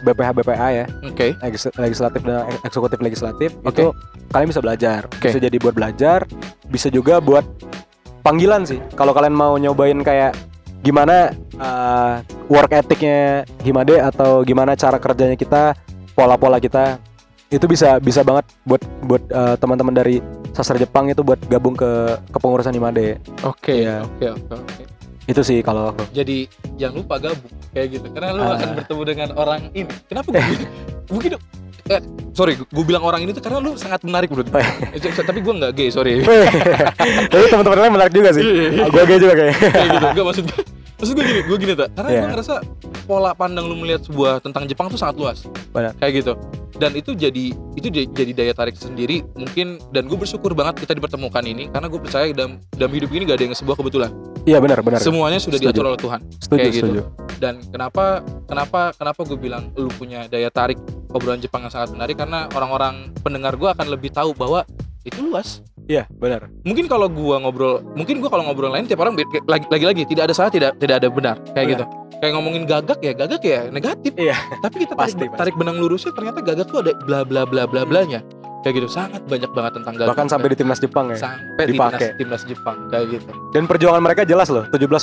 [0.01, 1.37] BPH BPA ya, Oke.
[1.43, 3.77] legis- legislatif dan eksekutif legislatif Oke.
[3.77, 3.85] itu
[4.33, 5.05] kalian bisa belajar.
[5.05, 5.29] Oke.
[5.29, 6.25] Bisa jadi buat belajar,
[6.65, 7.45] bisa juga buat
[8.25, 8.81] panggilan sih.
[8.97, 10.33] Kalau kalian mau nyobain kayak
[10.81, 12.13] gimana eh,
[12.49, 15.77] work ethicnya Himade atau gimana cara kerjanya kita,
[16.17, 16.97] pola-pola kita
[17.49, 20.21] itu bisa bisa banget buat buat eh, teman-teman dari
[20.53, 21.89] sastra Jepang itu buat gabung ke
[22.29, 23.17] kepengurusan Himade.
[23.41, 23.85] Oke.
[23.85, 24.05] Iya.
[24.05, 24.25] Oke.
[24.29, 24.53] Oke.
[24.53, 24.83] Oke.
[25.25, 26.05] Itu sih kalau aku.
[26.09, 26.45] Jadi
[26.77, 28.53] jangan lupa gabung kayak gitu karena lu Ah.
[28.57, 29.93] akan bertemu dengan orang ini.
[30.05, 30.41] Kenapa gue
[31.09, 31.31] mungkin
[31.89, 32.01] eh,
[32.33, 34.61] sorry gue bilang orang ini tuh karena lu sangat menarik menurut gue.
[34.93, 36.21] Eh, tapi gue nggak gay sorry.
[37.33, 38.41] Tapi teman-teman lain menarik juga sih.
[38.45, 38.85] Iya, iya.
[38.89, 39.57] Gue juga kayaknya.
[39.73, 40.05] kayak gitu.
[40.13, 40.63] Gak maksud gue.
[40.99, 41.89] Maksud gue gini, gue gini tak.
[41.95, 42.19] Karena Iya.
[42.19, 42.55] gue ngerasa
[43.07, 45.47] pola pandang lu melihat sebuah tentang Jepang tuh sangat luas.
[45.71, 45.95] Benar.
[45.95, 46.33] Kayak gitu.
[46.79, 51.43] Dan itu jadi itu jadi, daya tarik sendiri mungkin dan gue bersyukur banget kita dipertemukan
[51.43, 54.11] ini karena gue percaya dalam dalam hidup ini gak ada yang sebuah kebetulan.
[54.47, 54.99] Iya benar benar.
[55.03, 55.75] Semuanya sudah Setuju.
[55.75, 56.19] diatur oleh Tuhan.
[56.39, 56.87] Setuju kayak gitu.
[56.87, 57.01] setuju.
[57.39, 60.79] Dan kenapa kenapa kenapa gue bilang lu punya daya tarik
[61.11, 64.63] obrolan Jepang yang sangat menarik karena orang-orang pendengar gue akan lebih tahu bahwa
[65.03, 65.59] itu luas.
[65.89, 66.45] Iya benar.
[66.61, 70.01] Mungkin kalau gua ngobrol, mungkin gua kalau ngobrol lain tiap orang be- lagi lagi lagi
[70.05, 71.71] tidak ada salah, tidak tidak ada benar kayak Benar.
[71.73, 71.85] gitu.
[72.19, 74.11] Kayak ngomongin gagak ya gagak ya negatif.
[74.13, 74.37] Iya.
[74.61, 75.39] Tapi kita tarik, Pasti, pasti.
[75.39, 78.21] tarik benang lurusnya ternyata gagak tuh ada bla bla bla bla blanya.
[78.59, 80.09] Kayak gitu sangat banyak banget tentang gagak.
[80.13, 81.17] Bahkan sampai di timnas Jepang ya.
[81.17, 83.31] sampai di timnas, timnas Jepang kayak gitu.
[83.49, 84.67] Dan perjuangan mereka jelas loh.
[84.69, 84.93] 17%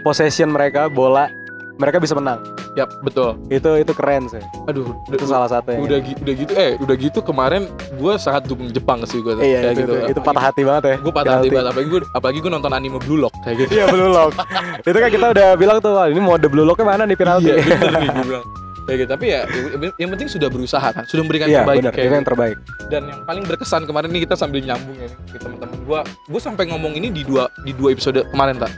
[0.00, 1.26] possession mereka bola
[1.74, 2.40] mereka bisa menang.
[2.72, 3.36] Yap, betul.
[3.46, 4.40] Itu itu keren sih.
[4.64, 8.16] Aduh, Itu udah, salah satu yang udah, gi- udah gitu eh udah gitu kemarin gua
[8.16, 9.44] sangat dukung Jepang sih gua tuh.
[9.44, 9.94] Iya kayak itu, gitu.
[9.94, 10.96] itu, itu patah hati banget ya.
[10.98, 13.70] Gue patah hati banget apalagi gue apalagi gue nonton anime Blue Lock kayak gitu.
[13.74, 14.32] Iya Blue Lock.
[14.88, 17.48] itu kan kita udah bilang tuh "Wah, ini mode Blue Locknya mana nih penalti.
[17.48, 18.46] Iya, bener nih gue bilang.
[18.82, 19.10] Kayak gitu.
[19.10, 19.40] Tapi ya
[19.78, 21.92] yang- yang penting sudah berusaha kan, sudah memberikan Iya terbaik benar.
[21.92, 22.28] kayak yang gitu.
[22.28, 22.56] terbaik.
[22.88, 26.66] Dan yang paling berkesan kemarin nih kita sambil nyambung ya ke teman-teman gua, gua sampai
[26.66, 28.72] ngomong ini di dua di dua episode kemarin tak.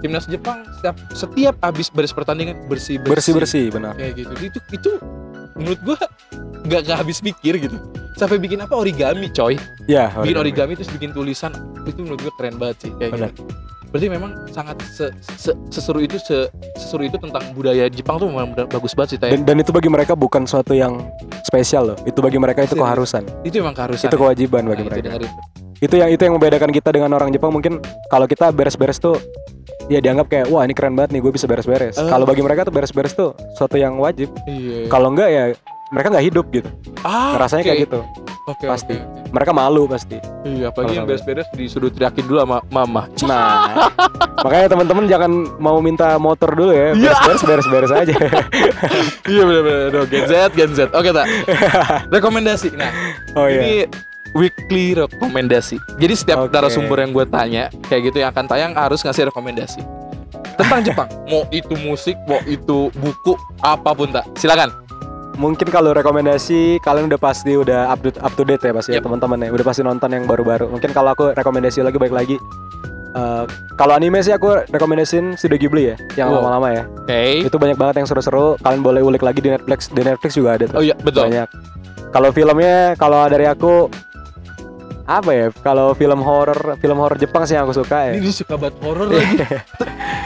[0.00, 3.92] Timnas Jepang setiap setiap habis beres pertandingan bersih Bersih bersih benar.
[3.94, 4.32] kayak gitu.
[4.40, 4.90] Itu itu
[5.54, 5.98] menurut gua
[6.62, 7.76] nggak nggak habis pikir gitu.
[8.14, 9.56] Sampai bikin apa origami coy.
[9.84, 10.12] Iya.
[10.14, 11.52] Bikin origami terus bikin tulisan
[11.84, 13.30] itu menurut gua keren banget sih kayak Benar.
[13.30, 13.42] gitu.
[13.90, 16.46] Berarti memang sangat se- se- seseru itu se-
[16.76, 19.18] seseru itu tentang budaya Jepang tuh memang bagus banget sih.
[19.18, 21.10] Dan, dan itu bagi mereka bukan suatu yang
[21.42, 21.98] spesial loh.
[22.06, 23.26] Itu bagi mereka itu keharusan.
[23.42, 24.06] itu emang keharusan.
[24.06, 24.20] Itu ya.
[24.22, 25.06] kewajiban Nah, bagi itu mereka.
[25.10, 25.32] dengerin.
[25.80, 29.18] Itu yang itu yang membedakan kita dengan orang Jepang mungkin kalau kita beres-beres tuh
[29.86, 31.96] ya dianggap kayak wah ini keren banget nih gue bisa beres-beres.
[31.96, 32.06] Eh.
[32.06, 34.30] Kalau bagi mereka tuh beres-beres tuh suatu yang wajib.
[34.44, 34.86] Iya.
[34.88, 35.44] Kalau enggak ya
[35.90, 36.70] mereka nggak hidup gitu.
[37.02, 37.68] ah, Rasanya oke.
[37.68, 38.00] kayak gitu.
[38.48, 38.94] Oke, pasti.
[38.96, 39.30] oke.
[39.30, 40.18] Mereka malu pasti.
[40.42, 43.02] Iya, apalagi yang beres-beres disuruh teriakin dulu sama mama.
[43.22, 43.86] Nah,
[44.46, 45.30] makanya teman-teman jangan
[45.62, 46.94] mau minta motor dulu ya.
[46.94, 47.14] Iya.
[47.14, 48.14] Beres-beres beres-beres aja.
[49.30, 50.06] iya benar-benar.
[50.10, 50.80] Gen Z, Gen Z.
[50.90, 51.26] Oke, tak.
[52.14, 52.74] Rekomendasi.
[52.74, 52.90] Nah,
[53.38, 53.86] Oh iya.
[54.32, 55.76] Weekly rekomendasi.
[55.96, 56.52] Jadi setiap Oke.
[56.52, 59.80] narasumber yang gue tanya kayak gitu yang akan tayang harus ngasih rekomendasi
[60.54, 61.08] tentang Jepang.
[61.30, 64.28] Mau itu musik, mau itu buku, apa pun tak.
[64.36, 64.70] Silakan.
[65.34, 69.00] Mungkin kalau rekomendasi kalian udah pasti udah up to, up to date ya pasti ya
[69.00, 69.08] Yep.
[69.08, 69.48] teman-teman ya.
[69.50, 70.68] Udah pasti nonton yang baru-baru.
[70.68, 72.36] Mungkin kalau aku rekomendasi lagi baik lagi.
[73.10, 73.42] eh,
[73.74, 76.44] kalau anime sih aku rekomendasiin Studio Ghibli ya, yang Wow.
[76.46, 76.82] lama-lama ya.
[76.86, 77.42] Oke.
[77.42, 78.54] Itu banyak banget yang seru-seru.
[78.60, 79.88] Kalian boleh ulik lagi di Netflix.
[79.88, 80.78] Di Netflix juga ada tuh.
[80.78, 81.26] Oh iya, betul.
[81.26, 81.48] banyak.
[82.10, 83.90] Kalau filmnya, kalau dari aku
[85.10, 85.46] apa ya?
[85.56, 88.12] Kalau film horor, film horor Jepang sih yang aku suka ya.
[88.14, 89.26] Ini suka banget horor lagi.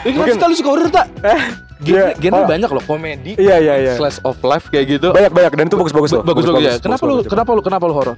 [0.04, 1.06] Ini Mungkin- kenapa lu suka horor tak?
[1.80, 2.16] Genre, Iya.
[2.16, 2.48] genre Oh.
[2.48, 3.92] banyak loh, komedi, Iya iya iya.
[3.94, 5.08] slice of life kayak gitu.
[5.10, 6.22] Banyak banyak dan itu bagus-bagus loh.
[6.22, 6.74] bagus bagus ya.
[6.78, 7.32] Kenapa lu bagus-bagus.
[7.32, 8.16] kenapa lu kenapa lu horor?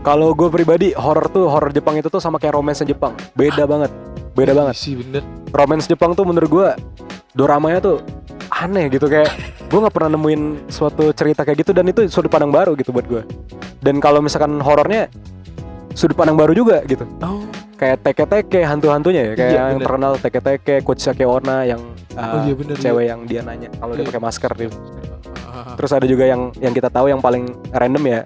[0.00, 3.14] Kalau gue pribadi horor tuh horor Jepang itu tuh sama kayak romance Jepang.
[3.32, 3.90] Beda banget.
[4.32, 4.74] Beda banget.
[4.74, 5.22] Sih bener.
[5.50, 6.68] Romance Jepang tuh menurut gue
[7.32, 7.96] doramanya tuh
[8.50, 9.30] aneh gitu kayak
[9.62, 13.06] gue nggak pernah nemuin suatu cerita kayak gitu dan itu sudut pandang baru gitu buat
[13.06, 13.22] gue.
[13.80, 15.08] Dan kalau misalkan horornya
[15.92, 17.02] sudut pandang baru juga gitu.
[17.20, 17.42] Oh.
[17.74, 19.86] Kayak teke-teke hantu-hantunya ya kayak Iya, yang bener.
[19.88, 21.80] terkenal teke-teke Kuchisake Onna yang
[22.12, 22.76] uh, Oh iya bener.
[22.76, 24.10] cewek yang dia nanya kalau dia Iya.
[24.12, 24.76] pakai masker gitu.
[25.42, 28.20] Ah, Terus ada juga yang yang kita tahu yang paling random ya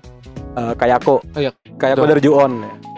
[0.54, 1.22] uh, Kayako.
[1.22, 1.54] Oh iya.
[1.74, 2.52] Kayako dari Ju-on.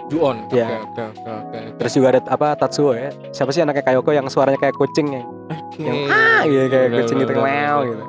[0.07, 0.37] Ju-on.
[0.49, 0.81] Iya.
[1.21, 1.61] oke.
[1.77, 3.13] Terus juga ada apa Tatsuo ya.
[3.31, 5.23] Siapa sih anaknya Kayako yang suaranya kayak kucing ya?
[5.53, 5.83] Oke.
[5.83, 8.05] Yang ah gitu kayak Bener, kucing gitu meow gitu.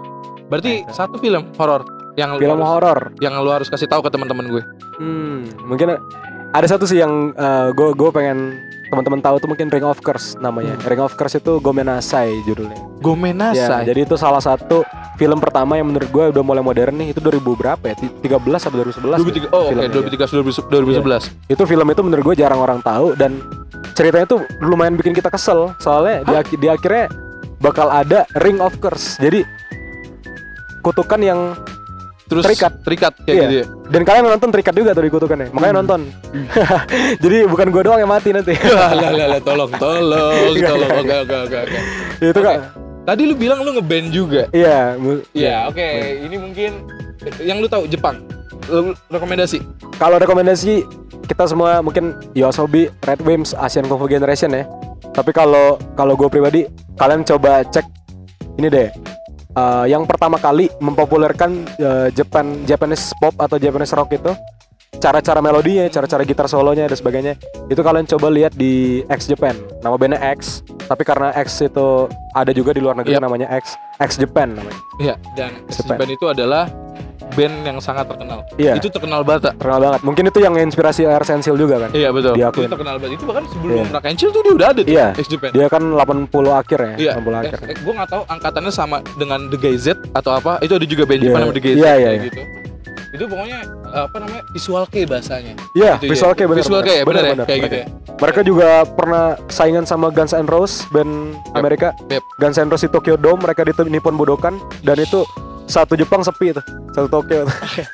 [0.47, 1.83] Berarti satu film horor
[2.15, 3.11] yang Film horor.
[3.19, 4.63] yang lu harus kasih tahu ke teman-teman gue.
[4.97, 5.99] Hmm, mungkin
[6.49, 7.33] ada satu sih yang
[7.71, 10.79] gue gue pengen teman-teman tahu tuh mungkin Ring of Curse namanya.
[10.81, 12.71] Ring of Curse itu Gomenasai judulnya.
[12.73, 13.83] Ya, Gomenasai.
[13.83, 17.11] jadi itu salah satu film pertama yang menurut gue udah mulai modern nih.
[17.11, 17.95] Itu 2000 berapa ya?
[17.95, 19.19] Ti- 13 atau 2011?
[19.19, 20.31] 2003 Oh, oke, filmnya, 2013
[20.71, 21.23] 2011.
[21.47, 23.43] itu film itu menurut gue jarang orang tahu dan
[23.91, 27.11] ceritanya tuh lumayan bikin kita kesel soalnya di, aki- di akhirnya
[27.57, 29.41] bakal ada ring of curse jadi
[30.79, 31.39] kutukan yang
[32.27, 32.71] terus Terikat.
[32.83, 33.41] terikat kayak Iya.
[33.41, 33.65] gitu ya.
[33.87, 35.47] Dan kalian nonton terikat juga tuh di kutukannya.
[35.49, 35.79] Makanya Hmm.
[35.81, 36.01] nonton.
[37.23, 38.53] Jadi bukan gue doang yang mati nanti.
[38.67, 41.79] lah lah lah tolong tolong Enggak, tolong enggak, oke oke oke oke.
[42.21, 42.57] itu kan.
[43.03, 44.41] Tadi lu bilang lu ngeband juga.
[44.51, 44.99] Iya.
[45.31, 45.87] Iya, oke.
[46.21, 46.71] Ini mungkin
[47.39, 48.19] yang lu tahu Jepang.
[48.67, 49.63] Lu rekomendasi.
[49.95, 50.83] Kalau rekomendasi
[51.23, 54.67] kita semua mungkin Yosobi, Red Wimps, Asian Kung Fu Generation ya.
[55.09, 57.87] Tapi kalau kalau gue pribadi kalian coba cek
[58.57, 58.91] ini deh.
[59.57, 64.31] Eh, yang pertama kali mempopulerkan eh, Japan Japanese pop atau Japanese rock itu
[64.97, 67.33] cara-cara melodinya, cara-cara gitar solonya dan sebagainya.
[67.67, 69.53] Itu kalian coba lihat di X Japan.
[69.83, 70.63] Nama bandnya X.
[70.87, 73.23] Tapi karena X itu ada juga di luar negeri Yap.
[73.23, 74.79] namanya X X Japan namanya.
[74.97, 75.97] Iya, dan Jepang.
[75.99, 76.63] band itu adalah
[77.35, 78.39] band yang sangat terkenal.
[78.55, 78.79] Iya.
[78.79, 79.53] Itu terkenal banget.
[79.53, 80.01] Terkenal banget.
[80.01, 81.89] Mungkin itu yang inspirasi Air Sensil juga kan.
[81.91, 82.33] Iya betul.
[82.33, 82.65] Diakuin.
[82.65, 83.13] Itu terkenal banget.
[83.19, 83.93] Itu bahkan sebelum Iya.
[83.93, 84.89] Rock Chill tuh dia udah ada tuh.
[84.89, 85.07] Iya.
[85.13, 85.49] X Japan.
[85.53, 87.11] Dia kan 80 akhir ya, Iya.
[87.19, 87.57] 80 akhir.
[87.67, 90.63] Eh, gue nggak tahu angkatannya sama dengan The Z atau apa.
[90.63, 91.27] Itu ada juga band Iya.
[91.29, 92.27] Jepang namanya The Z Iya, iya, kayak iya.
[92.31, 92.41] gitu.
[93.15, 95.53] Itu pokoknya apa namanya visual K bahasanya.
[95.73, 96.11] Iya, Gitu ya.
[96.11, 96.61] visual kayak bener.
[96.63, 97.85] Visual K ya, ya kayak gitu ya.
[98.17, 101.93] Mereka juga pernah saingan sama Guns N' Roses band Amerika.
[102.11, 102.23] Yep.
[102.41, 105.23] Guns N' Roses di Tokyo Dome, mereka di Nippon Budokan dan itu
[105.67, 106.63] satu Jepang sepi tuh,
[106.95, 107.45] satu Tokyo.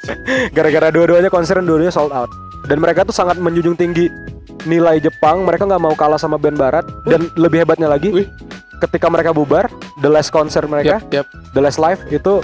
[0.56, 2.30] Gara-gara dua-duanya konser dan dua-duanya sold out.
[2.70, 4.08] Dan mereka tuh sangat menjunjung tinggi
[4.64, 5.44] nilai Jepang.
[5.44, 6.86] Mereka nggak mau kalah sama band Barat.
[7.04, 8.28] Dan lebih hebatnya lagi, Wih.
[8.80, 9.68] ketika mereka bubar,
[10.00, 11.28] the last konser mereka, Yap, yap.
[11.52, 12.40] the last live itu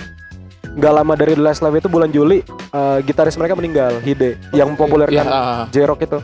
[0.77, 4.73] nggak lama dari the last live itu bulan Juli, eh, gitaris mereka meninggal, Hide, yang
[4.75, 5.65] mempopulerkan Iya, ah, ah.
[5.73, 6.19] J-Rock itu.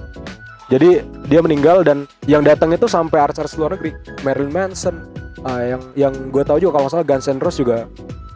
[0.65, 0.89] Jadi
[1.29, 3.93] dia meninggal dan yang datang itu sampai artis-artis luar negeri,
[4.25, 4.95] Marilyn Manson,
[5.45, 7.85] ah, yang yang gue tahu juga kalau salah Guns N' Roses juga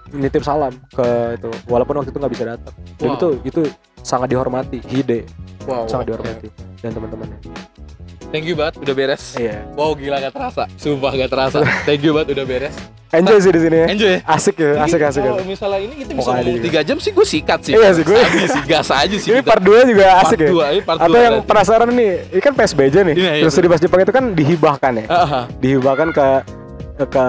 [0.09, 2.73] nitip salam ke itu, walaupun waktu itu nggak bisa datang.
[2.97, 3.17] Dan Wow.
[3.17, 3.61] itu itu
[4.01, 5.25] sangat dihormati, Hide
[5.69, 6.47] Wow, sangat wow, dihormati
[6.81, 7.39] dan teman-temannya.
[8.29, 9.33] Thank you banget udah beres.
[9.33, 9.65] Iya.
[9.73, 10.63] Wow gila gak terasa.
[10.75, 11.65] Sumpah gak terasa.
[11.83, 12.75] Thank you banget udah beres.
[13.09, 13.85] Enjoy sih di sini ya.
[13.89, 14.15] Enjoy.
[14.21, 15.21] Asik ya, asik asik.
[15.23, 16.61] Kalau misalnya ini kita bisa ngomong.
[16.61, 17.73] 3 jam sih gue sikat sih.
[17.73, 19.29] Iya sih, gue- Gas aja sih, gas aja sih.
[19.33, 20.49] Ini part 2 juga Part asik ya.
[20.51, 21.49] dua, ini part Atau dua yang berarti.
[21.49, 23.15] penasaran nih, ini kan PSBJ nih.
[23.17, 25.05] Iya, iya, Terus di Bas Jepang itu kan dihibahkan ya.
[25.07, 25.43] Ah, ah.
[25.57, 26.27] dihibahkan ke
[27.01, 27.25] ke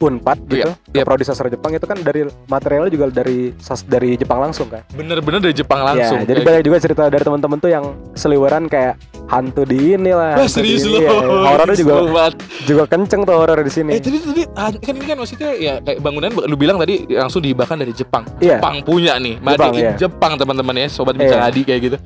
[0.00, 1.04] Unpad gitu, Iya, ke iya.
[1.06, 4.82] prodi sastra Jepang itu kan dari materialnya juga dari sas- dari Jepang langsung kan.
[4.90, 6.18] Bener-bener dari Jepang langsung.
[6.18, 8.98] Ya, jadi banyak juga cerita dari teman-teman tuh yang seliweran kayak
[9.30, 10.38] hantu di ini lah.
[10.38, 11.00] Wah serius ini, loh.
[11.02, 11.10] iya.
[11.52, 12.34] Horornya juga banget.
[12.66, 13.90] juga kenceng tuh horor di sini.
[13.96, 17.76] Eh tadi tadi kan ini kan maksudnya ya kayak bangunan lu bilang tadi langsung dihibahkan
[17.80, 18.26] dari Jepang.
[18.42, 18.58] Iya.
[18.58, 19.34] Jepang punya nih.
[19.38, 19.92] Jepang, iya.
[19.96, 21.48] Jepang teman-teman ya, sobat bincang Iya.
[21.48, 21.96] Adi kayak gitu.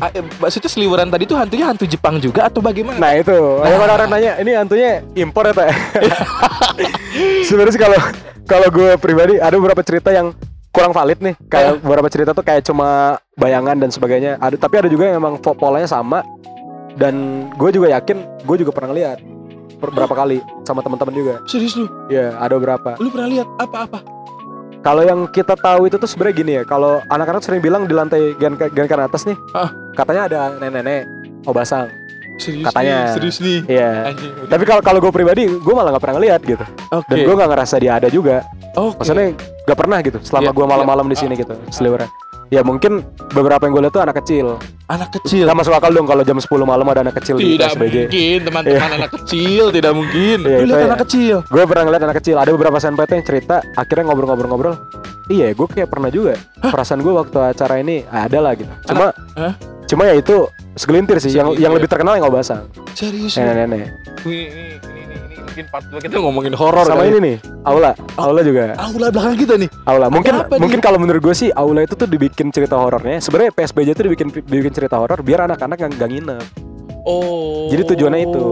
[0.00, 2.96] Ah, eh, maksudnya seliweran tadi tuh hantunya hantu Jepang juga atau bagaimana?
[2.96, 5.68] Nah itu, ada orang nanya, ini hantunya impor ya tak?
[7.48, 7.98] Sebenarnya sih kalau
[8.48, 10.32] kalau gue pribadi ada beberapa cerita yang
[10.72, 11.34] kurang valid nih.
[11.52, 14.40] Kayak beberapa cerita tuh kayak cuma bayangan dan sebagainya.
[14.40, 16.24] Ada tapi ada juga yang emang polanya sama.
[16.96, 17.14] Dan
[17.54, 19.18] gue juga yakin, gue juga pernah lihat
[19.80, 21.34] beberapa kali sama teman-teman juga.
[21.46, 21.88] Serius lu?
[22.12, 22.98] Ya ada beberapa.
[23.00, 24.02] Lu pernah lihat apa-apa?
[24.80, 26.62] Kalau yang kita tahu itu tuh sebenarnya gini ya.
[26.64, 29.68] Kalau anak-anak sering bilang di lantai gen gen kan atas nih, Ah.
[29.92, 31.04] katanya ada nenek-nenek
[31.44, 31.88] obasang.
[32.40, 32.96] Serius Katanya.
[33.04, 33.58] nih, serius nih.
[33.68, 34.16] Iya.
[34.48, 36.64] Tapi kalau kalau gue pribadi, gue malah nggak pernah ngeliat gitu.
[36.88, 37.12] Oke.
[37.12, 38.40] Dan gue nggak ngerasa dia ada juga.
[38.72, 38.96] Oke.
[39.04, 39.36] Maksudnya
[39.68, 40.18] nggak pernah gitu.
[40.24, 41.12] Selama Iya, gue malam-malam iya.
[41.12, 42.08] di sini gitu, seliweran.
[42.50, 44.58] Ya mungkin beberapa yang gue lihat tuh anak kecil.
[44.90, 45.46] anak kecil.
[45.46, 47.78] Gak masuk akal dong kalau jam 10 malam ada anak kecil di Tidak PSBJ.
[48.10, 50.38] mungkin teman-teman anak kecil, tidak mungkin.
[50.42, 50.86] Iya, itu lihat ya.
[50.90, 51.34] anak kecil.
[51.46, 52.36] Gue pernah ngeliat anak kecil.
[52.36, 53.62] Ada beberapa senpai yang cerita.
[53.78, 54.74] Akhirnya ngobrol-ngobrol-ngobrol.
[55.30, 56.34] Iya, gue kayak pernah juga.
[56.58, 58.72] Perasaan gue waktu acara ini ada lah gitu.
[58.82, 59.54] Cuma, Hah?
[59.86, 61.30] cuma ya itu segelintir sih.
[61.30, 61.76] Yang Segelintir yang ya.
[61.78, 62.66] lebih terkenal yang obasang.
[62.98, 63.38] Serius.
[63.38, 63.94] Nenek-nenek.
[65.60, 67.12] Mungkin part dua kita ngomongin horor Sama kali.
[67.12, 67.36] ini nih,
[67.68, 67.92] aula.
[68.16, 68.72] Aula juga.
[68.80, 69.68] Aula belakang kita nih.
[69.84, 70.08] Aula.
[70.08, 73.20] Mungkin apa mungkin kalau menurut gue sih Aula itu tuh dibikin cerita horornya.
[73.20, 76.44] Sebenarnya PSBJ itu dibikin dibikin cerita horor biar anak-anak nggak nggak nginep.
[77.04, 77.68] Oh.
[77.68, 78.44] Jadi tujuannya itu,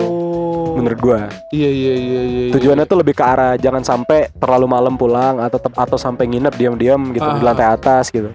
[0.77, 1.21] Menurut gue.
[1.57, 2.43] Iya iya iya iya.
[2.45, 2.53] iya.
[2.53, 7.09] Tujuannya tuh lebih ke arah jangan sampai terlalu malam pulang atau atau sampai nginep diam-diam
[7.11, 7.45] gitu di Ah.
[7.49, 8.29] lantai atas gitu.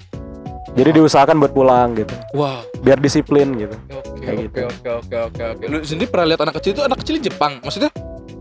[0.74, 2.10] Jadi diusahakan buat pulang gitu.
[2.34, 2.66] Wah.
[2.82, 3.78] Biar disiplin gitu.
[3.94, 4.66] Oke gitu.
[4.66, 5.64] oke oke oke oke.
[5.70, 7.62] Lu sendiri pernah lihat anak kecil itu anak kecil Jepang?
[7.62, 7.94] Maksudnya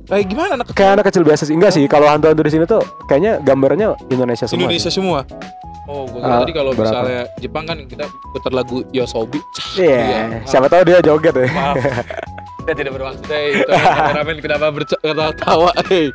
[0.04, 0.76] kayak gimana anak kecil?
[0.76, 1.54] Kayak anak kecil biasa sih.
[1.54, 4.58] Enggak sih, kalau hantu-hantu di sini tuh kayaknya gambarnya Indonesia semua.
[4.60, 4.96] Indonesia sih.
[4.96, 5.20] semua.
[5.82, 9.42] Oh, gue Ah, tadi kalau misalnya Jepang kan kita putar lagu Yosobi.
[9.74, 10.22] Iya, Iya.
[10.46, 11.48] siapa tahu dia joget ya.
[11.50, 11.76] Maaf.
[12.62, 16.14] Saya tidak bermaksud eh kameramen kenapa bertawa eh.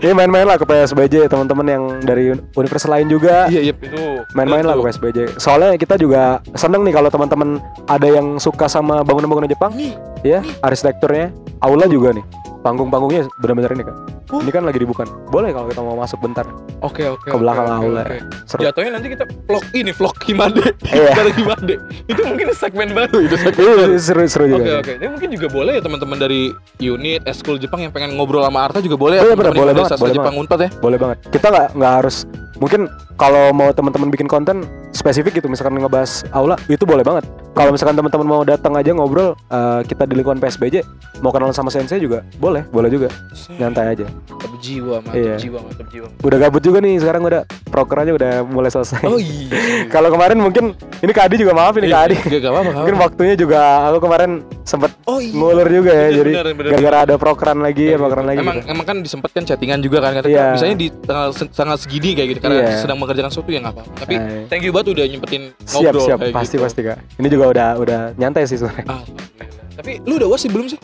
[0.00, 3.52] Ini main-main lah ke PSBJ teman-teman yang dari universitas lain juga.
[3.52, 4.24] Iya iya itu.
[4.32, 5.36] Main-main lah ke PSBJ.
[5.36, 9.92] Soalnya kita juga seneng nih kalau teman-teman ada yang suka sama bangunan-bangunan Jepang, Nih,
[10.24, 11.28] ya, arsitekturnya.
[11.60, 12.24] Aula juga nih.
[12.62, 13.96] Panggung-panggungnya benar-benar ini kan.
[14.32, 15.02] Ini kan lagi dibuka.
[15.28, 16.46] Boleh kalau kita mau masuk bentar.
[16.78, 17.26] Oke oke.
[17.26, 18.02] Ke belakang oke, aula.
[18.06, 18.18] oke.
[18.46, 18.60] Seru.
[18.62, 20.64] Jatuhnya nanti kita vlog ini vlog Himade.
[20.88, 21.10] Iya.
[21.18, 21.74] Dari Himade.
[22.06, 24.62] Itu mungkin segmen baru itu segmen seru seru juga.
[24.62, 24.92] Oke oke.
[25.02, 26.42] Ini mungkin juga boleh ya teman-teman dari
[26.78, 29.22] unit eskul Jepang yang pengen ngobrol sama Arta juga boleh ya.
[29.22, 30.70] Boleh, teman-teman boleh banget, boleh Jepang Unpad ya.
[30.78, 31.16] Boleh banget.
[31.34, 32.16] Kita nggak nggak harus
[32.60, 32.86] mungkin
[33.18, 37.24] kalau mau teman-teman bikin konten spesifik gitu misalkan ngebahas aula itu boleh banget.
[37.56, 40.84] Kalau misalkan teman-teman mau datang aja ngobrol eh, kita di lingkungan PSBJ
[41.24, 43.08] mau kenalan sama sensei juga boleh, boleh juga.
[43.52, 44.06] Nyantai aja.
[44.28, 45.34] Mantap jiwa, mantap Iya.
[45.38, 46.06] jiwa, mantap jiwa.
[46.20, 49.00] Udah gabut juga nih sekarang udah proker aja udah mulai selesai.
[49.02, 49.48] Oh iya.
[49.94, 50.64] Kalau kemarin mungkin
[50.98, 52.16] ini Kak Adi juga maaf ini Kak Adi.
[52.18, 52.70] Gak, gak apa-apa.
[52.76, 54.30] Mungkin waktunya juga aku kemarin
[54.62, 55.32] sempet Oh iya.
[55.32, 56.30] ngulur juga ya Bener, jadi
[56.62, 58.38] gara-gara ada prokeran lagi ya prokeran lagi.
[58.38, 58.68] Emang gitu.
[58.68, 60.46] emang kan disempatkan chattingan juga kan kata Iya.
[60.52, 62.78] misalnya di tanggal tanggal segini kayak gitu karena Iya.
[62.78, 63.92] sedang mengerjakan sesuatu ya nggak apa-apa.
[63.98, 66.64] Tapi Eh, thank you banget udah nyempetin siap ngobrol siap kayak pasti gitu.
[66.64, 66.98] pasti Kak.
[67.16, 68.86] Ini juga udah udah nyantai sih sebenarnya.
[68.86, 69.50] Alhamdulillah.
[69.72, 70.78] Tapi lu udah was sih belum sih?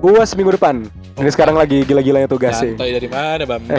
[0.00, 0.84] Uas minggu depan.
[1.14, 2.74] Ini sekarang lagi gila-gilanya tugas sih.
[2.74, 3.78] Nyantai dari mana, Bambang?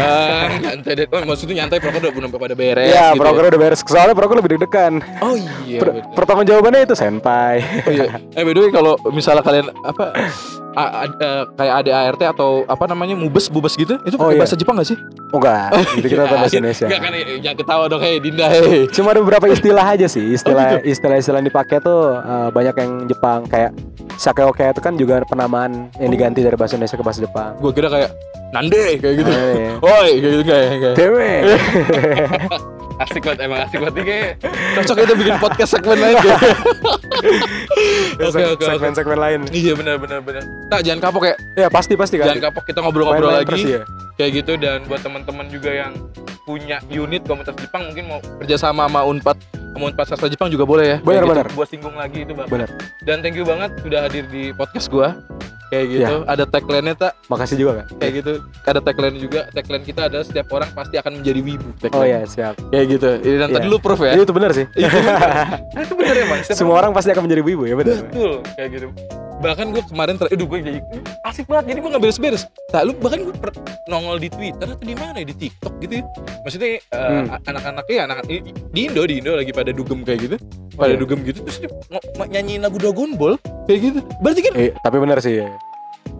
[0.63, 3.19] nyantai dari oh, maksudnya nyantai proker udah belum pada beres Iya, gitu.
[3.19, 3.79] proker udah beres.
[3.83, 4.93] Soalnya proker lebih deg-degan.
[5.19, 5.35] Oh
[5.67, 5.79] iya.
[5.83, 7.59] Per- pertama jawabannya itu senpai.
[7.83, 8.07] Oh iya.
[8.31, 10.15] Eh by the way kalau misalnya kalian apa
[10.75, 14.39] a- a- eh, kayak ada ART atau apa namanya mubes bubes gitu itu Oh, iya.
[14.39, 14.97] bahasa Jepang gak sih?
[15.31, 16.85] Oh enggak, itu kita bahasa Indonesia.
[16.85, 17.11] Enggak kan
[17.41, 18.85] ya ketawa dong hey Dinda hey.
[18.95, 20.91] Cuma ada beberapa istilah aja sih, Oh, istilah gitu?
[20.91, 23.71] istilah-istilah yang dipakai tuh eh, banyak yang Jepang kayak
[24.15, 27.55] sakeoke itu kan juga penamaan yang diganti dari bahasa Indonesia ke bahasa Jepang.
[27.57, 28.11] Gue kira kayak
[28.55, 29.31] nande kayak gitu.
[29.31, 30.95] Eh, Oi kayak gitu kayak kayak.
[30.95, 31.29] Dewe.
[32.95, 34.29] Asik banget emang asik banget nih kayak
[34.79, 36.39] cocok kita bikin podcast segmen lain kayak.
[38.15, 38.63] Oke oke oke.
[38.63, 39.39] Segmen-segmen lain.
[39.51, 40.43] Iya benar benar benar.
[40.71, 41.35] Tak jangan kapok ya.
[41.59, 42.31] Ya pasti pasti kan.
[42.31, 43.83] Jangan kapok kita ngobrol-ngobrol lagi ya.
[44.15, 45.91] kayak gitu dan buat teman-teman juga yang
[46.47, 49.37] punya unit komunitas Jepang mungkin mau kerjasama sama Unpad
[49.75, 50.97] sama Unpad Sastra Jepang juga boleh ya.
[51.03, 51.45] Benar, Kayak benar.
[51.51, 51.63] Gitu.
[51.67, 52.47] Singgung lagi itu bang.
[52.47, 52.69] Benar.
[53.03, 55.19] Dan thank you banget sudah hadir di podcast gua.
[55.65, 56.15] Kayak gitu.
[56.23, 57.85] Ada tagline-nya tak Makasih juga kan.
[57.97, 58.33] kayak gitu.
[58.63, 59.39] Ada tagline juga.
[59.49, 61.65] Tagline kita adalah setiap orang pasti akan menjadi wibu.
[61.65, 62.11] Oh Tagline.
[62.11, 62.53] ya siap.
[62.69, 63.09] Kayak gitu.
[63.19, 63.73] Ini dan tadi Iya.
[63.73, 64.13] lu proof ya.
[64.13, 64.65] Iya, itu benar sih.
[64.67, 65.17] Itu bener.
[65.81, 66.39] itu bener ya bang.
[66.45, 67.97] Setiap Semua orang pasti akan menjadi wibu ya benar.
[68.05, 68.87] Betul, kayak gitu.
[69.35, 70.79] Bahkan gue kemarin ter, aduh gue jadi
[71.25, 71.75] asik banget.
[71.75, 72.43] Jadi gue nggak beres-beres.
[72.67, 73.55] Tak lu bahkan gue per-
[73.85, 75.93] nongol di Twitter atau di mana ya di TikTok gitu.
[75.99, 76.03] ya.
[76.41, 77.27] Maksudnya eh, Hmm.
[77.43, 78.41] anak-anaknya anak di
[78.81, 80.35] Indo di Indo lagi pada dugem kayak gitu.
[80.73, 80.99] Pada iya.
[80.99, 81.71] dugem gitu terus dia
[82.25, 83.99] nyanyiin lagu Dragon Ball kayak gitu.
[84.19, 85.43] Berarti kan Eh, tapi benar sih.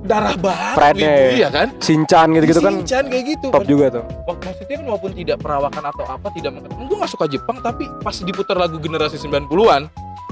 [0.05, 1.29] darah banget wibu, ya.
[1.33, 1.67] iya kan?
[1.81, 3.47] Sinchan gitu-gitu kan Shinchan kayak gitu.
[3.49, 4.03] top juga tuh.
[4.27, 6.77] Maksudnya kan walaupun tidak perawakan atau apa tidak mengerti.
[6.77, 9.89] Gue gak suka Jepang tapi pas diputar lagu generasi 90-an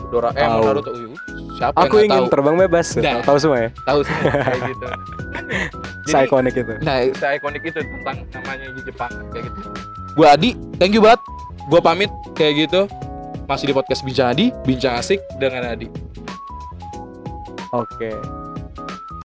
[0.10, 0.62] Doraemon, Tahu.
[0.64, 1.10] Naruto, uh,
[1.54, 2.34] siapa Aku yang ingin tahu?
[2.34, 2.88] terbang bebas.
[2.98, 3.22] Nah.
[3.22, 3.70] Tahu semua ya.
[3.84, 4.88] tahu semua kayak gitu.
[6.04, 6.74] Saya ikonik itu.
[6.82, 9.60] nah, saya ikonik itu tentang namanya di Jepang kayak gitu.
[10.14, 11.22] Gua Adi, thank you banget.
[11.68, 12.86] Gua pamit kayak gitu.
[13.44, 15.88] Masih di podcast Bincang Adi, Bincang Asik dengan Adi.
[17.72, 18.14] Oke.